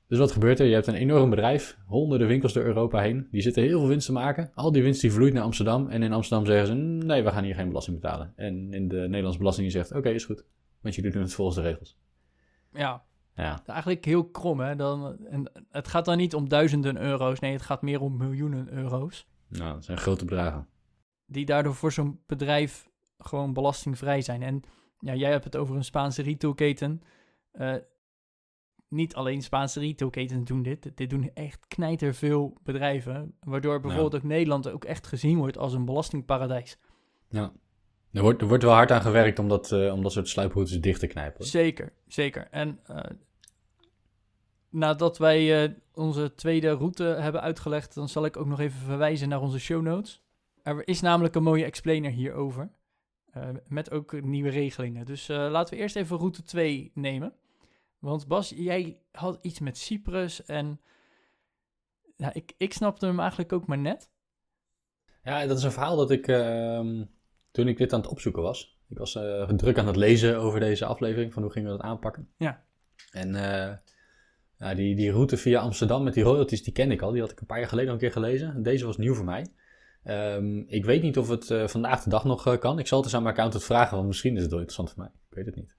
Dus 0.06 0.18
wat 0.18 0.32
gebeurt 0.32 0.60
er? 0.60 0.66
Je 0.66 0.74
hebt 0.74 0.86
een 0.86 0.94
enorm 0.94 1.30
bedrijf, 1.30 1.78
honderden 1.86 2.28
winkels 2.28 2.52
door 2.52 2.64
Europa 2.64 3.00
heen. 3.00 3.28
Die 3.30 3.42
zitten 3.42 3.62
heel 3.62 3.78
veel 3.78 3.88
winst 3.88 4.06
te 4.06 4.12
maken. 4.12 4.50
Al 4.54 4.72
die 4.72 4.82
winst 4.82 5.00
die 5.00 5.12
vloeit 5.12 5.32
naar 5.32 5.42
Amsterdam. 5.42 5.88
En 5.88 6.02
in 6.02 6.12
Amsterdam 6.12 6.46
zeggen 6.46 6.66
ze, 6.66 6.74
nee, 6.74 7.22
we 7.22 7.30
gaan 7.30 7.44
hier 7.44 7.54
geen 7.54 7.68
belasting 7.68 8.00
betalen. 8.00 8.32
En 8.36 8.72
in 8.72 8.88
de 8.88 8.96
Nederlandse 8.96 9.38
belasting 9.38 9.72
zegt, 9.72 9.92
oké, 9.92 10.08
is 10.08 10.24
goed. 10.24 10.44
Want 10.80 10.94
jullie 10.94 11.10
doen 11.10 11.22
het 11.22 11.34
volgens 11.34 11.56
de 11.56 11.62
regels. 11.62 11.98
Ja, 12.72 13.04
Ja, 13.34 13.62
eigenlijk 13.66 14.04
heel 14.04 14.24
krom 14.24 14.60
hè. 14.60 14.76
Dan, 14.76 15.26
en 15.26 15.52
het 15.70 15.88
gaat 15.88 16.04
dan 16.04 16.16
niet 16.16 16.34
om 16.34 16.48
duizenden 16.48 17.00
euro's. 17.00 17.38
Nee, 17.38 17.52
het 17.52 17.62
gaat 17.62 17.82
meer 17.82 18.00
om 18.00 18.16
miljoenen 18.16 18.72
euro's. 18.72 19.26
nou, 19.48 19.74
dat 19.74 19.84
zijn 19.84 19.98
grote 19.98 20.24
bedragen. 20.24 20.68
Die 21.26 21.44
daardoor 21.44 21.74
voor 21.74 21.92
zo'n 21.92 22.20
bedrijf 22.26 22.90
gewoon 23.18 23.52
belastingvrij 23.52 24.22
zijn. 24.22 24.42
En 24.42 24.62
ja, 24.98 25.14
jij 25.14 25.30
hebt 25.30 25.44
het 25.44 25.56
over 25.56 25.76
een 25.76 25.84
Spaanse 25.84 26.22
retailketen. 26.22 27.02
Eh 27.52 27.74
niet 28.90 29.14
alleen 29.14 29.42
Spaanse 29.42 29.80
retailketens 29.80 30.44
doen 30.44 30.62
dit. 30.62 30.96
Dit 30.96 31.10
doen 31.10 31.30
echt 31.34 31.66
knijterveel 31.66 32.56
bedrijven. 32.62 33.34
Waardoor 33.40 33.80
bijvoorbeeld 33.80 34.14
ook 34.14 34.22
Nederland 34.22 34.68
ook 34.68 34.84
echt 34.84 35.06
gezien 35.06 35.38
wordt 35.38 35.58
als 35.58 35.72
een 35.72 35.84
belastingparadijs. 35.84 36.78
Ja. 37.28 37.52
Er 38.12 38.22
wordt, 38.22 38.40
er 38.40 38.48
wordt 38.48 38.62
wel 38.62 38.72
hard 38.72 38.90
aan 38.90 39.02
gewerkt 39.02 39.38
om 39.38 39.48
dat, 39.48 39.72
eh, 39.72 39.92
om 39.92 40.02
dat 40.02 40.12
soort 40.12 40.28
sluiproutes 40.28 40.80
dicht 40.80 41.00
te 41.00 41.06
knijpen. 41.06 41.44
Zeker, 41.44 41.92
zeker. 42.06 42.48
En 42.50 42.80
eh, 42.86 43.10
nadat 44.68 45.18
wij 45.18 45.64
eh, 45.64 45.70
onze 45.94 46.34
tweede 46.34 46.70
route 46.70 47.04
hebben 47.04 47.40
uitgelegd, 47.40 47.94
dan 47.94 48.08
zal 48.08 48.24
ik 48.24 48.36
ook 48.36 48.46
nog 48.46 48.60
even 48.60 48.80
verwijzen 48.80 49.28
naar 49.28 49.40
onze 49.40 49.58
show 49.58 49.82
notes. 49.82 50.22
Er 50.62 50.88
is 50.88 51.00
namelijk 51.00 51.34
een 51.34 51.42
mooie 51.42 51.64
explainer 51.64 52.10
hierover. 52.10 52.70
met 53.66 53.90
ook 53.90 54.22
nieuwe 54.22 54.50
regelingen. 54.50 55.06
Dus 55.06 55.28
laten 55.28 55.74
we 55.74 55.80
eerst 55.80 55.96
even 55.96 56.16
route 56.16 56.42
2 56.42 56.90
nemen. 56.94 57.32
Want 57.98 58.26
Bas, 58.26 58.52
jij 58.56 58.98
had 59.12 59.38
iets 59.42 59.60
met 59.60 59.78
Cyprus 59.78 60.44
en 60.44 60.80
ik, 62.32 62.52
ik 62.56 62.72
snapte 62.72 63.06
hem 63.06 63.20
eigenlijk 63.20 63.52
ook 63.52 63.66
maar 63.66 63.78
net. 63.78 64.10
Ja, 65.22 65.46
dat 65.46 65.58
is 65.58 65.64
een 65.64 65.72
verhaal 65.72 65.96
dat 65.96 66.10
ik 66.10 66.28
ehm, 66.28 67.04
toen 67.50 67.68
ik 67.68 67.76
dit 67.76 67.92
aan 67.92 68.00
het 68.00 68.10
opzoeken 68.10 68.42
was. 68.42 68.78
Ik 68.88 68.98
was 68.98 69.14
eh, 69.14 69.48
druk 69.48 69.78
aan 69.78 69.86
het 69.86 69.96
lezen 69.96 70.38
over 70.38 70.60
deze 70.60 70.84
aflevering, 70.84 71.32
van 71.32 71.42
hoe 71.42 71.52
gingen 71.52 71.70
we 71.70 71.76
dat 71.76 71.86
aanpakken. 71.86 72.28
Ja. 72.36 72.62
En 73.10 73.34
eh, 73.34 73.76
ja, 74.58 74.74
die, 74.74 74.96
die 74.96 75.10
route 75.10 75.36
via 75.36 75.60
Amsterdam 75.60 76.02
met 76.02 76.14
die 76.14 76.22
royalties, 76.22 76.62
die 76.62 76.72
kende 76.72 76.94
ik 76.94 77.02
al. 77.02 77.12
Die 77.12 77.20
had 77.20 77.30
ik 77.30 77.40
een 77.40 77.46
paar 77.46 77.58
jaar 77.58 77.68
geleden 77.68 77.88
al 77.88 77.94
een 77.94 78.00
keer 78.00 78.12
gelezen. 78.12 78.62
Deze 78.62 78.86
was 78.86 78.96
nieuw 78.96 79.14
voor 79.14 79.24
mij. 79.24 79.46
Ehm, 80.02 80.58
ik 80.66 80.84
weet 80.84 81.02
niet 81.02 81.18
of 81.18 81.28
het 81.28 81.50
eh, 81.50 81.66
vandaag 81.66 82.02
de 82.02 82.10
dag 82.10 82.24
nog 82.24 82.58
kan. 82.58 82.78
Ik 82.78 82.86
zal 82.86 82.96
het 82.96 83.06
eens 83.06 83.16
aan 83.16 83.22
mijn 83.22 83.34
accountant 83.34 83.64
vragen, 83.64 83.96
want 83.96 84.08
misschien 84.08 84.36
is 84.36 84.42
het 84.42 84.50
wel 84.50 84.60
interessant 84.60 84.90
voor 84.90 85.02
mij. 85.02 85.12
Ik 85.30 85.36
weet 85.36 85.46
het 85.46 85.56
niet. 85.56 85.74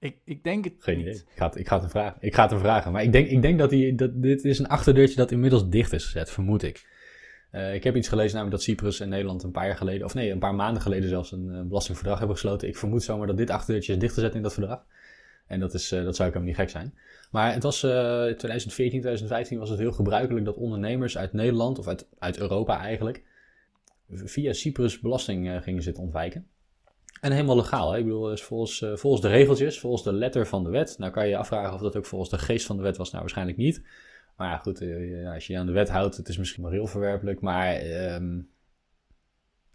Ik, 0.00 0.18
ik 0.24 0.44
denk 0.44 0.64
het 0.64 0.74
Geen 0.78 0.96
niet. 0.96 1.06
idee. 1.06 1.18
Ik 1.18 1.36
ga 1.36 1.46
het, 1.46 1.56
ik 1.56 1.68
ga 1.68 1.74
het 1.74 1.82
hem 1.82 1.90
vragen. 1.90 2.16
Ik 2.20 2.34
ga 2.34 2.42
het 2.42 2.50
hem 2.50 2.60
vragen. 2.60 2.92
Maar 2.92 3.02
ik 3.02 3.12
denk, 3.12 3.28
ik 3.28 3.42
denk 3.42 3.58
dat, 3.58 3.70
die, 3.70 3.94
dat 3.94 4.22
dit 4.22 4.44
is 4.44 4.58
een 4.58 4.68
achterdeurtje 4.68 5.16
dat 5.16 5.30
inmiddels 5.30 5.68
dicht 5.68 5.92
is 5.92 6.04
gezet, 6.04 6.30
vermoed 6.30 6.62
ik. 6.62 6.86
Eh, 7.54 7.74
ik 7.74 7.84
heb 7.84 7.96
iets 7.96 8.08
gelezen 8.08 8.36
namelijk 8.36 8.56
dat 8.56 8.62
Cyprus 8.62 9.00
en 9.00 9.08
Nederland 9.08 9.42
een 9.42 9.50
paar 9.50 9.66
jaar 9.66 9.76
geleden, 9.76 10.06
of 10.06 10.14
nee, 10.14 10.30
een 10.30 10.38
paar 10.38 10.54
maanden 10.54 10.82
geleden 10.82 11.08
zelfs 11.08 11.32
een 11.32 11.50
eh, 11.50 11.60
belastingverdrag 11.62 12.18
hebben 12.18 12.36
gesloten. 12.36 12.68
Ik 12.68 12.76
vermoed 12.76 13.02
zomaar 13.02 13.26
dat 13.26 13.36
dit 13.36 13.50
achterdeurtje 13.50 13.92
is 13.92 13.98
dichtgezet 13.98 14.34
in 14.34 14.42
dat 14.42 14.52
verdrag. 14.52 14.84
En 15.46 15.60
dat, 15.60 15.74
is, 15.74 15.92
eh, 15.92 16.04
dat 16.04 16.16
zou 16.16 16.28
ik 16.28 16.34
hem 16.34 16.44
niet 16.44 16.54
gek 16.54 16.70
zijn. 16.70 16.94
Maar 17.30 17.52
het 17.52 17.62
was 17.62 17.82
eh 17.82 17.90
2014, 17.90 19.00
2015 19.00 19.58
was 19.58 19.68
het 19.70 19.78
heel 19.78 19.92
gebruikelijk 19.92 20.44
dat 20.44 20.56
ondernemers 20.56 21.18
uit 21.18 21.32
Nederland, 21.32 21.78
of 21.78 21.88
uit, 21.88 22.08
uit 22.18 22.38
Europa 22.38 22.78
eigenlijk, 22.78 23.22
via 24.10 24.52
Cyprus 24.52 25.00
belasting 25.00 25.62
gingen 25.62 25.82
zitten 25.82 26.02
ontwijken. 26.02 26.46
En 27.20 27.32
helemaal 27.32 27.56
legaal. 27.56 27.92
Hè? 27.92 27.98
Ik 27.98 28.04
bedoel, 28.04 28.36
volgens, 28.36 28.84
volgens 28.94 29.22
de 29.22 29.28
regeltjes, 29.28 29.80
volgens 29.80 30.02
de 30.02 30.12
letter 30.12 30.46
van 30.46 30.64
de 30.64 30.70
wet. 30.70 30.94
Nou 30.98 31.12
kan 31.12 31.24
je 31.24 31.30
je 31.30 31.36
afvragen 31.36 31.74
of 31.74 31.80
dat 31.80 31.96
ook 31.96 32.06
volgens 32.06 32.30
de 32.30 32.38
geest 32.38 32.66
van 32.66 32.76
de 32.76 32.82
wet 32.82 32.96
was. 32.96 33.08
Nou, 33.08 33.20
waarschijnlijk 33.20 33.58
niet. 33.58 33.82
Maar 34.36 34.50
ja, 34.50 34.56
goed, 34.56 34.80
eh, 34.80 35.32
als 35.32 35.46
je 35.46 35.52
je 35.52 35.58
aan 35.58 35.66
de 35.66 35.72
wet 35.72 35.88
houdt, 35.88 36.16
het 36.16 36.28
is 36.28 36.36
misschien 36.38 36.62
moreel 36.62 36.86
verwerpelijk. 36.86 37.40
Maar, 37.40 37.74
ehm 37.74 38.36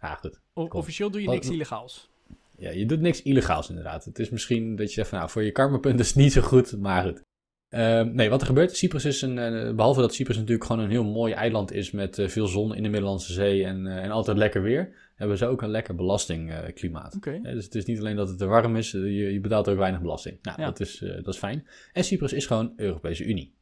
ja, 0.00 0.14
goed. 0.14 0.40
O- 0.54 0.66
officieel 0.70 1.10
doe 1.10 1.20
je 1.20 1.26
Wat- 1.26 1.34
niks 1.34 1.48
illegaals. 1.50 2.10
Ja, 2.56 2.70
je 2.70 2.86
doet 2.86 3.00
niks 3.00 3.22
illegaals 3.22 3.68
inderdaad. 3.68 4.04
Het 4.04 4.18
is 4.18 4.30
misschien 4.30 4.76
dat 4.76 4.86
je 4.88 4.92
zegt 4.94 5.08
van, 5.08 5.18
nou, 5.18 5.30
voor 5.30 5.42
je 5.42 5.50
karmapunt 5.52 6.00
is 6.00 6.06
het 6.06 6.16
niet 6.16 6.32
zo 6.32 6.40
goed, 6.40 6.76
maar 6.78 7.02
goed. 7.04 7.22
Ehm, 7.68 8.14
nee, 8.14 8.28
wat 8.30 8.40
er 8.40 8.46
gebeurt, 8.46 8.76
Cyprus 8.76 9.04
is 9.04 9.22
een, 9.22 9.38
eh, 9.38 9.74
behalve 9.74 10.00
dat 10.00 10.14
Cyprus 10.14 10.36
natuurlijk 10.36 10.64
gewoon 10.66 10.84
een 10.84 10.90
heel 10.90 11.04
mooi 11.04 11.32
eiland 11.32 11.72
is 11.72 11.90
met 11.90 12.18
eh, 12.18 12.28
veel 12.28 12.46
zon 12.46 12.74
in 12.74 12.82
de 12.82 12.88
Middellandse 12.88 13.32
Zee 13.32 13.64
en, 13.64 13.86
en 13.86 14.10
altijd 14.10 14.36
lekker 14.36 14.62
weer, 14.62 15.10
hebben 15.14 15.38
ze 15.38 15.46
ook 15.46 15.62
een 15.62 15.70
lekker 15.70 15.94
belastingklimaat. 15.94 17.16
Hè, 17.20 17.40
dus 17.54 17.64
het 17.64 17.74
is 17.74 17.84
niet 17.84 17.98
alleen 17.98 18.16
dat 18.16 18.28
het 18.28 18.38
te 18.38 18.46
warm 18.46 18.76
is, 18.76 18.90
je, 18.90 19.32
je 19.32 19.40
betaalt 19.40 19.68
ook 19.68 19.78
weinig 19.78 20.00
belasting. 20.00 20.38
Nou, 20.42 20.60
Ja. 20.60 20.66
dat, 20.66 20.80
is, 20.80 20.98
dat 20.98 21.26
is 21.34 21.38
fijn. 21.38 21.66
En 21.92 22.04
Cyprus 22.04 22.32
is 22.32 22.46
gewoon 22.46 22.72
Europese 22.76 23.24
Unie. 23.24 23.54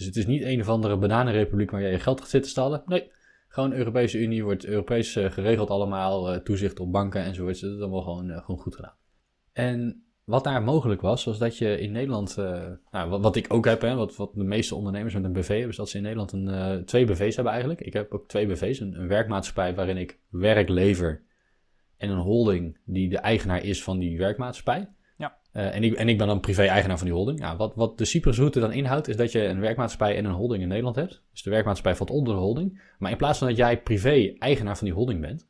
Dus 0.00 0.08
het 0.08 0.18
is 0.18 0.26
niet 0.26 0.42
een 0.42 0.60
of 0.60 0.68
andere 0.68 0.96
bananenrepubliek 0.96 1.70
waar 1.70 1.80
jij 1.80 1.90
je 1.90 1.98
geld 1.98 2.20
gaat 2.20 2.28
zitten 2.28 2.50
stallen. 2.50 2.82
Nee, 2.86 3.10
gewoon 3.48 3.72
Europese 3.72 4.18
Unie, 4.18 4.44
wordt 4.44 4.66
Europees 4.66 5.16
eh, 5.16 5.30
geregeld 5.30 5.70
allemaal, 5.70 6.32
eh, 6.32 6.40
toezicht 6.40 6.80
op 6.80 6.92
banken 6.92 7.22
enzovoort. 7.22 7.60
Dat 7.60 7.70
is 7.70 7.80
allemaal 7.80 8.02
gewoon, 8.02 8.30
eh, 8.30 8.44
gewoon 8.44 8.60
goed 8.60 8.74
gedaan. 8.74 8.94
En 9.52 10.04
wat 10.24 10.44
daar 10.44 10.62
mogelijk 10.62 11.00
was, 11.00 11.24
was 11.24 11.38
dat 11.38 11.58
je 11.58 11.80
in 11.80 11.92
Nederland, 11.92 12.36
nou, 12.90 13.10
wat, 13.10 13.20
wat 13.20 13.36
ik 13.36 13.52
ook 13.52 13.64
heb, 13.64 13.80
hè, 13.80 13.94
wat, 13.94 14.16
wat 14.16 14.34
de 14.34 14.44
meeste 14.44 14.74
ondernemers 14.74 15.14
met 15.14 15.24
een 15.24 15.32
BV 15.32 15.48
hebben, 15.48 15.68
is 15.68 15.76
dat 15.76 15.88
ze 15.88 15.96
in 15.96 16.02
Nederland 16.02 16.32
een, 16.32 16.84
twee 16.84 17.04
BV's 17.04 17.34
hebben 17.34 17.52
eigenlijk. 17.52 17.80
Ik 17.80 17.92
heb 17.92 18.12
ook 18.12 18.28
twee 18.28 18.46
BV's, 18.46 18.80
een, 18.80 19.00
een 19.00 19.08
werkmaatschappij 19.08 19.74
waarin 19.74 19.96
ik 19.96 20.18
werk 20.28 20.68
lever 20.68 21.22
en 21.96 22.10
een 22.10 22.18
holding 22.18 22.78
die 22.84 23.08
de 23.08 23.18
eigenaar 23.18 23.64
is 23.64 23.82
van 23.82 23.98
die 23.98 24.18
werkmaatschappij. 24.18 24.88
Eh, 25.52 25.74
en, 25.74 25.82
ik, 25.84 25.94
en 25.94 26.08
ik 26.08 26.18
ben 26.18 26.26
dan 26.26 26.40
privé-eigenaar 26.40 26.96
van 26.98 27.06
die 27.06 27.16
holding. 27.16 27.38
Ja, 27.38 27.56
wat, 27.56 27.74
wat 27.74 27.98
de 27.98 28.04
Cyprusroute 28.04 28.60
dan 28.60 28.72
inhoudt, 28.72 29.08
is 29.08 29.16
dat 29.16 29.32
je 29.32 29.44
een 29.44 29.60
werkmaatschappij 29.60 30.16
en 30.16 30.24
een 30.24 30.32
holding 30.32 30.62
in 30.62 30.68
Nederland 30.68 30.96
hebt. 30.96 31.22
Dus 31.32 31.42
de 31.42 31.50
werkmaatschappij 31.50 31.96
valt 31.96 32.10
onder 32.10 32.34
de 32.34 32.40
holding. 32.40 32.82
Maar 32.98 33.10
in 33.10 33.16
plaats 33.16 33.38
van 33.38 33.48
dat 33.48 33.56
jij 33.56 33.80
privé-eigenaar 33.80 34.76
van 34.76 34.86
die 34.86 34.96
holding 34.96 35.20
bent, 35.20 35.48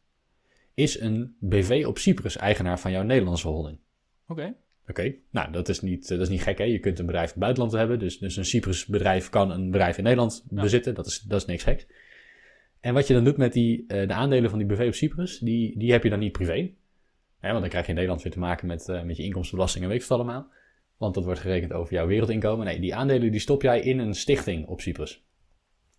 is 0.75 1.01
een 1.01 1.37
BV 1.41 1.85
op 1.87 1.99
Cyprus 1.99 2.37
eigenaar 2.37 2.81
van 2.81 2.91
jouw 2.91 3.03
Nederlandse 3.03 3.49
holding. 3.49 3.79
Oké. 4.29 4.55
Oké, 4.89 5.15
nou 5.31 5.53
dat 5.53 5.69
is, 5.69 5.81
niet, 5.81 6.03
eh, 6.03 6.11
dat 6.11 6.21
is 6.21 6.29
niet 6.29 6.43
gek 6.43 6.59
hè. 6.59 6.65
Je 6.65 6.79
kunt 6.79 6.99
een 6.99 7.07
bedrijf 7.07 7.27
in 7.27 7.33
het 7.33 7.41
buitenland 7.41 7.73
hebben. 7.73 7.99
Dus, 7.99 8.19
dus 8.19 8.37
een 8.37 8.45
Cyprus 8.45 8.87
bedrijf 8.87 9.29
kan 9.29 9.51
een 9.51 9.71
bedrijf 9.71 9.97
in 9.99 10.05
Nederland 10.05 10.45
Ja. 10.51 10.63
bezitten. 10.63 10.95
Dat 10.95 11.07
is, 11.07 11.19
dat 11.19 11.41
is 11.41 11.47
niks 11.47 11.63
geks. 11.63 11.87
En 12.81 12.95
wat 12.95 13.07
je 13.07 13.15
dan 13.15 13.25
doet 13.25 13.37
met 13.37 13.53
die, 13.53 13.85
eh, 13.89 14.09
de 14.09 14.15
aandelen 14.15 14.51
van 14.51 14.59
die 14.59 14.69
BV 14.69 14.87
op 14.87 14.95
Cyprus, 14.95 15.39
die, 15.39 15.79
die 15.79 15.93
heb 15.93 16.03
je 16.03 16.11
dan 16.11 16.19
niet 16.19 16.33
privé. 16.33 16.71
Hè, 17.41 17.49
want 17.49 17.61
dan 17.61 17.69
krijg 17.69 17.85
je 17.85 17.91
in 17.91 17.97
Nederland 17.97 18.23
weer 18.23 18.33
te 18.33 18.39
maken 18.39 18.67
met, 18.67 18.89
eh, 18.89 19.03
met 19.03 19.17
je 19.17 19.23
inkomstenbelasting 19.23 19.85
en 19.85 19.91
weet 19.91 20.03
ik 20.03 20.07
wat 20.09 20.19
allemaal. 20.19 20.51
Want 20.97 21.15
dat 21.15 21.25
wordt 21.25 21.41
gerekend 21.41 21.73
over 21.73 21.95
jouw 21.95 22.07
wereldinkomen. 22.07 22.67
Nee, 22.67 22.81
die 22.81 22.95
aandelen 22.95 23.31
die 23.31 23.41
stop 23.41 23.63
jij 23.63 23.81
in 23.81 23.99
een 23.99 24.15
stichting 24.15 24.67
op 24.67 24.81
Cyprus. 24.81 25.25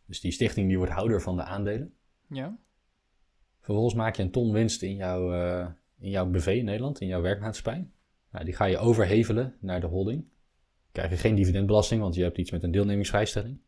Dus 0.06 0.22
die 0.22 0.32
stichting 0.32 0.68
die 0.68 0.78
wordt 0.78 0.92
houder 0.92 1.22
van 1.22 1.36
de 1.36 1.44
aandelen. 1.44 1.94
Ja. 2.28 2.58
Vervolgens 3.60 3.96
maak 3.96 4.16
je 4.16 4.24
een 4.24 4.32
ton 4.32 4.52
winst 4.52 4.82
in 4.82 4.96
jouw, 4.96 5.34
eh, 5.34 5.68
in 6.00 6.10
jouw 6.10 6.30
BV 6.30 6.48
in 6.48 6.66
Nederland, 6.66 7.02
in 7.02 7.08
jouw 7.08 7.22
werkmaatschappij. 7.22 7.88
Nou, 8.32 8.46
die 8.46 8.54
ga 8.54 8.66
je 8.66 8.78
overhevelen 8.78 9.56
naar 9.60 9.82
de 9.82 9.88
holding. 9.88 10.30
krijg 10.92 11.10
je 11.10 11.18
geen 11.18 11.36
dividendbelasting, 11.36 12.02
want 12.02 12.16
je 12.16 12.24
hebt 12.24 12.38
iets 12.38 12.52
met 12.52 12.64
een 12.64 12.72
deelnemingsvrijstelling. 12.72 13.60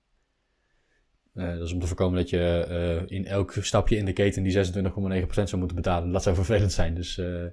Eh, 1.33 1.57
dat 1.57 1.67
is 1.67 1.73
om 1.73 1.79
te 1.79 1.87
voorkomen 1.87 2.17
dat 2.17 2.29
je 2.29 2.65
eh, 2.69 3.17
in 3.17 3.25
elk 3.25 3.53
stapje 3.61 3.95
in 3.95 4.05
de 4.05 4.13
keten 4.13 4.43
die 4.43 4.53
26,9% 4.53 4.63
zou 5.29 5.57
moeten 5.57 5.75
betalen. 5.75 6.11
Dat 6.11 6.23
zou 6.23 6.35
vervelend 6.45 6.71
zijn. 6.71 6.95
Dus, 6.95 7.17
eh, 7.17 7.45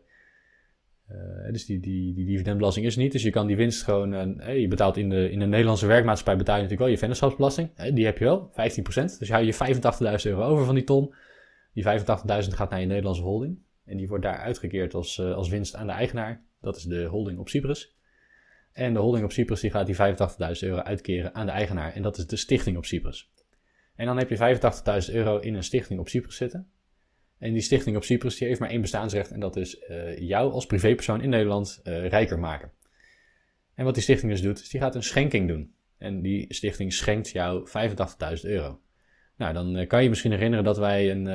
dus 1.50 1.66
die, 1.66 1.80
die, 1.80 2.14
die 2.14 2.26
dividendbelasting 2.26 2.86
is 2.86 2.96
niet. 2.96 3.12
Dus 3.12 3.22
je 3.22 3.30
kan 3.30 3.46
die 3.46 3.56
winst 3.56 3.82
gewoon. 3.82 4.40
je 4.60 4.68
betaalt 4.68 4.96
in 4.96 5.08
de, 5.08 5.30
in 5.30 5.38
de 5.38 5.46
Nederlandse 5.46 5.86
werkmaatschappij 5.86 6.36
betaal 6.36 6.56
je 6.56 6.62
natuurlijk 6.62 6.88
wel 6.88 6.92
je 6.92 6.98
vennootschapsbelasting. 6.98 7.94
Die 7.94 8.04
heb 8.04 8.18
je 8.18 8.24
wel, 8.24 8.50
15%. 8.50 8.54
Dus 9.18 9.30
houdt 9.30 9.58
je 9.58 9.74
85.000 10.24 10.30
euro 10.30 10.42
over 10.42 10.64
van 10.64 10.74
die 10.74 10.84
ton. 10.84 11.14
Die 11.74 11.84
85.000 11.84 11.90
gaat 12.48 12.70
naar 12.70 12.80
je 12.80 12.86
Nederlandse 12.86 13.22
holding. 13.22 13.58
En 13.84 13.96
die 13.96 14.08
wordt 14.08 14.24
daar 14.24 14.38
uitgekeerd 14.38 14.94
als, 14.94 15.20
als 15.20 15.48
winst 15.48 15.74
aan 15.74 15.86
de 15.86 15.92
eigenaar. 15.92 16.44
Dat 16.60 16.76
is 16.76 16.82
de 16.82 17.04
holding 17.04 17.38
op 17.38 17.48
Cyprus. 17.48 17.96
En 18.72 18.92
de 18.92 19.00
holding 19.00 19.24
op 19.24 19.32
Cyprus 19.32 19.60
die 19.60 19.70
gaat 19.70 19.86
die 19.86 19.96
85.000 19.96 20.68
euro 20.68 20.80
uitkeren 20.80 21.34
aan 21.34 21.46
de 21.46 21.52
eigenaar. 21.52 21.92
En 21.92 22.02
dat 22.02 22.18
is 22.18 22.26
de 22.26 22.36
stichting 22.36 22.76
op 22.76 22.84
Cyprus. 22.84 23.30
En 24.00 24.06
dan 24.06 24.18
heb 24.18 24.28
je 24.28 24.58
85.000 25.08 25.14
euro 25.14 25.38
in 25.38 25.54
een 25.54 25.64
stichting 25.64 26.00
op 26.00 26.08
Cyprus 26.08 26.36
zitten. 26.36 26.70
En 27.38 27.52
die 27.52 27.62
stichting 27.62 27.96
op 27.96 28.04
Cyprus 28.04 28.36
die 28.36 28.46
heeft 28.46 28.60
maar 28.60 28.68
één 28.68 28.80
bestaansrecht. 28.80 29.30
En 29.30 29.40
dat 29.40 29.56
is 29.56 29.78
eh, 29.78 30.18
jou 30.18 30.52
als 30.52 30.66
privépersoon 30.66 31.20
in 31.20 31.28
Nederland 31.28 31.80
eh, 31.82 32.08
rijker 32.08 32.38
maken. 32.38 32.72
En 33.74 33.84
wat 33.84 33.94
die 33.94 34.02
stichting 34.02 34.32
dus 34.32 34.42
doet, 34.42 34.60
is 34.60 34.68
die 34.68 34.80
gaat 34.80 34.94
een 34.94 35.02
schenking 35.02 35.48
doen. 35.48 35.74
En 35.98 36.22
die 36.22 36.54
stichting 36.54 36.92
schenkt 36.92 37.30
jou 37.30 37.68
85.000 37.68 38.42
euro. 38.42 38.80
Nou, 39.36 39.52
dan 39.52 39.76
eh, 39.76 39.88
kan 39.88 40.02
je 40.02 40.08
misschien 40.08 40.30
herinneren 40.30 40.64
dat 40.64 40.78
wij 40.78 41.10
een 41.10 41.26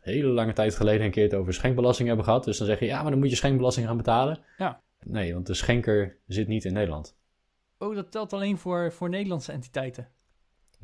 hele 0.00 0.28
lange 0.28 0.52
tijd 0.52 0.74
geleden 0.74 1.04
een 1.04 1.10
keer 1.10 1.24
het 1.24 1.34
over 1.34 1.54
schenkbelasting 1.54 2.08
hebben 2.08 2.26
gehad. 2.26 2.44
Dus 2.44 2.58
dan 2.58 2.66
zeg 2.66 2.78
je, 2.80 2.86
ja, 2.86 3.02
maar 3.02 3.10
dan 3.10 3.20
moet 3.20 3.30
je 3.30 3.36
schenkbelasting 3.36 3.86
gaan 3.86 3.96
betalen. 3.96 4.38
Ja. 4.58 4.82
Nee, 5.00 5.34
want 5.34 5.46
de 5.46 5.54
schenker 5.54 6.16
zit 6.26 6.48
niet 6.48 6.64
in 6.64 6.72
Nederland. 6.72 7.16
Oh, 7.78 7.94
dat 7.94 8.10
telt 8.10 8.32
alleen 8.32 8.58
voor, 8.58 8.92
voor 8.92 9.08
Nederlandse 9.08 9.52
entiteiten. 9.52 10.08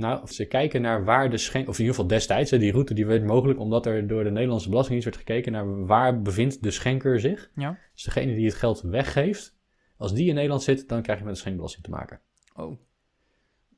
Nou, 0.01 0.27
ze 0.27 0.45
kijken 0.45 0.83
naar 0.83 1.05
waar 1.05 1.31
de 1.31 1.37
schenk, 1.37 1.69
of 1.69 1.75
in 1.75 1.81
ieder 1.81 1.95
geval 1.95 2.11
destijds, 2.11 2.51
hè, 2.51 2.59
die 2.59 2.73
route 2.73 2.95
die 2.95 3.07
werd 3.07 3.25
mogelijk 3.25 3.59
omdat 3.59 3.87
er 3.87 4.07
door 4.07 4.25
de 4.25 4.31
Nederlandse 4.31 4.69
Belastingdienst 4.69 5.17
werd 5.17 5.27
gekeken 5.27 5.53
naar 5.53 5.87
waar 5.87 6.23
bevindt 6.23 6.63
de 6.63 6.71
schenker 6.71 7.21
zich. 7.21 7.51
Ja. 7.55 7.79
Dus 7.95 8.03
degene 8.03 8.35
die 8.35 8.47
het 8.47 8.55
geld 8.55 8.81
weggeeft, 8.81 9.57
als 9.97 10.15
die 10.15 10.29
in 10.29 10.35
Nederland 10.35 10.63
zit, 10.63 10.89
dan 10.89 11.03
krijg 11.03 11.19
je 11.19 11.25
met 11.25 11.35
de 11.35 11.41
schenkbelasting 11.41 11.85
te 11.85 11.91
maken. 11.91 12.21
Oh, 12.55 12.79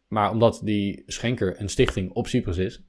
Maar 0.08 0.30
omdat 0.30 0.60
die 0.64 1.02
schenker 1.06 1.60
een 1.60 1.68
stichting 1.68 2.12
op 2.12 2.26
Cyprus 2.26 2.56
is, 2.56 2.82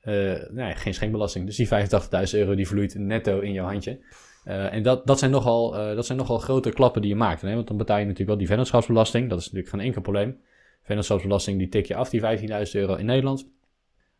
eh, 0.00 0.48
nee, 0.50 0.74
geen 0.74 0.94
schenkbelasting. 0.94 1.46
Dus 1.46 1.56
die 1.56 1.68
85.000 1.68 2.38
euro 2.40 2.54
die 2.54 2.68
vloeit 2.68 2.94
netto 2.94 3.40
in 3.40 3.52
jouw 3.52 3.66
handje. 3.66 4.00
Eh, 4.44 4.72
en 4.72 4.82
dat, 4.82 5.06
dat, 5.06 5.18
zijn 5.18 5.30
nogal, 5.30 5.76
eh, 5.76 5.94
dat 5.94 6.06
zijn 6.06 6.18
nogal 6.18 6.38
grote 6.38 6.70
klappen 6.70 7.00
die 7.00 7.10
je 7.10 7.16
maakt. 7.16 7.40
Hè? 7.40 7.54
Want 7.54 7.66
dan 7.66 7.76
betaal 7.76 7.98
je 7.98 8.02
natuurlijk 8.02 8.30
wel 8.30 8.38
die 8.38 8.46
vennootschapsbelasting. 8.46 9.28
Dat 9.28 9.38
is 9.38 9.44
natuurlijk 9.44 9.70
geen 9.74 9.80
enkel 9.80 10.00
probleem. 10.02 10.40
Vennootschapsbelasting 10.88 11.58
die 11.58 11.68
tik 11.68 11.86
je 11.86 11.94
af, 11.94 12.10
die 12.10 12.20
15.000 12.20 12.72
euro 12.72 12.94
in 12.94 13.06
Nederland. 13.06 13.44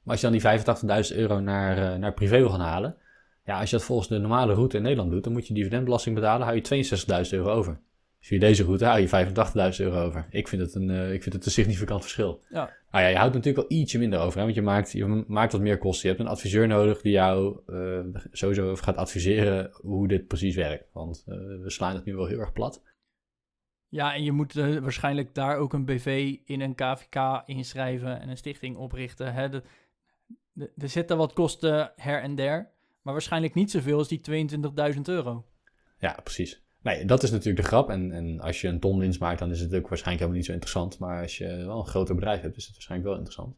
Maar 0.02 0.16
als 0.16 0.20
je 0.20 0.40
dan 0.40 0.64
die 0.66 1.11
85.000 1.11 1.16
euro 1.16 1.40
naar, 1.40 1.92
eh, 1.92 1.98
naar 1.98 2.14
privé 2.14 2.38
wil 2.38 2.48
gaan 2.48 2.61
halen. 2.61 2.96
Ja, 3.44 3.61
als 3.61 3.70
je 3.70 3.76
dat 3.76 3.85
volgens 3.85 4.09
de 4.09 4.18
normale 4.18 4.54
route 4.54 4.76
in 4.76 4.83
Nederland 4.83 5.11
doet, 5.11 5.24
dan 5.24 5.33
moet 5.33 5.46
je 5.46 5.54
dividendbelasting 5.54 6.14
betalen. 6.14 6.46
hou 6.46 6.57
je 6.57 6.62
62.000 6.62 7.33
euro 7.33 7.50
over. 7.50 7.81
Via 8.20 8.38
deze 8.38 8.64
route 8.64 8.85
hou 8.85 9.00
je 9.00 9.09
85.000 9.09 9.85
euro 9.85 10.04
over. 10.04 10.26
Ik 10.31 10.48
vind 10.48 10.62
het 10.62 10.74
een, 10.74 10.90
eh, 10.90 11.12
ik 11.12 11.22
vind 11.22 11.35
het 11.35 11.46
een 11.46 11.50
significant 11.50 12.00
verschil. 12.00 12.42
ja. 12.48 12.76
Nou 12.90 13.04
ja, 13.04 13.11
je 13.11 13.16
houdt 13.16 13.35
natuurlijk 13.35 13.68
wel 13.68 13.78
ietsje 13.78 13.98
minder 13.98 14.18
over, 14.18 14.38
hè, 14.38 14.44
want 14.44 14.54
je 14.54 14.62
maakt, 14.62 14.92
je 14.92 15.24
maakt 15.26 15.52
wat 15.52 15.61
meer 15.61 15.78
kosten. 15.78 16.09
Je 16.09 16.14
hebt 16.14 16.26
een 16.26 16.33
adviseur 16.33 16.66
nodig 16.66 17.00
die 17.00 17.12
jou 17.12 17.61
eh, 17.66 18.20
sowieso 18.33 18.76
gaat 18.76 18.96
adviseren 18.96 19.70
hoe 19.72 20.09
dit 20.09 20.26
precies 20.26 20.54
werkt. 20.54 20.85
Want 20.92 21.22
we 21.62 21.70
slaan 21.70 21.94
het 21.94 22.04
nu 22.04 22.14
wel 22.14 22.26
heel 22.26 22.38
erg 22.38 22.52
plat. 22.52 22.83
Ja, 23.88 24.14
en 24.14 24.24
je 24.24 24.33
moet 24.33 24.57
eh, 24.57 24.77
waarschijnlijk 24.77 25.35
daar 25.35 25.57
ook 25.57 25.72
een 25.72 25.85
BV 25.85 26.37
in 26.44 26.61
een 26.61 26.74
KVK 26.74 27.42
inschrijven 27.46 28.20
en 28.20 28.29
een 28.29 28.37
stichting 28.37 28.77
oprichten. 28.77 29.35
Hè? 29.35 29.48
Er 30.77 30.88
zitten 30.88 31.16
wat 31.16 31.33
kosten 31.33 31.92
her 31.96 32.22
en 32.22 32.35
der, 32.35 32.70
maar 33.03 33.12
waarschijnlijk 33.12 33.55
niet 33.55 33.70
zoveel 33.70 33.98
als 33.98 34.09
die 34.09 34.48
22.000 34.94 35.01
euro. 35.03 35.44
Ja, 35.98 36.18
precies. 36.22 36.62
Nee, 36.83 37.05
dat 37.05 37.22
is 37.22 37.31
natuurlijk 37.31 37.62
de 37.62 37.68
grap. 37.68 37.90
En, 37.90 38.12
en 38.12 38.40
als 38.40 38.61
je 38.61 38.68
een 38.68 38.81
ton 38.81 39.14
maakt, 39.18 39.38
dan 39.38 39.51
is 39.51 39.61
het 39.61 39.74
ook 39.74 39.88
waarschijnlijk 39.88 40.18
helemaal 40.18 40.37
niet 40.37 40.44
zo 40.44 40.53
interessant. 40.53 40.98
Maar 40.98 41.22
als 41.22 41.38
je 41.38 41.46
wel 41.46 41.79
een 41.79 41.87
groter 41.87 42.14
bedrijf 42.14 42.40
hebt, 42.40 42.57
is 42.57 42.64
het 42.64 42.72
waarschijnlijk 42.72 43.11
wel 43.11 43.18
interessant. 43.18 43.57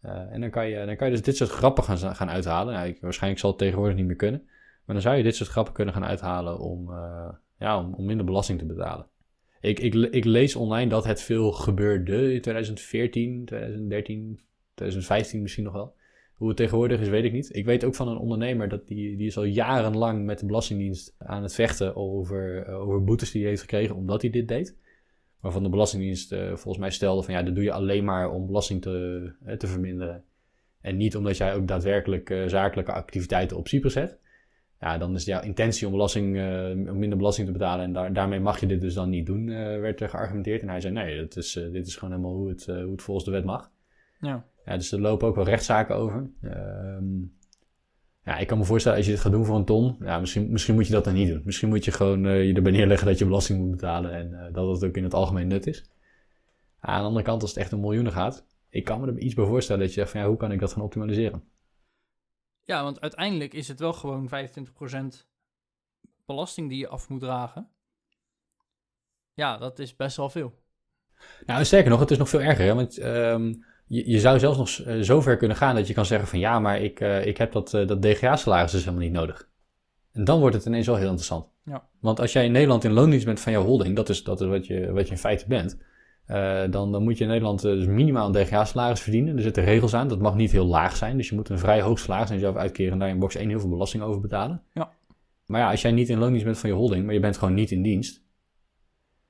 Eh, 0.00 0.32
en 0.32 0.40
dan 0.40 0.50
kan, 0.50 0.68
je, 0.68 0.86
dan 0.86 0.96
kan 0.96 1.06
je 1.06 1.12
dus 1.12 1.22
dit 1.22 1.36
soort 1.36 1.50
grappen 1.50 1.84
gaan, 1.84 2.16
gaan 2.16 2.30
uithalen. 2.30 2.74
Nou, 2.74 2.96
waarschijnlijk 3.00 3.40
zal 3.40 3.50
het 3.50 3.58
tegenwoordig 3.58 3.96
niet 3.96 4.06
meer 4.06 4.16
kunnen. 4.16 4.42
Maar 4.84 4.94
dan 4.94 5.00
zou 5.00 5.16
je 5.16 5.22
dit 5.22 5.36
soort 5.36 5.50
grappen 5.50 5.74
kunnen 5.74 5.94
gaan 5.94 6.04
uithalen 6.04 6.58
om, 6.58 6.92
eh, 6.92 7.28
ja, 7.58 7.84
om 7.84 8.04
minder 8.04 8.26
belasting 8.26 8.58
te 8.58 8.64
betalen. 8.64 9.06
Ik, 9.60 9.80
ik, 9.80 9.94
ik 9.94 10.24
lees 10.24 10.56
online 10.56 10.90
dat 10.90 11.04
het 11.04 11.22
veel 11.22 11.52
gebeurde 11.52 12.34
in 12.34 12.40
2014, 12.40 13.44
2013, 13.44 14.40
2015 14.74 15.42
misschien 15.42 15.64
nog 15.64 15.72
wel. 15.72 15.94
Hoe 16.34 16.48
het 16.48 16.56
tegenwoordig 16.56 17.00
is, 17.00 17.08
weet 17.08 17.24
ik 17.24 17.32
niet. 17.32 17.56
Ik 17.56 17.64
weet 17.64 17.84
ook 17.84 17.94
van 17.94 18.08
een 18.08 18.18
ondernemer 18.18 18.68
dat 18.68 18.86
die, 18.86 19.16
die 19.16 19.26
is 19.26 19.36
al 19.36 19.44
jarenlang 19.44 20.24
met 20.24 20.38
de 20.38 20.46
Belastingdienst 20.46 21.14
aan 21.18 21.42
het 21.42 21.54
vechten 21.54 21.96
over, 21.96 22.66
eh, 22.66 22.80
over 22.80 23.04
boetes 23.04 23.30
die 23.30 23.40
hij 23.40 23.50
heeft 23.50 23.62
gekregen 23.62 23.96
omdat 23.96 24.22
hij 24.22 24.30
dit 24.30 24.48
deed. 24.48 24.76
Waarvan 25.40 25.62
de 25.62 25.68
Belastingdienst 25.68 26.32
eh, 26.32 26.46
volgens 26.46 26.78
mij 26.78 26.90
stelde 26.90 27.22
van 27.22 27.34
ja, 27.34 27.42
dat 27.42 27.54
doe 27.54 27.64
je 27.64 27.72
alleen 27.72 28.04
maar 28.04 28.30
om 28.30 28.46
belasting 28.46 28.82
te, 28.82 29.32
eh, 29.44 29.56
te 29.56 29.66
verminderen. 29.66 30.24
En 30.80 30.96
niet 30.96 31.16
omdat 31.16 31.36
jij 31.36 31.54
ook 31.54 31.68
daadwerkelijk 31.68 32.34
zakelijke 32.46 32.92
activiteiten 32.92 33.56
op 33.56 33.68
Cyprus 33.68 33.94
hebt. 33.94 34.18
Ja, 34.80 34.98
dan 34.98 35.14
is 35.14 35.24
jouw 35.24 35.42
intentie 35.42 35.86
om, 35.86 35.92
belasting, 35.92 36.36
om 36.90 36.98
minder 36.98 37.18
belasting 37.18 37.46
te 37.46 37.52
betalen 37.52 37.84
en 37.84 37.92
daar, 37.92 38.12
daarmee 38.12 38.40
mag 38.40 38.60
je 38.60 38.66
dit 38.66 38.80
dus 38.80 38.94
dan 38.94 39.08
niet 39.08 39.26
doen, 39.26 39.48
eh, 39.48 39.80
werd 39.80 40.00
er 40.00 40.08
geargumenteerd. 40.08 40.62
En 40.62 40.68
hij 40.68 40.80
zei 40.80 40.92
nee, 40.92 41.20
dat 41.20 41.36
is, 41.36 41.56
eh, 41.56 41.72
dit 41.72 41.86
is 41.86 41.96
gewoon 41.96 42.14
helemaal 42.14 42.34
hoe 42.34 42.48
het, 42.48 42.66
hoe 42.66 42.90
het 42.90 43.02
volgens 43.02 43.26
de 43.26 43.32
wet 43.32 43.44
mag. 43.44 43.70
Ja. 44.20 44.44
Ja, 44.64 44.76
dus 44.76 44.92
er 44.92 45.00
lopen 45.00 45.28
ook 45.28 45.34
wel 45.34 45.44
rechtszaken 45.44 45.96
over. 45.96 46.30
Ehm, 46.42 47.04
ja, 48.24 48.38
ik 48.38 48.46
kan 48.46 48.58
me 48.58 48.64
voorstellen, 48.64 48.96
als 48.96 49.06
je 49.06 49.12
dit 49.12 49.20
gaat 49.20 49.32
doen 49.32 49.44
voor 49.44 49.56
een 49.56 49.64
ton, 49.64 49.96
ja, 50.00 50.18
misschien, 50.18 50.50
misschien 50.50 50.74
moet 50.74 50.86
je 50.86 50.92
dat 50.92 51.04
dan 51.04 51.14
niet 51.14 51.28
doen. 51.28 51.42
Misschien 51.44 51.68
moet 51.68 51.84
je 51.84 51.90
gewoon 51.90 52.20
je 52.22 52.54
erbij 52.54 52.72
neerleggen 52.72 53.06
dat 53.06 53.18
je 53.18 53.24
belasting 53.24 53.58
moet 53.58 53.70
betalen 53.70 54.12
en 54.12 54.52
dat 54.52 54.68
het 54.68 54.84
ook 54.84 54.96
in 54.96 55.04
het 55.04 55.14
algemeen 55.14 55.46
nut 55.46 55.66
is. 55.66 55.84
Aan 56.80 57.00
de 57.00 57.06
andere 57.06 57.24
kant, 57.24 57.42
als 57.42 57.50
het 57.50 57.60
echt 57.60 57.72
om 57.72 57.80
miljoenen 57.80 58.12
gaat, 58.12 58.46
ik 58.70 58.84
kan 58.84 59.00
me 59.00 59.06
er 59.06 59.18
iets 59.18 59.34
bij 59.34 59.44
voorstellen 59.44 59.80
dat 59.80 59.94
je 59.94 60.00
zegt 60.00 60.10
van 60.10 60.20
ja, 60.20 60.26
hoe 60.26 60.36
kan 60.36 60.52
ik 60.52 60.60
dat 60.60 60.72
gaan 60.72 60.82
optimaliseren? 60.82 61.42
Ja, 62.66 62.82
want 62.82 63.00
uiteindelijk 63.00 63.54
is 63.54 63.68
het 63.68 63.80
wel 63.80 63.92
gewoon 63.92 64.28
25% 64.28 65.26
belasting 66.26 66.68
die 66.68 66.78
je 66.78 66.88
af 66.88 67.08
moet 67.08 67.20
dragen. 67.20 67.68
Ja, 69.34 69.56
dat 69.56 69.78
is 69.78 69.96
best 69.96 70.16
wel 70.16 70.30
veel. 70.30 70.54
Nou, 71.46 71.64
sterker 71.64 71.90
nog, 71.90 72.00
het 72.00 72.10
is 72.10 72.18
nog 72.18 72.28
veel 72.28 72.40
erger. 72.40 72.64
Hè? 72.64 72.74
Want 72.74 72.98
ehm, 72.98 73.54
je, 73.86 74.10
je 74.10 74.20
zou 74.20 74.38
zelfs 74.38 74.58
nog 74.58 74.86
eh, 74.86 75.00
zo 75.00 75.20
ver 75.20 75.36
kunnen 75.36 75.56
gaan 75.56 75.74
dat 75.74 75.86
je 75.86 75.94
kan 75.94 76.06
zeggen 76.06 76.28
van 76.28 76.38
ja, 76.38 76.60
maar 76.60 76.80
ik, 76.80 77.00
eh, 77.00 77.26
ik 77.26 77.36
heb 77.36 77.52
dat, 77.52 77.74
eh, 77.74 77.86
dat 77.86 78.02
DGA-salaris 78.02 78.70
dus 78.70 78.84
helemaal 78.84 79.04
niet 79.04 79.12
nodig. 79.12 79.48
En 80.12 80.24
dan 80.24 80.40
wordt 80.40 80.56
het 80.56 80.64
ineens 80.64 80.86
wel 80.86 80.96
heel 80.96 81.06
interessant. 81.06 81.48
Ja. 81.64 81.88
Want 82.00 82.20
als 82.20 82.32
jij 82.32 82.44
in 82.44 82.52
Nederland 82.52 82.84
in 82.84 82.92
loondienst 82.92 83.26
bent 83.26 83.40
van 83.40 83.52
jouw 83.52 83.64
holding, 83.64 83.96
dat 83.96 84.08
is, 84.08 84.24
dat 84.24 84.40
is 84.40 84.46
wat, 84.46 84.66
je, 84.66 84.92
wat 84.92 85.06
je 85.06 85.12
in 85.12 85.18
feite 85.18 85.46
bent, 85.48 85.78
eh, 86.26 86.62
dan, 86.70 86.92
dan 86.92 87.02
moet 87.02 87.18
je 87.18 87.24
in 87.24 87.30
Nederland 87.30 87.64
eh, 87.64 87.72
dus 87.72 87.86
minimaal 87.86 88.26
een 88.26 88.44
DGA-salaris 88.44 89.00
verdienen. 89.00 89.36
Er 89.36 89.42
zitten 89.42 89.64
regels 89.64 89.94
aan, 89.94 90.08
dat 90.08 90.20
mag 90.20 90.34
niet 90.34 90.52
heel 90.52 90.66
laag 90.66 90.96
zijn. 90.96 91.16
Dus 91.16 91.28
je 91.28 91.34
moet 91.34 91.48
een 91.48 91.58
vrij 91.58 91.80
hoog 91.80 91.98
salaris 91.98 92.28
aan 92.28 92.34
jezelf 92.34 92.56
uitkeren 92.56 92.92
en 92.92 92.98
daar 92.98 93.08
in 93.08 93.18
box 93.18 93.34
1 93.34 93.48
heel 93.48 93.60
veel 93.60 93.68
belasting 93.68 94.02
over 94.02 94.20
betalen. 94.20 94.62
Ja. 94.72 94.92
Maar 95.46 95.60
ja, 95.60 95.70
als 95.70 95.82
jij 95.82 95.92
niet 95.92 96.08
in 96.08 96.18
loondienst 96.18 96.44
bent 96.44 96.58
van 96.58 96.70
je 96.70 96.76
holding, 96.76 97.04
maar 97.04 97.14
je 97.14 97.20
bent 97.20 97.38
gewoon 97.38 97.54
niet 97.54 97.70
in 97.70 97.82
dienst, 97.82 98.24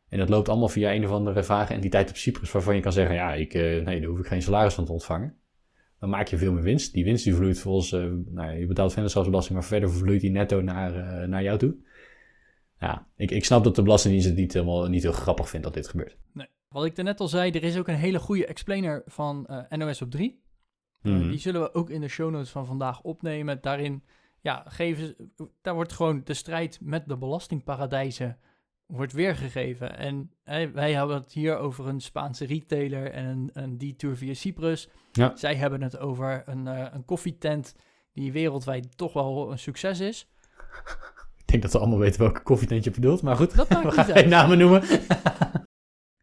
en 0.08 0.18
dat 0.18 0.28
loopt 0.28 0.48
allemaal 0.48 0.68
via 0.68 0.94
een 0.94 1.04
of 1.04 1.10
andere 1.10 1.44
vage 1.44 1.74
entiteit 1.74 2.10
op 2.10 2.16
Cyprus, 2.16 2.52
waarvan 2.52 2.74
je 2.74 2.80
kan 2.80 2.92
zeggen, 2.92 3.14
ja, 3.14 3.34
ik, 3.34 3.54
eh, 3.54 3.62
nee, 3.62 4.00
daar 4.00 4.08
hoef 4.08 4.18
ik 4.18 4.26
geen 4.26 4.42
salaris 4.42 4.74
van 4.74 4.84
te 4.84 4.92
ontvangen. 4.92 5.36
Dan 6.00 6.08
maak 6.08 6.28
je 6.28 6.36
veel 6.36 6.52
meer 6.52 6.62
winst. 6.62 6.92
Die 6.92 7.04
winst 7.04 7.24
die 7.24 7.34
vloeit 7.34 7.58
volgens, 7.58 7.90
nou, 8.30 8.58
je 8.58 8.66
betaalt 8.66 8.92
vennootschapsbelasting, 8.92 9.58
maar 9.58 9.68
verder 9.68 9.90
vloeit 9.90 10.20
die 10.20 10.30
netto 10.30 10.60
naar, 10.60 11.28
naar 11.28 11.42
jou 11.42 11.58
toe. 11.58 11.76
Ja, 12.80 13.06
ik, 13.16 13.30
ik 13.30 13.44
snap 13.44 13.64
dat 13.64 13.74
de 13.74 13.82
Belastingdienst 13.82 14.28
het 14.28 14.36
niet, 14.36 14.52
helemaal, 14.52 14.88
niet 14.88 15.02
heel 15.02 15.12
grappig 15.12 15.48
vindt 15.48 15.64
dat 15.64 15.74
dit 15.74 15.88
gebeurt. 15.88 16.16
Wat 16.68 16.84
ik 16.84 16.94
daarnet 16.96 17.20
al 17.20 17.28
zei, 17.28 17.50
er 17.50 17.62
is 17.62 17.76
ook 17.78 17.88
een 17.88 17.94
hele 17.94 18.18
goede 18.18 18.46
explainer 18.46 19.02
van 19.06 19.46
eh, 19.46 19.78
NOS 19.78 20.02
op 20.02 20.10
3. 20.10 20.30
Eh, 20.30 21.12
Mhm. 21.12 21.28
Die 21.28 21.38
zullen 21.38 21.60
we 21.60 21.74
ook 21.74 21.90
in 21.90 22.00
de 22.00 22.08
show 22.08 22.30
notes 22.30 22.50
van 22.50 22.66
vandaag 22.66 23.00
opnemen. 23.02 23.58
Daarin 23.60 24.04
ja, 24.40 24.64
geven 24.68 25.06
ze, 25.06 25.30
daar 25.62 25.74
wordt 25.74 25.92
gewoon 25.92 26.20
de 26.24 26.34
strijd 26.34 26.78
met 26.82 27.08
de 27.08 27.16
belastingparadijzen 27.16 28.38
wordt 28.86 29.12
weergegeven. 29.12 29.98
En 29.98 30.30
hè, 30.44 30.70
wij 30.70 30.92
hebben 30.92 31.16
het 31.16 31.32
hier 31.32 31.56
over 31.56 31.88
een 31.88 32.00
Spaanse 32.00 32.46
retailer 32.46 33.10
en 33.10 33.26
een, 33.26 33.50
een 33.52 33.78
detour 33.78 34.16
via 34.16 34.34
Cyprus. 34.34 34.88
Ja. 35.12 35.36
Zij 35.36 35.54
hebben 35.54 35.82
het 35.82 35.98
over 35.98 36.42
een, 36.46 36.66
eh, 36.66 36.86
een 36.92 37.04
koffietent 37.04 37.74
die 38.12 38.32
wereldwijd 38.32 38.96
toch 38.96 39.12
wel 39.12 39.50
een 39.50 39.58
succes 39.58 40.00
is. 40.00 40.28
Ik 41.36 41.46
denk 41.52 41.62
dat 41.62 41.72
we 41.72 41.78
allemaal 41.78 41.98
weten 41.98 42.20
welke 42.20 42.42
koffietent 42.42 42.84
je 42.84 42.90
bedoelt, 42.90 43.22
maar 43.22 43.36
goed. 43.36 43.56
Dat 43.56 43.68
maakt 43.68 43.84
We 43.88 43.90
gaan 43.92 44.04
geen 44.04 44.28
namen 44.28 44.58
noemen. 44.58 44.82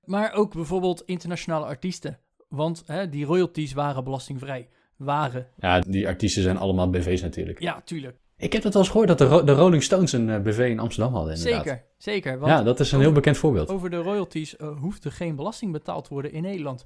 Maar 0.03 0.33
ook 0.33 0.53
bijvoorbeeld 0.53 1.03
internationale 1.05 1.65
artiesten. 1.65 2.19
Want 2.49 2.83
hè, 2.85 3.09
die 3.09 3.25
royalties 3.25 3.73
waren 3.73 4.03
belastingvrij. 4.03 4.69
Waren. 4.97 5.47
Ja, 5.57 5.79
die 5.79 6.07
artiesten 6.07 6.43
zijn 6.43 6.57
allemaal 6.57 6.89
BV's 6.89 7.21
natuurlijk. 7.21 7.59
Ja, 7.61 7.81
tuurlijk. 7.85 8.17
Ik 8.37 8.53
heb 8.53 8.63
het 8.63 8.73
wel 8.73 8.81
eens 8.81 8.91
gehoord 8.91 9.07
dat 9.09 9.17
de, 9.17 9.25
Ro- 9.25 9.43
de 9.43 9.51
Rolling 9.53 9.83
Stones 9.83 10.11
een 10.11 10.29
eh, 10.29 10.41
BV 10.41 10.57
in 10.69 10.79
Amsterdam 10.79 11.13
hadden, 11.13 11.35
inderdaad. 11.35 11.63
Zeker, 11.63 11.83
zeker. 11.97 12.39
Want 12.39 12.51
Ja, 12.51 12.63
dat 12.63 12.79
is 12.79 12.91
een 12.91 12.99
heel 12.99 13.11
bekend 13.11 13.37
voorbeeld. 13.37 13.69
over 13.69 13.89
de 13.89 13.95
royalties 13.97 14.55
eh, 14.55 14.77
hoeft 14.79 15.03
er 15.05 15.11
geen 15.11 15.35
belasting 15.35 15.71
betaald 15.71 16.03
te 16.03 16.13
worden 16.13 16.31
in 16.31 16.41
Nederland. 16.41 16.85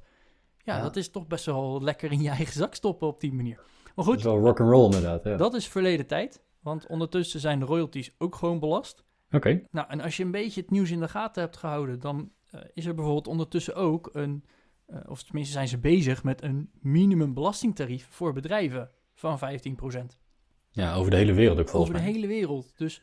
Ja, 0.64 0.76
Ja. 0.78 0.82
dat 0.82 0.96
is 0.96 1.10
toch 1.10 1.28
best 1.28 1.46
wel 1.46 1.82
lekker 1.84 2.12
in 2.12 2.22
je 2.22 2.30
eigen 2.30 2.54
zak 2.54 2.76
stoppen 2.76 3.08
op 3.08 3.20
die 3.22 3.34
manier. 3.34 3.56
Maar 3.56 3.92
Dat 3.96 4.06
goed, 4.06 4.18
is 4.18 4.24
wel 4.24 4.40
rock'n'roll 4.40 4.86
inderdaad, 4.86 5.24
ja. 5.24 5.36
dat 5.38 5.54
is 5.54 5.68
verleden 5.68 6.08
tijd. 6.08 6.42
Want 6.62 6.88
ondertussen 6.88 7.40
zijn 7.40 7.60
de 7.60 7.66
royalties 7.66 8.12
ook 8.18 8.36
gewoon 8.36 8.60
belast. 8.60 9.04
Oké, 9.32 9.62
Nou, 9.72 9.88
en 9.90 10.02
als 10.02 10.18
je 10.18 10.24
een 10.24 10.32
beetje 10.32 10.62
het 10.62 10.72
nieuws 10.72 10.92
in 10.92 11.00
de 11.00 11.08
gaten 11.08 11.42
hebt 11.42 11.58
gehouden, 11.58 12.00
dan 12.00 12.32
is 12.74 12.86
er 12.86 12.94
bijvoorbeeld 12.96 13.28
ondertussen 13.28 13.76
ook 13.76 14.10
een, 14.14 14.46
eh, 14.86 15.00
of 15.08 15.24
tenminste 15.24 15.54
zijn 15.54 15.68
ze 15.68 15.78
bezig 15.78 16.24
met 16.24 16.44
een 16.44 16.70
minimumbelastingtarief 16.80 18.08
voor 18.10 18.34
bedrijven 18.34 18.92
van 19.14 19.40
15%. 19.40 20.18
ja, 20.72 20.96
over 20.96 21.12
de 21.12 21.18
hele 21.18 21.34
wereld 21.34 21.60
ook 21.60 21.70
volgens 21.70 21.90
over 21.92 22.04
de 22.04 22.12
mij. 22.12 22.20
hele 22.20 22.28
wereld. 22.34 22.78
Dus 22.78 23.02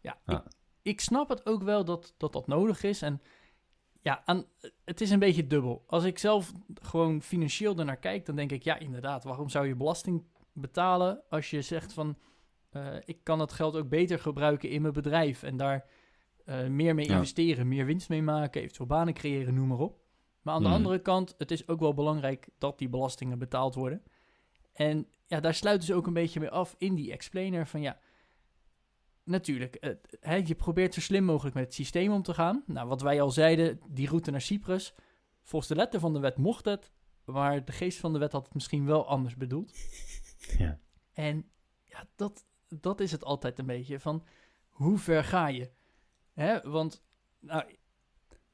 ja, 0.00 0.18
Ja. 0.26 0.44
Ik, 0.44 0.52
ik 0.82 1.00
snap 1.00 1.28
het 1.28 1.46
ook 1.46 1.62
wel 1.62 1.84
dat, 1.84 2.14
dat 2.16 2.32
dat 2.32 2.46
nodig 2.46 2.82
is. 2.82 3.02
En 3.02 3.20
ja, 4.02 4.22
aan, 4.24 4.44
het 4.84 5.00
is 5.00 5.10
een 5.10 5.18
beetje 5.18 5.46
dubbel. 5.46 5.84
Als 5.86 6.04
ik 6.04 6.18
zelf 6.18 6.52
gewoon 6.74 7.22
financieel 7.22 7.78
ernaar 7.78 7.96
kijk, 7.96 8.26
dan 8.26 8.36
denk 8.36 8.52
ik, 8.52 8.62
ja, 8.62 8.78
inderdaad, 8.78 9.24
waarom 9.24 9.48
zou 9.48 9.66
je 9.66 9.74
belasting 9.76 10.24
betalen 10.52 11.22
als 11.28 11.50
je 11.50 11.62
zegt 11.62 11.92
van, 11.92 12.18
eh, 12.70 12.96
ik 13.04 13.18
kan 13.22 13.40
het 13.40 13.52
geld 13.52 13.76
ook 13.76 13.88
beter 13.88 14.18
gebruiken 14.18 14.68
in 14.68 14.82
mijn 14.82 14.94
bedrijf 14.94 15.42
en 15.42 15.56
daar 15.56 15.84
eh, 16.46 16.66
meer 16.66 16.94
mee 16.94 17.06
Ja. 17.06 17.12
investeren, 17.12 17.68
meer 17.68 17.84
winst 17.86 18.08
mee 18.08 18.22
maken, 18.22 18.60
eventueel 18.60 18.86
banen 18.88 19.14
creëren, 19.14 19.54
noem 19.54 19.68
maar 19.68 19.78
op. 19.78 20.00
Maar 20.42 20.54
aan 20.54 20.62
de 20.62 20.68
Mhm. 20.68 20.76
andere 20.76 20.98
kant, 20.98 21.34
het 21.38 21.50
is 21.50 21.68
ook 21.68 21.80
wel 21.80 21.94
belangrijk 21.94 22.48
dat 22.58 22.78
die 22.78 22.88
belastingen 22.88 23.38
betaald 23.38 23.74
worden. 23.74 24.02
En 24.72 25.06
ja, 25.26 25.40
daar 25.40 25.54
sluiten 25.54 25.86
ze 25.86 25.94
ook 25.94 26.06
een 26.06 26.12
beetje 26.12 26.40
mee 26.40 26.50
af 26.50 26.74
in 26.78 26.94
die 26.94 27.12
explainer 27.12 27.66
van 27.66 27.80
ja, 27.80 27.98
natuurlijk, 29.24 29.96
hè, 30.20 30.34
je 30.34 30.54
probeert 30.54 30.94
zo 30.94 31.00
slim 31.00 31.24
mogelijk 31.24 31.54
met 31.54 31.64
het 31.64 31.74
systeem 31.74 32.12
om 32.12 32.22
te 32.22 32.34
gaan. 32.34 32.62
Nou, 32.66 32.88
wat 32.88 33.00
wij 33.02 33.20
al 33.20 33.30
zeiden, 33.30 33.80
die 33.88 34.08
route 34.08 34.30
naar 34.30 34.40
Cyprus, 34.40 34.94
volgens 35.42 35.70
de 35.70 35.76
letter 35.76 36.00
van 36.00 36.12
de 36.12 36.20
wet 36.20 36.36
mocht 36.36 36.64
het, 36.64 36.92
maar 37.24 37.64
de 37.64 37.72
geest 37.72 37.98
van 37.98 38.12
de 38.12 38.18
wet 38.18 38.32
had 38.32 38.44
het 38.44 38.54
misschien 38.54 38.86
wel 38.86 39.06
anders 39.08 39.36
bedoeld. 39.36 39.72
Ja. 40.58 40.78
En 41.12 41.50
ja, 41.84 42.06
dat, 42.16 42.46
dat 42.68 43.00
is 43.00 43.12
het 43.12 43.24
altijd 43.24 43.58
een 43.58 43.66
beetje 43.66 44.00
van, 44.00 44.24
hoe 44.68 44.98
ver 44.98 45.24
ga 45.24 45.48
je? 45.48 45.70
Hè, 46.36 46.70
want, 46.70 47.02
nou, 47.40 47.64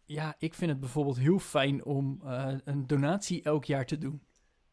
ja, 0.05 0.35
ik 0.39 0.55
vind 0.55 0.71
het 0.71 0.81
bijvoorbeeld 0.81 1.19
heel 1.19 1.39
fijn 1.39 1.85
om 1.85 2.21
eh, 2.25 2.55
een 2.65 2.87
donatie 2.87 3.43
elk 3.43 3.65
jaar 3.65 3.87
te 3.87 3.99
doen. 3.99 4.23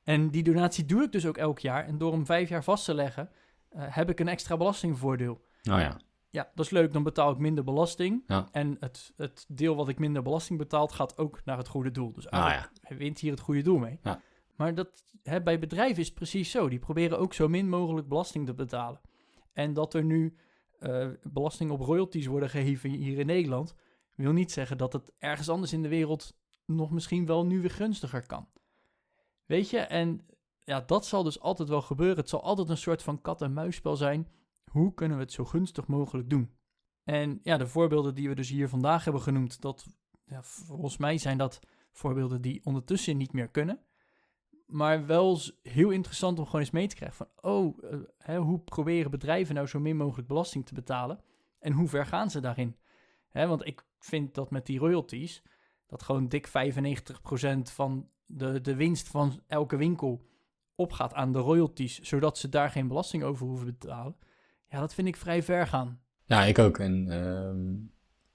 En 0.03 0.30
die 0.30 0.43
donatie 0.43 0.86
doe 0.86 1.03
ik 1.03 1.12
dus 1.12 1.26
ook 1.26 1.38
elk 1.38 1.60
jaar. 1.60 1.86
En 1.86 1.97
door 1.97 2.12
hem 2.12 2.26
vijf 2.26 2.49
jaar 2.49 2.64
vast 2.64 2.86
te 2.86 2.93
leggen, 2.93 3.30
eh, 3.70 3.84
heb 3.88 4.10
ik 4.10 4.20
een 4.20 4.28
extra 4.28 4.57
belastingvoordeel. 4.57 5.41
Nou 5.62 5.82
ja, 5.82 5.99
Ja, 6.30 6.51
dat 6.55 6.66
is 6.66 6.72
leuk, 6.72 6.93
dan 6.93 7.03
betaal 7.03 7.32
ik 7.32 7.38
minder 7.38 7.64
belasting. 7.64 8.24
Ja. 8.28 8.47
En 8.51 8.78
het, 8.80 9.14
het 9.18 9.45
deel 9.47 9.76
wat 9.76 9.89
ik 9.89 9.99
minder 9.99 10.22
belasting 10.22 10.60
betaalt, 10.60 10.91
gaat 10.91 11.18
ook 11.18 11.41
naar 11.45 11.57
het 11.57 11.68
goede 11.68 11.91
doel. 11.91 12.14
Dus 12.14 12.26
nou 12.26 12.43
eigenlijk 12.43 12.89
ja. 12.89 12.95
wint 12.95 13.20
hier 13.20 13.32
het 13.32 13.39
goede 13.39 13.62
doel 13.62 13.78
mee. 13.78 13.99
Ja. 14.03 14.22
Maar 14.55 14.76
dat, 14.76 15.03
hè, 15.24 15.41
bij 15.41 15.60
bedrijven 15.60 15.99
is 15.99 16.05
het 16.05 16.16
precies 16.16 16.51
zo. 16.51 16.70
Die 16.70 16.80
proberen 16.80 17.20
ook 17.20 17.34
zo 17.34 17.47
min 17.47 17.70
mogelijk 17.70 18.07
belasting 18.07 18.45
te 18.45 18.53
betalen. 18.53 19.01
En 19.53 19.74
dat 19.74 19.93
er 19.93 20.03
nu 20.03 20.38
eh, 20.80 21.09
belasting 21.23 21.71
op 21.71 21.80
royalties 21.80 22.25
worden 22.25 22.49
geheven 22.49 22.89
hier 22.89 23.19
in 23.19 23.25
Nederland, 23.25 23.75
wil 24.15 24.32
niet 24.32 24.51
zeggen 24.51 24.77
dat 24.77 24.93
het 24.93 25.11
ergens 25.17 25.49
anders 25.49 25.73
in 25.73 25.82
de 25.82 25.88
wereld 25.88 26.38
nog 26.65 26.91
misschien 26.91 27.25
wel 27.25 27.45
nu 27.45 27.61
weer 27.61 27.71
gunstiger 27.71 28.25
kan. 28.25 28.47
Weet 29.45 29.69
je, 29.69 29.80
en 29.80 30.25
ja, 30.59 30.82
dat 30.82 31.05
zal 31.05 31.23
dus 31.23 31.39
altijd 31.39 31.69
wel 31.69 31.82
gebeuren. 31.82 32.17
Het 32.17 32.30
zal 32.30 32.43
altijd 32.43 32.69
een 32.69 32.77
soort 32.77 33.03
van 33.03 33.21
kat-en-muisspel 33.21 33.95
zijn. 33.95 34.27
Hoe 34.71 34.93
kunnen 34.93 35.17
we 35.17 35.23
het 35.23 35.32
zo 35.32 35.45
gunstig 35.45 35.88
mogelijk 35.88 36.30
doen? 36.30 36.57
En 37.03 37.39
ja, 37.43 37.57
de 37.57 37.67
voorbeelden 37.67 38.15
die 38.15 38.30
we 38.30 38.36
dus 38.36 38.49
hier 38.49 38.69
vandaag 38.69 39.03
hebben 39.03 39.21
genoemd, 39.21 39.61
dat 39.61 39.86
ja, 40.25 40.43
volgens 40.43 40.97
mij 40.97 41.17
zijn 41.17 41.38
dat 41.38 41.59
voorbeelden 41.91 42.41
die 42.41 42.65
ondertussen 42.65 43.17
niet 43.17 43.34
meer 43.34 43.47
kunnen. 43.47 43.80
Maar 44.70 45.05
wel 45.05 45.39
heel 45.61 45.89
interessant 45.89 46.39
om 46.39 46.45
gewoon 46.45 46.61
eens 46.61 46.72
mee 46.72 46.88
te 46.88 46.95
krijgen 46.95 47.17
van, 47.17 47.51
oh, 47.51 47.78
eh, 47.84 47.97
hè, 48.17 48.38
hoe 48.38 48.59
proberen 48.59 49.11
bedrijven 49.11 49.55
nou 49.55 49.67
zo 49.67 49.80
min 49.80 49.97
mogelijk 49.97 50.28
belasting 50.28 50.65
te 50.65 50.74
betalen? 50.74 51.20
En 51.59 51.72
hoe 51.72 51.88
ver 51.88 52.05
gaan 52.05 52.30
ze 52.30 52.39
daarin? 52.39 52.76
Hè, 53.30 53.47
want 53.47 53.65
ik 53.65 53.86
vind 53.99 54.34
dat 54.36 54.51
met 54.51 54.65
die 54.65 54.80
royalties, 54.80 55.43
dat 55.88 56.03
gewoon 56.03 56.28
dik 56.28 56.47
95% 56.47 56.51
van 57.61 58.09
de, 58.26 58.61
de 58.61 58.76
winst 58.76 59.07
van 59.07 59.41
elke 59.47 59.76
winkel 59.76 60.28
opgaat 60.76 61.13
aan 61.13 61.32
de 61.32 61.39
royalties, 61.39 61.99
zodat 61.99 62.38
ze 62.38 62.49
daar 62.49 62.70
geen 62.70 62.88
belasting 62.88 63.24
over 63.24 63.45
hoeven 63.45 63.65
betalen. 63.65 64.15
Ja, 64.67 64.80
dat 64.80 64.93
vind 64.93 65.07
ik 65.07 65.15
vrij 65.15 65.43
ver 65.43 65.67
gaan. 65.67 66.01
Ja, 66.26 66.43
ik 66.43 66.59
ook. 66.59 66.78
En 66.78 67.09
ehm, 67.09 67.76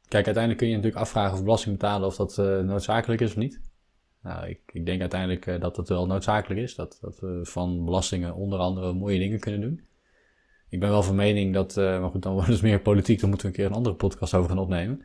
kijk, 0.09 0.25
uiteindelijk 0.25 0.59
kun 0.59 0.69
je 0.69 0.75
natuurlijk 0.75 1.03
afvragen 1.03 1.35
of 1.35 1.43
belasting 1.43 1.79
betalen 1.79 2.09
of 2.09 2.17
dat 2.17 2.39
eh, 2.39 2.61
noodzakelijk 2.61 3.21
is 3.21 3.31
of 3.31 3.37
niet. 3.37 3.61
Nou, 4.25 4.49
ik, 4.49 4.87
denk 4.87 5.01
uiteindelijk 5.01 5.47
eh, 5.47 5.61
dat 5.61 5.77
het 5.77 5.89
wel 5.89 6.07
noodzakelijk 6.07 6.61
is. 6.61 6.75
Dat, 6.75 6.99
dat 7.01 7.21
we 7.21 7.41
van 7.43 7.85
belastingen 7.85 8.35
onder 8.35 8.59
andere 8.59 8.93
mooie 8.93 9.19
dingen 9.19 9.41
kunnen 9.41 9.61
doen. 9.61 9.81
Ik 10.69 10.81
ben 10.81 10.89
wel 10.89 11.03
van 11.03 11.15
mening 11.15 11.55
dat, 11.55 11.77
eh, 11.77 12.01
maar 12.01 12.11
goed, 12.11 12.23
dan 12.23 12.33
wordt 12.39 12.49
het 12.49 12.63
meer 12.63 12.81
politiek. 12.81 13.21
Dan 13.21 13.29
moeten 13.29 13.47
we 13.47 13.53
een 13.53 13.59
keer 13.61 13.71
een 13.71 13.77
andere 13.77 13.95
podcast 13.95 14.35
over 14.35 14.49
gaan 14.49 14.59
opnemen. 14.59 15.03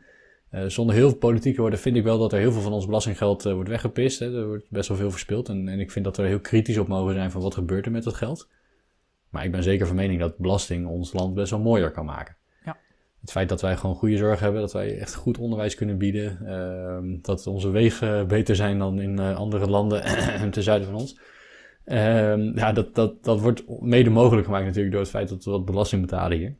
Eh, 0.50 0.64
zonder 0.66 0.94
heel 0.94 1.08
veel 1.08 1.18
politiek 1.18 1.56
worden, 1.56 1.78
vind 1.78 1.96
ik 1.96 2.04
wel 2.04 2.18
dat 2.18 2.32
er 2.32 2.38
heel 2.38 2.52
veel 2.52 2.60
van 2.62 2.72
ons 2.72 2.86
belastinggeld 2.86 3.42
wordt 3.42 3.68
weggepist. 3.68 4.18
Hè. 4.18 4.38
Er 4.38 4.46
wordt 4.46 4.70
best 4.70 4.88
wel 4.88 4.96
veel 4.96 5.10
verspild. 5.10 5.48
En, 5.48 5.68
en 5.68 5.80
ik 5.80 5.90
vind 5.90 6.04
dat 6.04 6.16
we 6.16 6.22
er 6.22 6.28
heel 6.28 6.40
kritisch 6.40 6.78
op 6.78 6.88
mogen 6.88 7.14
zijn 7.14 7.30
van 7.30 7.42
wat 7.42 7.54
gebeurt 7.54 7.86
er 7.86 7.92
met 7.92 8.04
dat 8.04 8.14
geld. 8.14 8.48
Maar 9.28 9.44
ik 9.44 9.50
ben 9.50 9.62
zeker 9.62 9.86
van 9.86 9.96
mening 9.96 10.20
dat 10.20 10.38
belasting 10.38 10.86
ons 10.86 11.12
land 11.12 11.34
best 11.34 11.50
wel 11.50 11.60
mooier 11.60 11.90
kan 11.90 12.04
maken. 12.04 12.36
Het 13.20 13.30
feit 13.30 13.48
dat 13.48 13.60
wij 13.60 13.76
gewoon 13.76 13.96
goede 13.96 14.16
zorg 14.16 14.40
hebben, 14.40 14.60
dat 14.60 14.72
wij 14.72 14.98
echt 14.98 15.14
goed 15.14 15.38
onderwijs 15.38 15.74
kunnen 15.74 15.98
bieden, 15.98 16.46
ehm, 16.46 17.18
dat 17.20 17.46
onze 17.46 17.70
wegen 17.70 18.28
beter 18.28 18.56
zijn 18.56 18.78
dan 18.78 19.00
in 19.00 19.18
eh, 19.18 19.36
andere 19.36 19.66
landen 19.66 20.02
ten 20.52 20.62
zuiden 20.62 20.88
van 20.88 20.96
ons. 20.96 21.18
Ehm, 21.84 22.58
ja, 22.58 22.72
dat, 22.72 22.94
dat, 22.94 23.24
dat 23.24 23.40
wordt 23.40 23.80
mede 23.80 24.10
mogelijk 24.10 24.46
gemaakt 24.46 24.64
natuurlijk 24.64 24.92
door 24.92 25.02
het 25.02 25.10
feit 25.10 25.28
dat 25.28 25.44
we 25.44 25.50
wat 25.50 25.64
belasting 25.64 26.00
betalen 26.00 26.38
hier. 26.38 26.56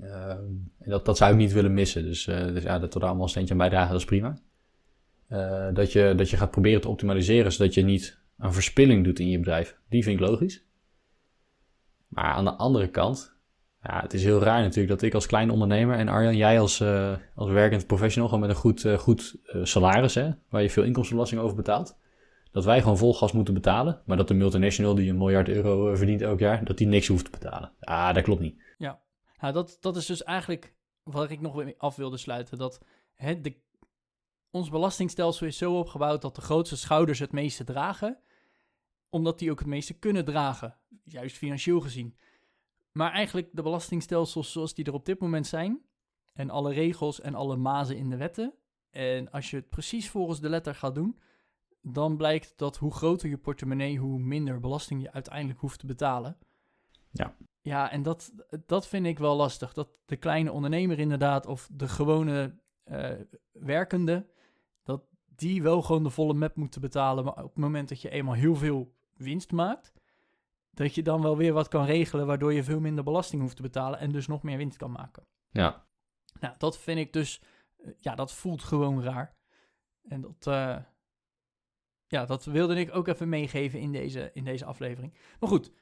Ehm, 0.00 0.44
en 0.78 0.90
dat, 0.90 1.04
dat 1.04 1.16
zou 1.16 1.32
ik 1.32 1.38
niet 1.38 1.52
willen 1.52 1.74
missen. 1.74 2.02
Dus, 2.02 2.26
eh, 2.26 2.46
dus 2.46 2.62
ja, 2.62 2.78
dat 2.78 2.92
we 2.94 2.98
daar 2.98 3.08
allemaal 3.08 3.24
een 3.24 3.30
steentje 3.30 3.52
aan 3.52 3.58
bijdragen, 3.58 3.90
dat 3.90 4.00
is 4.00 4.06
prima. 4.06 4.38
Eh, 5.26 5.68
dat, 5.72 5.92
je, 5.92 6.14
dat 6.16 6.30
je 6.30 6.36
gaat 6.36 6.50
proberen 6.50 6.80
te 6.80 6.88
optimaliseren, 6.88 7.52
zodat 7.52 7.74
je 7.74 7.82
niet 7.82 8.18
een 8.38 8.52
verspilling 8.52 9.04
doet 9.04 9.18
in 9.18 9.28
je 9.28 9.38
bedrijf. 9.38 9.76
Die 9.88 10.02
vind 10.02 10.20
ik 10.20 10.26
logisch. 10.26 10.64
Maar 12.08 12.32
aan 12.32 12.44
de 12.44 12.54
andere 12.54 12.88
kant, 12.88 13.36
ja, 13.82 14.00
het 14.00 14.14
is 14.14 14.24
heel 14.24 14.42
raar 14.42 14.62
natuurlijk 14.62 14.88
dat 14.88 15.02
ik 15.02 15.14
als 15.14 15.26
klein 15.26 15.50
ondernemer 15.50 15.96
en 15.96 16.08
Arjan, 16.08 16.36
jij 16.36 16.60
als, 16.60 16.80
eh, 16.80 17.16
als 17.34 17.50
werkend 17.50 17.86
professional, 17.86 18.28
gewoon 18.28 18.46
met 18.46 18.56
een 18.56 18.62
goed, 18.62 18.84
eh, 18.84 18.98
goed 18.98 19.36
eh, 19.44 19.64
salaris, 19.64 20.14
hè, 20.14 20.30
waar 20.48 20.62
je 20.62 20.70
veel 20.70 20.82
inkomstenbelasting 20.82 21.40
over 21.40 21.56
betaalt, 21.56 21.98
dat 22.52 22.64
wij 22.64 22.80
gewoon 22.80 22.98
vol 22.98 23.14
gas 23.14 23.32
moeten 23.32 23.54
betalen, 23.54 24.02
maar 24.06 24.16
dat 24.16 24.28
de 24.28 24.34
multinational 24.34 24.94
die 24.94 25.10
een 25.10 25.18
miljard 25.18 25.48
euro 25.48 25.94
verdient 25.94 26.22
elk 26.22 26.38
jaar, 26.38 26.64
dat 26.64 26.78
die 26.78 26.86
niks 26.86 27.06
hoeft 27.06 27.24
te 27.24 27.30
betalen. 27.30 27.72
Ah, 27.80 28.14
dat 28.14 28.22
klopt 28.22 28.40
niet. 28.40 28.62
Nou, 29.40 29.52
dat, 29.52 29.76
dat 29.80 29.96
is 29.96 30.06
dus 30.06 30.22
eigenlijk 30.22 30.74
wat 31.02 31.30
ik 31.30 31.40
nog 31.40 31.54
mee 31.54 31.74
af 31.78 31.96
wilde 31.96 32.16
sluiten. 32.16 32.58
Dat 32.58 32.80
hè, 33.14 33.40
de, 33.40 33.56
ons 34.50 34.70
belastingstelsel 34.70 35.46
is 35.46 35.56
zo 35.56 35.78
opgebouwd 35.78 36.22
dat 36.22 36.34
de 36.34 36.40
grootste 36.40 36.76
schouders 36.76 37.18
het 37.18 37.32
meeste 37.32 37.64
dragen. 37.64 38.18
Omdat 39.08 39.38
die 39.38 39.50
ook 39.50 39.58
het 39.58 39.68
meeste 39.68 39.98
kunnen 39.98 40.24
dragen. 40.24 40.76
Juist 41.04 41.36
financieel 41.36 41.80
gezien. 41.80 42.16
Maar 42.92 43.12
eigenlijk 43.12 43.48
de 43.52 43.62
belastingstelsels 43.62 44.52
zoals 44.52 44.74
die 44.74 44.84
er 44.84 44.94
op 44.94 45.06
dit 45.06 45.20
moment 45.20 45.46
zijn. 45.46 45.80
En 46.32 46.50
alle 46.50 46.72
regels 46.72 47.20
en 47.20 47.34
alle 47.34 47.56
mazen 47.56 47.96
in 47.96 48.10
de 48.10 48.16
wetten. 48.16 48.54
En 48.90 49.30
als 49.30 49.50
je 49.50 49.56
het 49.56 49.68
precies 49.68 50.10
volgens 50.10 50.40
de 50.40 50.48
letter 50.48 50.74
gaat 50.74 50.94
doen. 50.94 51.18
Dan 51.82 52.16
blijkt 52.16 52.52
dat 52.56 52.76
hoe 52.76 52.92
groter 52.92 53.28
je 53.28 53.38
portemonnee, 53.38 53.98
hoe 53.98 54.18
minder 54.18 54.60
belasting 54.60 55.02
je 55.02 55.12
uiteindelijk 55.12 55.60
hoeft 55.60 55.78
te 55.78 55.86
betalen. 55.86 56.38
Ja. 57.10 57.36
Ja, 57.62 57.90
en 57.90 58.02
dat, 58.02 58.32
dat 58.66 58.86
vind 58.86 59.06
ik 59.06 59.18
wel 59.18 59.36
lastig. 59.36 59.72
Dat 59.72 59.88
de 60.06 60.16
kleine 60.16 60.52
ondernemer 60.52 60.98
inderdaad, 60.98 61.46
of 61.46 61.68
de 61.72 61.88
gewone 61.88 62.58
eh, 62.84 63.10
werkende, 63.52 64.26
dat 64.82 65.02
die 65.26 65.62
wel 65.62 65.82
gewoon 65.82 66.02
de 66.02 66.10
volle 66.10 66.34
map 66.34 66.56
moeten 66.56 66.80
betalen. 66.80 67.24
Maar 67.24 67.36
op 67.36 67.54
het 67.54 67.56
moment 67.56 67.88
dat 67.88 68.00
je 68.00 68.10
eenmaal 68.10 68.34
heel 68.34 68.54
veel 68.54 68.94
winst 69.16 69.52
maakt, 69.52 69.92
dat 70.70 70.94
je 70.94 71.02
dan 71.02 71.22
wel 71.22 71.36
weer 71.36 71.52
wat 71.52 71.68
kan 71.68 71.84
regelen, 71.84 72.26
waardoor 72.26 72.52
je 72.52 72.64
veel 72.64 72.80
minder 72.80 73.04
belasting 73.04 73.42
hoeft 73.42 73.56
te 73.56 73.62
betalen 73.62 73.98
en 73.98 74.12
dus 74.12 74.26
nog 74.26 74.42
meer 74.42 74.56
winst 74.56 74.76
kan 74.76 74.90
maken. 74.90 75.26
Ja, 75.50 75.86
Nou, 76.40 76.54
dat 76.58 76.78
vind 76.78 76.98
ik 76.98 77.12
dus 77.12 77.42
eh, 77.76 77.92
ja, 77.98 78.14
dat 78.14 78.32
voelt 78.32 78.62
gewoon 78.62 79.02
raar. 79.02 79.36
En 80.02 80.20
dat, 80.20 80.46
eh, 80.46 80.76
ja, 82.06 82.24
dat 82.24 82.44
wilde 82.44 82.74
ik 82.74 82.94
ook 82.94 83.08
even 83.08 83.28
meegeven 83.28 83.80
in 83.80 83.92
deze, 83.92 84.30
in 84.32 84.44
deze 84.44 84.64
aflevering. 84.64 85.14
Maar 85.40 85.48
goed, 85.48 85.72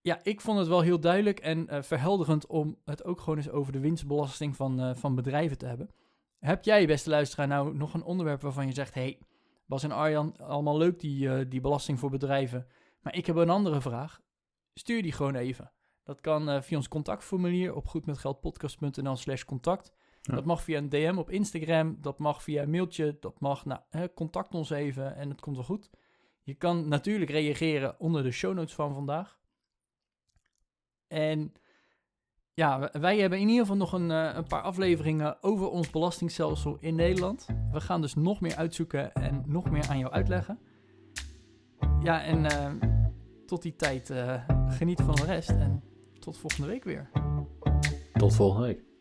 ja, 0.00 0.20
ik 0.22 0.40
vond 0.40 0.58
het 0.58 0.68
wel 0.68 0.80
heel 0.80 1.00
duidelijk 1.00 1.40
en 1.40 1.66
uh, 1.70 1.82
verhelderend 1.82 2.46
om 2.46 2.78
het 2.84 3.04
ook 3.04 3.20
gewoon 3.20 3.36
eens 3.36 3.50
over 3.50 3.72
de 3.72 3.80
winstbelasting 3.80 4.56
van, 4.56 4.96
van 4.96 5.14
bedrijven 5.14 5.58
te 5.58 5.66
hebben. 5.66 5.90
Heb 6.38 6.64
jij, 6.64 6.86
beste 6.86 7.10
luisteraar, 7.10 7.46
nou 7.46 7.76
nog 7.76 7.94
een 7.94 8.02
onderwerp 8.02 8.42
waarvan 8.42 8.66
je 8.66 8.72
zegt: 8.72 8.94
hey, 8.94 9.18
Bas 9.66 9.82
en 9.82 9.92
Arjan, 9.92 10.36
allemaal 10.36 10.78
leuk 10.78 11.00
die, 11.00 11.48
die 11.48 11.60
belasting 11.60 11.98
voor 11.98 12.10
bedrijven. 12.10 12.66
Maar 13.02 13.14
ik 13.14 13.26
heb 13.26 13.36
een 13.36 13.50
andere 13.50 13.80
vraag. 13.80 14.20
Stuur 14.74 15.02
die 15.02 15.12
gewoon 15.12 15.34
even. 15.34 15.72
Dat 16.02 16.20
kan 16.20 16.48
uh, 16.48 16.60
via 16.60 16.76
ons 16.76 16.88
contactformulier 16.88 17.74
op 17.74 17.86
goedmetgeldpodcast.nl 17.86 19.16
slash 19.16 19.44
contact. 19.44 19.92
Dat 20.22 20.44
mag 20.44 20.62
via 20.62 20.78
een 20.78 20.88
DM 20.88 21.14
op 21.18 21.30
Instagram, 21.30 21.96
dat 22.00 22.18
mag 22.18 22.42
via 22.42 22.62
een 22.62 22.70
mailtje, 22.70 23.16
dat 23.20 23.40
mag, 23.40 23.64
nou, 23.64 23.80
hè, 23.88 24.14
contact 24.14 24.54
ons 24.54 24.70
even 24.70 25.16
en 25.16 25.28
het 25.28 25.40
komt 25.40 25.56
wel 25.56 25.64
goed. 25.64 25.90
Je 26.42 26.54
kan 26.54 26.88
natuurlijk 26.88 27.30
reageren 27.30 28.00
onder 28.00 28.22
de 28.22 28.30
show 28.30 28.54
notes 28.54 28.74
van 28.74 28.94
vandaag. 28.94 29.40
En 31.06 31.52
ja, 32.54 32.90
wij 32.92 33.18
hebben 33.18 33.38
in 33.38 33.48
ieder 33.48 33.60
geval 33.60 33.76
nog 33.76 33.92
een, 33.92 34.10
uh, 34.10 34.34
een 34.34 34.46
paar 34.46 34.62
afleveringen 34.62 35.42
over 35.42 35.68
ons 35.68 35.90
belastingstelsel 35.90 36.76
in 36.80 36.94
Nederland. 36.94 37.46
We 37.70 37.80
gaan 37.80 38.00
dus 38.00 38.14
nog 38.14 38.40
meer 38.40 38.56
uitzoeken 38.56 39.12
en 39.12 39.42
nog 39.46 39.70
meer 39.70 39.88
aan 39.88 39.98
jou 39.98 40.12
uitleggen. 40.12 40.58
Ja, 42.02 42.22
en 42.22 42.44
uh, 42.44 42.91
tot 43.52 43.62
die 43.62 43.76
tijd 43.76 44.10
uh, 44.10 44.42
geniet 44.68 45.00
van 45.00 45.14
de 45.14 45.24
rest 45.24 45.50
en 45.50 45.82
tot 46.18 46.38
volgende 46.38 46.66
week 46.66 46.84
weer. 46.84 47.10
Tot 48.12 48.34
volgende 48.34 48.66
week. 48.66 48.91